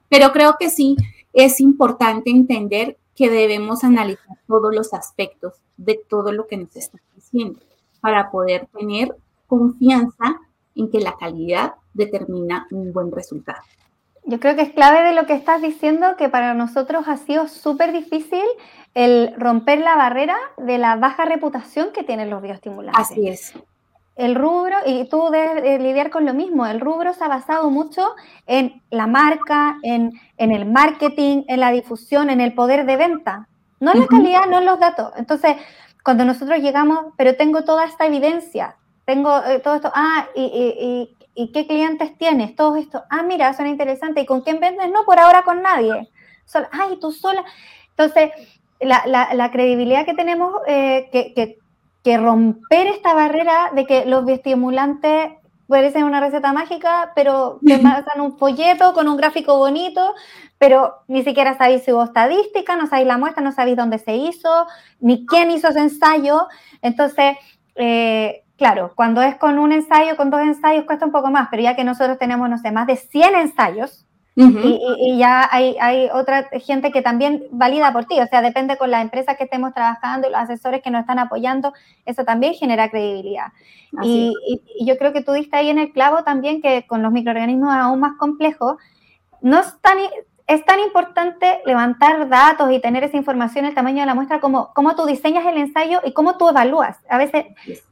pero 0.10 0.34
creo 0.34 0.58
que 0.60 0.70
sí 0.70 0.98
es 1.32 1.62
importante 1.62 2.30
entender 2.30 2.98
que 3.16 3.30
debemos 3.30 3.86
analizar 3.86 4.38
todos 4.48 4.76
los 4.76 4.94
aspectos 4.94 5.54
de 5.78 5.98
todo 6.10 6.34
lo 6.34 6.46
que 6.46 6.58
nos 6.58 6.76
está 6.76 7.00
diciendo 7.16 7.62
para 8.02 8.32
poder 8.32 8.68
tener 8.78 9.16
confianza 9.48 10.42
en 10.76 10.92
que 10.92 11.00
la 11.00 11.16
calidad 11.16 11.76
determina 11.94 12.68
un 12.72 12.92
buen 12.92 13.12
resultado. 13.12 13.62
Yo 14.26 14.40
creo 14.40 14.56
que 14.56 14.62
es 14.62 14.74
clave 14.74 15.04
de 15.04 15.14
lo 15.14 15.26
que 15.26 15.34
estás 15.34 15.62
diciendo, 15.62 16.16
que 16.18 16.30
para 16.30 16.54
nosotros 16.54 17.08
ha 17.08 17.18
sido 17.18 17.48
súper 17.48 17.92
difícil 17.92 18.44
el 18.94 19.34
romper 19.38 19.80
la 19.80 19.96
barrera 19.96 20.38
de 20.58 20.78
la 20.78 20.96
baja 20.96 21.26
reputación 21.26 21.92
que 21.94 22.04
tienen 22.04 22.30
los 22.30 22.42
bioestimulantes. 22.42 23.00
Así 23.00 23.28
es. 23.28 23.54
El 24.16 24.36
rubro, 24.36 24.76
y 24.86 25.08
tú 25.08 25.30
debes 25.32 25.80
lidiar 25.80 26.10
con 26.10 26.26
lo 26.26 26.34
mismo, 26.34 26.66
el 26.66 26.82
rubro 26.82 27.14
se 27.14 27.24
ha 27.24 27.30
basado 27.30 27.70
mucho 27.70 28.16
en 28.48 28.82
la 28.90 29.08
marca, 29.08 29.78
en, 29.82 30.12
en 30.38 30.52
el 30.52 30.66
marketing, 30.66 31.44
en 31.48 31.62
la 31.62 31.72
difusión, 31.72 32.30
en 32.30 32.42
el 32.42 32.54
poder 32.54 32.86
de 32.86 32.98
venta, 32.98 33.48
no 33.80 33.94
en 33.94 34.02
la 34.02 34.08
calidad, 34.08 34.46
no 34.50 34.58
en 34.58 34.66
los 34.66 34.78
datos. 34.78 35.14
Entonces, 35.16 35.56
cuando 36.04 36.26
nosotros 36.26 36.60
llegamos, 36.60 37.14
pero 37.16 37.38
tengo 37.38 37.64
toda 37.64 37.86
esta 37.86 38.08
evidencia, 38.08 38.76
tengo 39.06 39.42
eh, 39.46 39.60
todo 39.60 39.76
esto, 39.76 39.92
ah, 39.96 40.28
y, 40.36 40.42
y, 40.42 40.86
¿y 40.86 41.16
qué 41.52 41.66
clientes 41.66 42.18
tienes? 42.18 42.56
Todo 42.56 42.76
esto, 42.76 43.04
ah, 43.10 43.24
mira, 43.24 43.54
suena 43.54 43.72
interesante. 43.72 44.22
¿Y 44.22 44.26
con 44.26 44.42
quién 44.42 44.60
vendes? 44.60 44.92
No, 44.92 45.06
por 45.06 45.20
ahora 45.20 45.44
con 45.44 45.62
nadie. 45.62 46.10
ay, 46.72 46.98
tú 47.00 47.12
sola. 47.12 47.44
Entonces, 47.92 48.32
la, 48.80 49.50
credibilidad 49.52 50.06
que 50.06 50.14
tenemos, 50.14 50.54
eh, 50.68 51.10
que, 51.12 51.34
que, 51.34 51.58
romper 52.18 52.88
esta 52.88 53.14
barrera 53.14 53.72
de 53.76 53.86
que 53.86 54.06
los 54.06 54.26
bioestimulantes 54.26 55.34
parecen 55.68 56.04
una 56.04 56.20
receta 56.20 56.52
mágica, 56.54 57.12
pero 57.14 57.60
te 57.66 57.78
pasan 57.78 58.22
un 58.22 58.38
folleto 58.40 58.94
con 58.94 59.08
un 59.08 59.16
gráfico 59.16 59.58
bonito, 59.58 60.16
pero 60.58 60.96
ni 61.08 61.24
siquiera 61.24 61.58
sabéis 61.58 61.86
su 61.86 62.02
estadística, 62.02 62.76
no 62.76 62.88
sabéis 62.88 63.08
la 63.08 63.20
muestra, 63.20 63.44
no 63.44 63.52
sabéis 63.52 63.78
dónde 63.78 64.00
se 64.00 64.16
hizo, 64.16 64.50
ni 65.00 65.26
quién 65.28 65.52
hizo 65.52 65.68
ese 65.68 65.80
ensayo. 65.80 66.48
Entonces, 66.82 67.38
eh, 67.76 68.44
Claro, 68.60 68.92
cuando 68.94 69.22
es 69.22 69.36
con 69.36 69.58
un 69.58 69.72
ensayo, 69.72 70.18
con 70.18 70.30
dos 70.30 70.42
ensayos 70.42 70.84
cuesta 70.84 71.06
un 71.06 71.14
poco 71.14 71.32
más, 71.32 71.48
pero 71.50 71.64
ya 71.64 71.78
que 71.78 71.86
nosotros 71.86 72.20
tenemos, 72.20 72.50
no 72.50 72.58
sé, 72.58 72.72
más 72.72 72.88
de 72.88 72.98
100 72.98 73.36
ensayos 73.36 74.06
y, 74.36 75.18
ya 75.18 75.48
hay, 75.50 75.78
hay, 75.80 76.10
otra 76.14 76.50
gente 76.62 76.92
que 76.92 77.02
también 77.02 77.46
valida 77.52 77.92
por 77.94 78.06
ti, 78.06 78.20
o 78.20 78.28
sea, 78.28 78.42
depende 78.42 78.78
con 78.78 78.92
la 78.92 79.02
empresa 79.02 79.36
que 79.36 79.46
estemos 79.46 79.74
trabajando 79.74 80.28
y 80.28 80.32
los 80.32 80.42
asesores 80.42 80.82
que 80.82 80.92
nos 80.92 81.02
están 81.02 81.20
apoyando, 81.20 81.74
eso 82.06 82.24
también 82.26 82.54
genera 82.54 82.90
credibilidad. 82.90 83.48
Y, 84.04 84.34
y, 84.46 84.86
yo 84.86 84.98
creo 84.98 85.14
que 85.14 85.24
tú 85.24 85.32
diste 85.32 85.56
ahí 85.56 85.70
en 85.70 85.80
el 85.80 85.92
clavo 85.92 86.24
también 86.24 86.62
que 86.62 86.86
con 86.86 87.02
los 87.02 87.14
microorganismos 87.14 87.74
aún 87.74 88.02
más 88.02 88.18
complejos, 88.18 88.76
no 89.42 89.60
es 89.60 89.74
tan, 89.82 89.98
es 90.50 90.66
tan 90.66 90.80
importante 90.80 91.62
levantar 91.64 92.28
datos 92.28 92.72
y 92.72 92.80
tener 92.80 93.04
esa 93.04 93.16
información, 93.16 93.66
el 93.66 93.76
tamaño 93.76 94.00
de 94.00 94.08
la 94.08 94.16
muestra, 94.16 94.40
como 94.40 94.74
cómo 94.74 94.96
tú 94.96 95.06
diseñas 95.06 95.46
el 95.46 95.58
ensayo 95.58 96.02
y 96.04 96.12
cómo 96.12 96.38
tú 96.38 96.50
evalúas. 96.50 96.98
A 97.08 97.20
veces, 97.20 97.46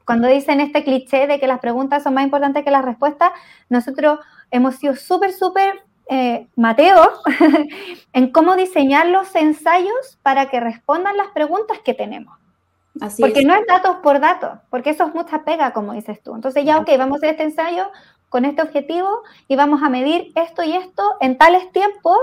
cuando 0.05 0.27
dicen 0.27 0.59
este 0.59 0.83
cliché 0.83 1.27
de 1.27 1.39
que 1.39 1.45
las 1.45 1.59
preguntas 1.59 2.01
son 2.01 2.15
más 2.15 2.23
importantes 2.23 2.65
que 2.65 2.71
las 2.71 2.83
respuestas, 2.83 3.29
nosotros 3.69 4.19
hemos 4.49 4.75
sido 4.77 4.95
súper, 4.95 5.33
súper 5.33 5.83
eh, 6.09 6.47
mateos 6.55 7.07
en 8.13 8.31
cómo 8.31 8.55
diseñar 8.55 9.05
los 9.05 9.35
ensayos 9.35 10.17
para 10.23 10.49
que 10.49 10.59
respondan 10.59 11.15
las 11.15 11.27
preguntas 11.27 11.77
que 11.85 11.93
tenemos. 11.93 12.39
Así 12.99 13.21
porque 13.21 13.43
no 13.43 13.53
es 13.53 13.67
datos 13.67 13.97
por 13.97 14.19
datos, 14.19 14.57
porque 14.71 14.89
eso 14.89 15.05
es 15.05 15.13
mucha 15.13 15.43
pega, 15.43 15.73
como 15.73 15.93
dices 15.93 16.23
tú. 16.23 16.33
Entonces 16.33 16.65
ya, 16.65 16.79
ok, 16.79 16.89
vamos 16.97 17.17
a 17.17 17.17
hacer 17.17 17.29
este 17.29 17.43
ensayo, 17.43 17.91
con 18.29 18.45
este 18.45 18.61
objetivo 18.61 19.23
y 19.47 19.55
vamos 19.55 19.81
a 19.83 19.89
medir 19.89 20.31
esto 20.35 20.63
y 20.63 20.73
esto 20.75 21.15
en 21.21 21.37
tales 21.37 21.71
tiempos 21.71 22.17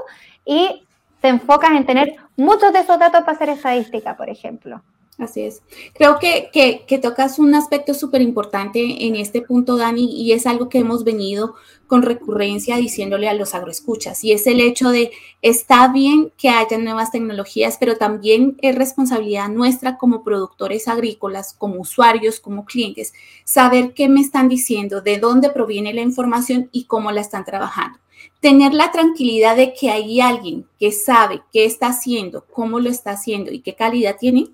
y 0.44 0.84
te 1.20 1.28
enfocas 1.28 1.72
en 1.72 1.86
tener 1.86 2.16
muchos 2.36 2.72
de 2.72 2.80
esos 2.80 2.98
datos 2.98 3.20
para 3.20 3.32
hacer 3.32 3.48
estadística, 3.48 4.16
por 4.16 4.28
ejemplo. 4.28 4.82
Así 5.16 5.42
es. 5.42 5.62
Creo 5.94 6.18
que, 6.18 6.50
que, 6.52 6.98
tocas 6.98 7.38
un 7.38 7.54
aspecto 7.54 7.94
súper 7.94 8.20
importante 8.20 9.06
en 9.06 9.14
este 9.14 9.42
punto, 9.42 9.76
Dani, 9.76 10.20
y 10.20 10.32
es 10.32 10.44
algo 10.44 10.68
que 10.68 10.78
hemos 10.78 11.04
venido 11.04 11.54
con 11.86 12.02
recurrencia 12.02 12.78
diciéndole 12.78 13.28
a 13.28 13.34
los 13.34 13.54
agroescuchas, 13.54 14.24
y 14.24 14.32
es 14.32 14.48
el 14.48 14.60
hecho 14.60 14.90
de, 14.90 15.12
está 15.40 15.86
bien 15.86 16.32
que 16.36 16.48
haya 16.48 16.78
nuevas 16.78 17.12
tecnologías, 17.12 17.76
pero 17.78 17.96
también 17.96 18.56
es 18.60 18.74
responsabilidad 18.74 19.48
nuestra 19.48 19.98
como 19.98 20.24
productores 20.24 20.88
agrícolas, 20.88 21.54
como 21.54 21.80
usuarios, 21.80 22.40
como 22.40 22.64
clientes, 22.64 23.12
saber 23.44 23.94
qué 23.94 24.08
me 24.08 24.20
están 24.20 24.48
diciendo, 24.48 25.00
de 25.00 25.18
dónde 25.18 25.50
proviene 25.50 25.94
la 25.94 26.00
información 26.00 26.70
y 26.72 26.86
cómo 26.86 27.12
la 27.12 27.20
están 27.20 27.44
trabajando 27.44 28.00
tener 28.40 28.74
la 28.74 28.90
tranquilidad 28.90 29.56
de 29.56 29.72
que 29.72 29.90
hay 29.90 30.20
alguien 30.20 30.66
que 30.78 30.92
sabe 30.92 31.42
qué 31.52 31.64
está 31.64 31.88
haciendo, 31.88 32.44
cómo 32.52 32.78
lo 32.78 32.90
está 32.90 33.12
haciendo 33.12 33.50
y 33.50 33.60
qué 33.60 33.74
calidad 33.74 34.16
tiene, 34.18 34.50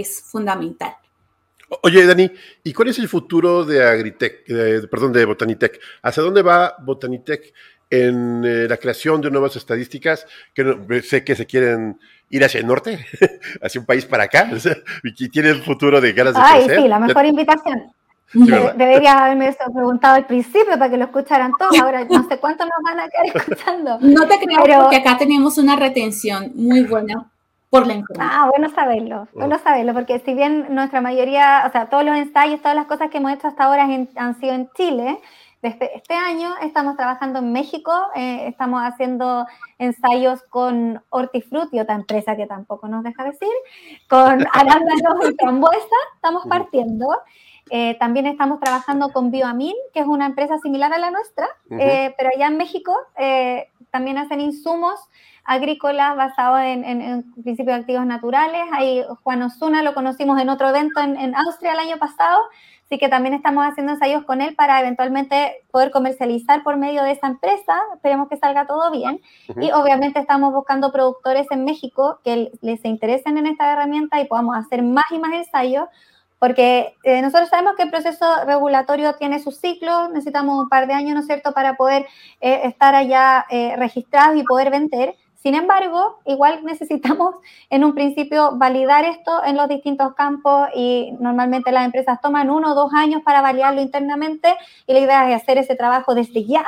es 0.00 0.20
fundamental. 0.22 0.94
Oye, 1.82 2.06
Dani, 2.06 2.30
¿y 2.64 2.72
cuál 2.72 2.88
es 2.88 2.98
el 2.98 3.08
futuro 3.08 3.64
de 3.64 3.82
Agritech, 3.82 4.44
perdón, 4.90 5.12
de 5.12 5.24
Botanitech? 5.24 5.80
¿Hacia 6.02 6.22
dónde 6.22 6.42
va 6.42 6.76
Botanitech 6.80 7.52
en 7.88 8.44
eh, 8.44 8.66
la 8.68 8.76
creación 8.76 9.20
de 9.20 9.30
nuevas 9.30 9.56
estadísticas? 9.56 10.26
Que 10.54 11.02
sé 11.02 11.24
que 11.24 11.34
se 11.34 11.46
quieren 11.46 11.98
ir 12.28 12.44
hacia 12.44 12.60
el 12.60 12.66
norte, 12.66 13.06
hacia 13.62 13.80
un 13.80 13.86
país 13.86 14.04
para 14.04 14.24
acá, 14.24 14.50
y 15.02 15.28
tienen 15.28 15.62
futuro 15.62 16.00
de 16.00 16.12
ganas 16.12 16.34
de 16.34 16.40
Ay, 16.42 16.66
sí, 16.68 16.88
la 16.88 16.98
mejor 16.98 17.24
invitación. 17.24 17.92
Deberías 18.34 19.14
haberme 19.14 19.48
eso 19.48 19.58
preguntado 19.72 20.16
al 20.16 20.26
principio 20.26 20.72
para 20.72 20.90
que 20.90 20.96
lo 20.96 21.04
escucharan 21.04 21.52
todos. 21.58 21.78
Ahora 21.78 22.04
no 22.04 22.28
sé 22.28 22.38
cuánto 22.38 22.64
nos 22.64 22.82
van 22.82 23.00
a 23.00 23.08
quedar 23.08 23.26
escuchando. 23.36 23.98
No 24.00 24.26
te 24.26 24.38
creo, 24.38 24.62
pero... 24.62 24.80
porque 24.82 24.96
acá 24.96 25.18
tenemos 25.18 25.58
una 25.58 25.76
retención 25.76 26.52
muy 26.54 26.84
buena 26.84 27.30
por 27.72 27.86
la 27.86 28.04
Ah, 28.18 28.50
bueno 28.50 28.68
saberlo, 28.68 29.28
bueno 29.32 29.58
saberlo, 29.58 29.94
porque 29.94 30.18
si 30.18 30.34
bien 30.34 30.74
nuestra 30.74 31.00
mayoría, 31.00 31.64
o 31.66 31.72
sea, 31.72 31.88
todos 31.88 32.04
los 32.04 32.14
ensayos, 32.14 32.60
todas 32.60 32.76
las 32.76 32.84
cosas 32.84 33.08
que 33.08 33.16
hemos 33.16 33.32
hecho 33.32 33.48
hasta 33.48 33.64
ahora 33.64 33.84
han 33.84 34.38
sido 34.38 34.52
en 34.52 34.68
Chile, 34.76 35.18
desde 35.62 35.96
este 35.96 36.12
año 36.12 36.50
estamos 36.60 36.96
trabajando 36.96 37.38
en 37.38 37.50
México, 37.52 37.92
eh, 38.14 38.48
estamos 38.48 38.82
haciendo 38.82 39.46
ensayos 39.78 40.42
con 40.50 41.02
Hortifruti, 41.08 41.80
otra 41.80 41.94
empresa 41.94 42.36
que 42.36 42.46
tampoco 42.46 42.88
nos 42.88 43.04
deja 43.04 43.24
decir, 43.24 43.48
con 44.06 44.44
arándanos 44.52 45.30
y 45.30 45.34
frambuesa, 45.40 45.96
estamos 46.16 46.44
partiendo. 46.46 47.08
Eh, 47.70 47.96
también 47.98 48.26
estamos 48.26 48.60
trabajando 48.60 49.12
con 49.12 49.30
Bioamin, 49.30 49.76
que 49.94 50.00
es 50.00 50.06
una 50.06 50.26
empresa 50.26 50.58
similar 50.58 50.92
a 50.92 50.98
la 50.98 51.10
nuestra, 51.10 51.46
eh, 51.70 52.12
pero 52.18 52.28
allá 52.34 52.48
en 52.48 52.58
México 52.58 52.94
también 53.90 54.18
hacen 54.18 54.40
insumos 54.40 54.98
agrícolas 55.44 56.16
basados 56.16 56.60
en, 56.60 56.84
en, 56.84 57.32
principios 57.42 57.78
activos 57.78 58.06
naturales. 58.06 58.62
Ahí 58.72 59.04
Juan 59.22 59.42
Osuna 59.42 59.82
lo 59.82 59.94
conocimos 59.94 60.40
en 60.40 60.48
otro 60.48 60.68
evento 60.68 61.00
en, 61.00 61.34
Austria 61.34 61.72
el 61.72 61.78
año 61.78 61.98
pasado, 61.98 62.40
así 62.84 62.98
que 62.98 63.08
también 63.08 63.34
estamos 63.34 63.66
haciendo 63.66 63.92
ensayos 63.92 64.24
con 64.24 64.40
él 64.40 64.54
para 64.54 64.80
eventualmente 64.80 65.62
poder 65.70 65.90
comercializar 65.90 66.62
por 66.62 66.76
medio 66.76 67.02
de 67.02 67.12
esa 67.12 67.26
empresa. 67.26 67.80
Esperemos 67.94 68.28
que 68.28 68.36
salga 68.36 68.66
todo 68.66 68.90
bien. 68.90 69.20
Y 69.60 69.72
obviamente 69.72 70.20
estamos 70.20 70.52
buscando 70.52 70.92
productores 70.92 71.46
en 71.50 71.64
México 71.64 72.20
que 72.24 72.52
les 72.60 72.84
interesen 72.84 73.38
en 73.38 73.46
esta 73.46 73.72
herramienta 73.72 74.20
y 74.20 74.26
podamos 74.26 74.56
hacer 74.56 74.82
más 74.82 75.04
y 75.10 75.18
más 75.18 75.32
ensayos 75.32 75.88
porque 76.42 76.96
eh, 77.04 77.22
nosotros 77.22 77.50
sabemos 77.50 77.74
que 77.76 77.84
el 77.84 77.90
proceso 77.90 78.26
regulatorio 78.44 79.14
tiene 79.14 79.38
sus 79.38 79.58
ciclos, 79.58 80.10
necesitamos 80.10 80.64
un 80.64 80.68
par 80.68 80.88
de 80.88 80.92
años, 80.92 81.14
¿no 81.14 81.20
es 81.20 81.26
cierto?, 81.26 81.52
para 81.52 81.76
poder 81.76 82.04
eh, 82.40 82.62
estar 82.64 82.96
allá 82.96 83.46
eh, 83.48 83.76
registrados 83.76 84.36
y 84.36 84.42
poder 84.42 84.72
vender. 84.72 85.14
Sin 85.42 85.54
embargo, 85.54 86.20
igual 86.24 86.64
necesitamos 86.64 87.34
en 87.68 87.84
un 87.84 87.94
principio 87.94 88.56
validar 88.56 89.04
esto 89.04 89.44
en 89.44 89.56
los 89.56 89.68
distintos 89.68 90.14
campos 90.14 90.68
y 90.74 91.12
normalmente 91.18 91.72
las 91.72 91.84
empresas 91.84 92.20
toman 92.20 92.50
uno 92.50 92.72
o 92.72 92.74
dos 92.74 92.94
años 92.94 93.22
para 93.24 93.40
validarlo 93.40 93.80
internamente 93.80 94.56
y 94.86 94.92
la 94.92 95.00
idea 95.00 95.30
es 95.30 95.42
hacer 95.42 95.58
ese 95.58 95.74
trabajo 95.74 96.14
desde 96.14 96.44
ya 96.44 96.64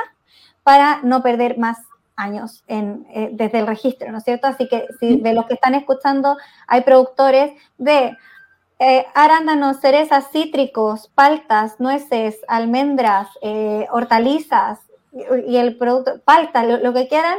para 0.63 0.99
no 1.03 1.23
perder 1.23 1.57
más 1.57 1.77
años 2.17 2.63
eh, 2.67 3.29
desde 3.31 3.59
el 3.59 3.67
registro, 3.67 4.11
¿no 4.11 4.17
es 4.17 4.23
cierto? 4.23 4.47
Así 4.47 4.67
que 4.67 4.87
si 4.99 5.17
de 5.17 5.33
los 5.33 5.45
que 5.45 5.53
están 5.53 5.75
escuchando 5.75 6.37
hay 6.67 6.81
productores 6.81 7.51
de 7.77 8.17
eh, 8.79 9.05
arándanos, 9.13 9.79
cerezas, 9.79 10.31
cítricos, 10.31 11.09
paltas, 11.15 11.79
nueces, 11.79 12.41
almendras, 12.47 13.29
eh, 13.41 13.87
hortalizas 13.89 14.79
y 15.47 15.55
el 15.55 15.77
producto, 15.77 16.19
palta, 16.25 16.63
lo, 16.65 16.93
que 16.93 17.07
quieran, 17.07 17.37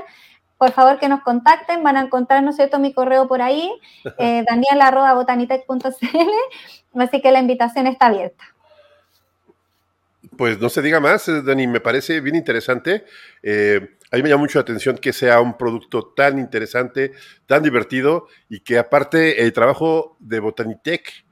por 0.59 0.73
favor 0.73 0.99
que 0.99 1.09
nos 1.09 1.23
contacten, 1.23 1.83
van 1.83 1.97
a 1.97 2.03
encontrar, 2.03 2.43
¿no 2.43 2.51
es 2.51 2.57
cierto?, 2.57 2.79
mi 2.79 2.93
correo 2.93 3.29
por 3.29 3.43
ahí, 3.43 3.71
eh, 4.19 4.45
daniela.botanitec.cl, 4.49 7.01
así 7.01 7.21
que 7.21 7.31
la 7.31 7.41
invitación 7.41 7.87
está 7.87 8.07
abierta. 8.07 8.45
Pues 10.37 10.59
no 10.59 10.69
se 10.69 10.83
diga 10.83 11.01
más, 11.01 11.29
eh, 11.29 11.43
Dani, 11.43 11.67
me 11.67 11.81
parece 11.81 12.21
bien 12.21 12.37
interesante. 12.37 13.05
Eh, 13.43 13.97
a 14.11 14.17
mí 14.17 14.23
me 14.23 14.29
llama 14.29 14.43
mucho 14.43 14.59
la 14.59 14.63
atención 14.63 14.99
que 14.99 15.13
sea 15.13 15.41
un 15.41 15.57
producto 15.57 16.13
tan 16.15 16.39
interesante, 16.39 17.13
tan 17.47 17.63
divertido 17.63 18.27
y 18.49 18.61
que 18.61 18.79
aparte 18.79 19.43
el 19.43 19.53
trabajo 19.53 20.17
de 20.21 20.41
Botanitec 20.41 21.25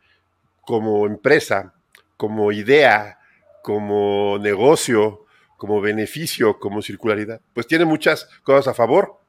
como 0.62 1.06
empresa, 1.06 1.74
como 2.16 2.52
idea, 2.52 3.18
como 3.62 4.38
negocio, 4.40 5.23
como 5.64 5.80
beneficio, 5.80 6.58
como 6.58 6.82
circularidad, 6.82 7.40
pues 7.54 7.66
tiene 7.66 7.86
muchas 7.86 8.28
cosas 8.42 8.68
a 8.68 8.74
favor 8.74 9.24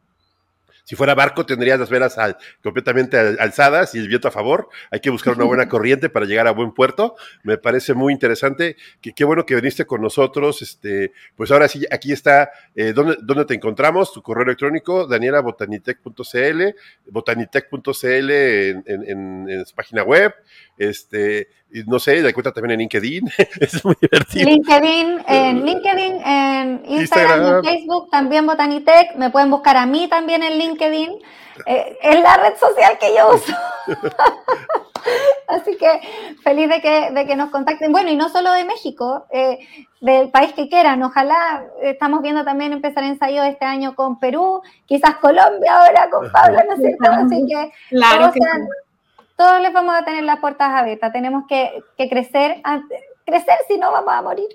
si 0.85 0.95
fuera 0.95 1.15
barco, 1.15 1.47
tendrías 1.47 1.79
las 1.79 1.89
velas 1.89 2.15
completamente 2.61 3.17
alzadas 3.17 3.95
y 3.95 3.97
el 3.97 4.07
viento 4.07 4.27
a 4.27 4.31
favor. 4.31 4.69
Hay 4.91 4.99
que 4.99 5.09
buscar 5.09 5.33
una 5.33 5.43
buena 5.45 5.67
corriente 5.69 6.09
para 6.09 6.27
llegar 6.27 6.45
a 6.45 6.51
buen 6.51 6.73
puerto. 6.73 7.15
Me 7.41 7.57
parece 7.57 7.95
muy 7.95 8.13
interesante. 8.13 8.77
Qué 9.01 9.25
bueno 9.25 9.47
que 9.47 9.55
viniste 9.55 9.85
con 9.85 10.03
nosotros. 10.03 10.61
Este, 10.61 11.11
pues 11.35 11.49
ahora 11.49 11.67
sí, 11.67 11.87
aquí 11.89 12.11
está 12.11 12.51
eh, 12.75 12.93
¿dónde, 12.93 13.45
te 13.45 13.55
encontramos, 13.55 14.13
tu 14.13 14.21
correo 14.21 14.43
electrónico, 14.43 15.07
danielabotanitec.cl, 15.07 16.63
botanitec.cl 17.07 18.31
en, 18.31 18.83
en, 18.85 19.49
en, 19.49 19.65
su 19.65 19.73
página 19.73 20.03
web. 20.03 20.35
Este, 20.77 21.49
no 21.85 21.99
sé, 21.99 22.21
la 22.21 22.33
cuenta 22.33 22.51
también 22.51 22.71
en 22.71 22.79
LinkedIn. 22.79 23.31
es 23.59 23.83
muy 23.83 23.95
divertido. 23.99 24.49
LinkedIn, 24.49 25.23
en 25.27 25.65
LinkedIn, 25.65 26.21
en 26.25 26.83
Instagram, 26.87 27.57
en 27.57 27.63
Facebook, 27.63 28.09
también 28.09 28.45
Botanitec. 28.45 29.15
Me 29.15 29.29
pueden 29.29 29.49
buscar 29.51 29.77
a 29.77 29.85
mí 29.85 30.07
también 30.07 30.43
en 30.43 30.57
LinkedIn. 30.57 31.11
Eh, 31.65 31.97
es 32.01 32.21
la 32.21 32.37
red 32.37 32.57
social 32.57 32.97
que 32.99 33.15
yo 33.15 33.35
uso. 33.35 33.53
Así 35.47 35.77
que 35.77 35.99
feliz 36.43 36.67
de 36.67 36.81
que, 36.81 37.11
de 37.11 37.25
que 37.25 37.35
nos 37.35 37.49
contacten. 37.49 37.91
Bueno, 37.91 38.09
y 38.09 38.15
no 38.15 38.29
solo 38.29 38.51
de 38.51 38.65
México, 38.65 39.27
eh, 39.31 39.59
del 40.01 40.29
país 40.29 40.53
que 40.53 40.67
quieran. 40.67 41.01
Ojalá 41.03 41.65
estamos 41.81 42.21
viendo 42.21 42.43
también 42.43 42.73
empezar 42.73 43.03
ensayo 43.03 43.43
este 43.43 43.65
año 43.65 43.95
con 43.95 44.19
Perú, 44.19 44.61
quizás 44.85 45.15
Colombia 45.17 45.79
ahora 45.79 46.09
con 46.09 46.31
Pablo, 46.31 46.59
¿no 46.67 46.73
es 46.73 46.79
cierto? 46.79 47.11
Así 47.11 47.45
que, 47.47 47.71
claro 47.89 48.31
que 48.31 48.39
todos 49.35 49.61
les 49.61 49.73
vamos 49.73 49.95
a 49.95 50.05
tener 50.05 50.23
las 50.23 50.39
puertas 50.39 50.69
abiertas. 50.71 51.11
Tenemos 51.11 51.43
que, 51.47 51.83
crecer, 51.97 52.61
crecer 53.25 53.57
si 53.67 53.77
no 53.77 53.91
vamos 53.91 54.13
a 54.13 54.21
morir. 54.21 54.47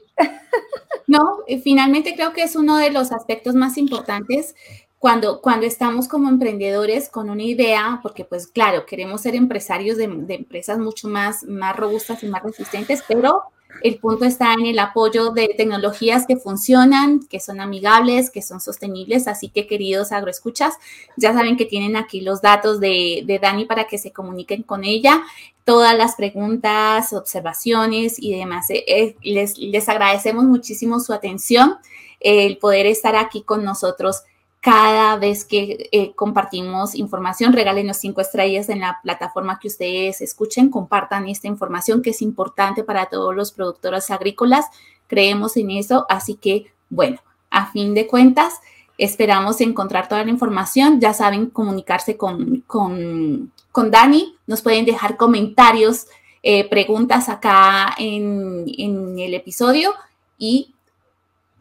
No, 1.07 1.21
finalmente 1.65 2.15
creo 2.15 2.33
que 2.33 2.45
es 2.45 2.55
uno 2.55 2.77
de 2.77 2.91
los 2.91 3.11
aspectos 3.11 3.57
más 3.57 3.77
importantes 3.79 4.55
cuando, 5.01 5.41
cuando 5.41 5.67
estamos 5.67 6.07
como 6.07 6.29
emprendedores 6.29 7.09
con 7.09 7.31
una 7.31 7.43
idea, 7.43 7.99
porque 8.01 8.25
pues 8.25 8.47
claro, 8.47 8.87
queremos 8.87 9.23
ser 9.23 9.35
empresarios 9.35 9.97
de, 9.97 10.07
de 10.07 10.35
empresas 10.35 10.79
mucho 10.79 11.09
más, 11.09 11.43
más 11.43 11.75
robustas 11.75 12.23
y 12.23 12.29
más 12.29 12.45
resistentes, 12.45 13.03
pero 13.09 13.43
el 13.83 13.99
punto 13.99 14.25
está 14.25 14.53
en 14.53 14.67
el 14.67 14.79
apoyo 14.79 15.31
de 15.31 15.55
tecnologías 15.57 16.27
que 16.27 16.37
funcionan, 16.37 17.21
que 17.21 17.41
son 17.41 17.61
amigables, 17.61 18.31
que 18.31 18.43
son 18.43 18.61
sostenibles. 18.61 19.27
Así 19.27 19.49
que, 19.49 19.67
queridos 19.67 20.13
agroescuchas, 20.13 20.75
ya 21.17 21.33
saben 21.33 21.57
que 21.57 21.65
tienen 21.65 21.97
aquí 21.97 22.21
los 22.21 22.43
datos 22.43 22.81
de, 22.81 23.39
Dani 23.41 23.65
para 23.65 23.87
que 23.87 23.99
se 23.99 24.13
comuniquen 24.13 24.63
con 24.63 24.85
ella. 24.85 25.23
Todas 25.65 25.97
las 25.97 26.17
preguntas, 26.17 27.13
observaciones 27.13 28.17
y 28.19 28.37
demás. 28.37 28.71
Eh, 28.71 28.85
eh, 28.87 29.17
les, 29.23 29.59
les 29.59 29.89
agradecemos 29.89 30.45
muchísimo 30.45 31.01
su 31.01 31.13
atención, 31.13 31.77
el 32.21 32.59
poder 32.59 32.87
estar 32.87 33.17
aquí 33.17 33.43
con 33.43 33.65
nosotros 33.65 34.25
cada 34.61 35.17
vez 35.17 35.47
que 35.47 35.89
eh, 35.91 36.13
compartimos 36.15 36.95
información, 36.95 37.55
regálenos 37.55 37.97
cinco 37.97 38.21
estrellas 38.21 38.69
en 38.69 38.81
la 38.81 39.01
plataforma 39.03 39.59
que 39.59 39.69
ustedes 39.69 40.21
escuchen, 40.21 40.71
compartan 40.71 41.29
esta 41.29 41.49
información 41.49 42.03
que 42.03 42.11
es 42.11 42.21
importante 42.21 42.85
para 42.85 43.07
todos 43.07 43.35
los 43.35 43.53
productores 43.53 44.11
agrícolas. 44.11 44.67
Creemos 45.07 45.57
en 45.57 45.71
eso, 45.71 46.05
así 46.11 46.35
que, 46.35 46.73
bueno, 46.91 47.21
a 47.49 47.73
fin 47.73 47.95
de 47.95 48.07
cuentas, 48.07 48.61
esperamos 48.99 49.63
encontrar 49.63 50.09
toda 50.09 50.25
la 50.25 50.31
información. 50.31 51.01
Ya 51.01 51.15
saben 51.15 51.47
comunicarse 51.49 52.19
con, 52.19 52.63
con, 52.67 53.53
con 53.73 53.91
Dani, 53.91 54.37
nos 54.47 54.61
pueden 54.61 54.85
dejar 54.85 55.17
comentarios, 55.17 56.07
eh, 56.43 56.69
preguntas 56.69 57.29
acá 57.31 57.95
en, 57.99 58.65
en 58.79 59.19
el 59.19 59.35
episodio 59.35 59.93
y 60.39 60.75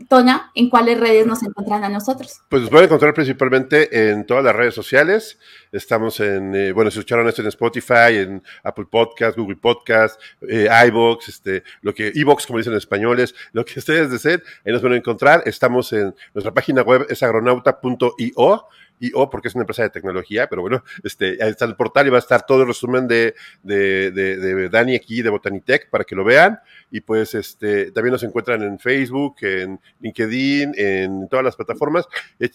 Tona, 0.08 0.52
¿en 0.56 0.70
cuáles 0.70 1.00
redes 1.00 1.28
nos 1.28 1.43
encuentran 1.43 1.84
a 1.84 1.89
nosotros? 1.89 2.41
Pues 2.50 2.62
nos 2.62 2.72
pueden 2.72 2.86
encontrar 2.86 3.14
principalmente 3.14 4.12
en 4.12 4.26
todas 4.26 4.43
las 4.43 4.56
redes 4.56 4.74
sociales. 4.74 5.39
Estamos 5.72 6.20
en, 6.20 6.55
eh, 6.55 6.72
bueno, 6.72 6.89
si 6.89 6.99
escucharon 6.99 7.28
esto 7.28 7.41
en 7.41 7.47
Spotify, 7.49 8.17
en 8.17 8.43
Apple 8.63 8.86
Podcast, 8.89 9.38
Google 9.38 9.57
Podcast, 9.57 10.20
eh, 10.47 10.67
iBox, 10.88 11.30
este, 11.30 11.63
lo 11.82 11.93
que, 11.93 12.11
iBox, 12.13 12.47
como 12.47 12.57
dicen 12.57 12.74
en 12.74 12.78
españoles, 12.78 13.36
lo 13.51 13.63
que 13.63 13.80
ustedes 13.80 14.09
deseen, 14.09 14.41
ahí 14.65 14.72
nos 14.72 14.82
pueden 14.82 14.97
encontrar. 14.97 15.43
Estamos 15.45 15.93
en 15.93 16.15
nuestra 16.34 16.53
página 16.53 16.82
web, 16.82 17.05
es 17.09 17.22
agronauta.io 17.22 18.67
o 19.13 19.30
porque 19.30 19.47
es 19.47 19.55
una 19.55 19.63
empresa 19.63 19.84
de 19.84 19.89
tecnología, 19.89 20.47
pero 20.47 20.61
bueno, 20.61 20.84
este, 21.03 21.38
ahí 21.41 21.49
está 21.49 21.65
el 21.65 21.76
portal 21.76 22.07
y 22.07 22.09
va 22.09 22.17
a 22.17 22.20
estar 22.20 22.45
todo 22.45 22.61
el 22.61 22.67
resumen 22.67 23.07
de, 23.07 23.34
de, 23.63 24.11
de, 24.11 24.70
Dani 24.70 24.95
aquí 24.95 25.22
de 25.22 25.30
Botanitech 25.30 25.89
para 25.89 26.03
que 26.03 26.15
lo 26.15 26.24
vean. 26.24 26.59
Y 26.91 27.01
pues 27.01 27.34
este, 27.36 27.91
también 27.91 28.11
nos 28.11 28.24
encuentran 28.24 28.61
en 28.61 28.80
Facebook, 28.80 29.38
en 29.41 29.80
LinkedIn, 30.01 30.74
en 30.76 31.30
todas 31.30 31.45
las 31.45 31.55
plataformas. 31.55 32.07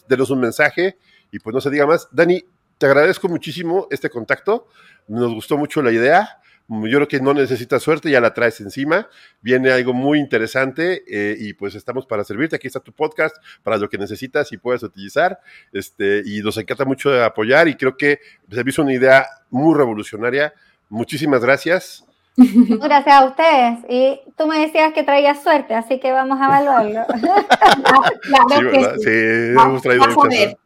Denos 0.08 0.30
un 0.30 0.40
mensaje 0.40 0.98
y 1.30 1.38
pues 1.38 1.54
no 1.54 1.60
se 1.60 1.70
diga 1.70 1.86
más. 1.86 2.08
Dani, 2.12 2.44
te 2.85 2.91
agradezco 2.91 3.30
muchísimo 3.30 3.87
este 3.91 4.11
contacto. 4.11 4.68
Nos 5.09 5.32
gustó 5.32 5.57
mucho 5.57 5.80
la 5.80 5.91
idea. 5.91 6.39
Yo 6.68 6.99
creo 6.99 7.09
que 7.09 7.18
no 7.18 7.32
necesitas 7.32 7.82
suerte, 7.82 8.11
ya 8.11 8.20
la 8.20 8.35
traes 8.35 8.61
encima. 8.61 9.09
Viene 9.41 9.70
algo 9.72 9.95
muy 9.95 10.18
interesante 10.18 11.03
eh, 11.09 11.35
y 11.39 11.55
pues 11.55 11.74
estamos 11.76 12.05
para 12.05 12.24
servirte. 12.24 12.57
Aquí 12.57 12.66
está 12.66 12.80
tu 12.80 12.93
podcast 12.93 13.35
para 13.62 13.78
lo 13.78 13.89
que 13.89 13.97
necesitas 13.97 14.53
y 14.53 14.59
puedes 14.59 14.82
utilizar. 14.82 15.41
Este, 15.72 16.22
y 16.26 16.43
nos 16.43 16.59
encanta 16.59 16.85
mucho 16.85 17.24
apoyar 17.24 17.68
y 17.68 17.74
creo 17.74 17.97
que 17.97 18.18
se 18.51 18.62
visto 18.62 18.82
una 18.82 18.93
idea 18.93 19.26
muy 19.49 19.74
revolucionaria. 19.74 20.53
Muchísimas 20.91 21.41
gracias. 21.41 22.05
Gracias 22.37 23.14
a 23.14 23.24
ustedes. 23.24 23.78
Y 23.89 24.20
tú 24.37 24.47
me 24.47 24.59
decías 24.59 24.93
que 24.93 25.05
traías 25.05 25.43
suerte, 25.43 25.74
así 25.74 26.01
que 26.01 26.12
vamos 26.12 26.39
a 26.39 26.45
evaluarlo. 26.45 27.07
sí, 28.51 28.66
sí. 28.72 29.05
sí, 29.05 29.11
hemos 29.59 29.80
traído 29.80 30.07
mucha, 30.09 30.59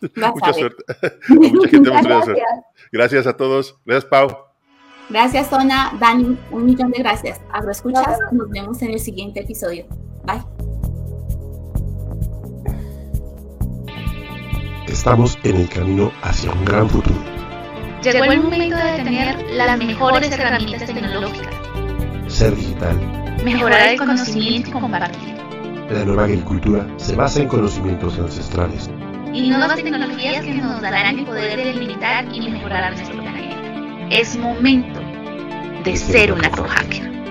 mucha 0.34 0.52
suerte. 0.52 0.84
mucha 1.28 1.68
gente 1.68 1.90
traído 1.90 2.22
suerte. 2.22 2.42
Gracias 2.92 3.26
a 3.26 3.36
todos. 3.36 3.76
Gracias, 3.84 4.04
Pau. 4.10 4.28
Gracias, 5.10 5.48
Zona. 5.48 5.92
Dani, 6.00 6.38
un 6.50 6.66
millón 6.66 6.90
de 6.90 6.98
gracias. 6.98 7.40
Agroescuchas, 7.52 8.18
nos 8.32 8.48
vemos 8.50 8.80
en 8.82 8.90
el 8.90 9.00
siguiente 9.00 9.40
episodio. 9.40 9.86
Bye. 10.24 10.42
Estamos 14.86 15.38
en 15.42 15.56
el 15.56 15.68
camino 15.68 16.12
hacia 16.22 16.50
un 16.52 16.64
gran 16.64 16.88
futuro. 16.88 17.16
Llegó 18.02 18.24
el 18.24 18.42
momento 18.42 18.76
de 18.76 19.02
tener 19.02 19.50
las 19.52 19.78
mejores 19.78 20.30
herramientas 20.30 20.86
tecnológicas. 20.86 21.54
Ser 22.28 22.54
digital. 22.54 22.96
Mejorar 23.44 23.88
el 23.88 23.98
conocimiento 23.98 24.70
y 24.70 24.72
compartir. 24.72 25.34
La 25.90 26.04
nueva 26.04 26.24
agricultura 26.24 26.86
se 26.96 27.16
basa 27.16 27.42
en 27.42 27.48
conocimientos 27.48 28.18
ancestrales. 28.18 28.88
Y 29.34 29.50
nuevas 29.50 29.74
tecnologías 29.74 30.44
que 30.44 30.54
nos 30.54 30.80
darán 30.80 31.18
el 31.18 31.24
poder 31.24 31.56
de 31.56 31.74
limitar 31.74 32.24
y 32.32 32.48
mejorar 32.48 32.94
nuestro 32.94 33.20
planeta. 33.20 33.56
Es 34.10 34.36
momento 34.36 35.00
de 35.82 35.96
ser 35.96 36.32
un 36.32 36.40
hacker. 36.40 37.23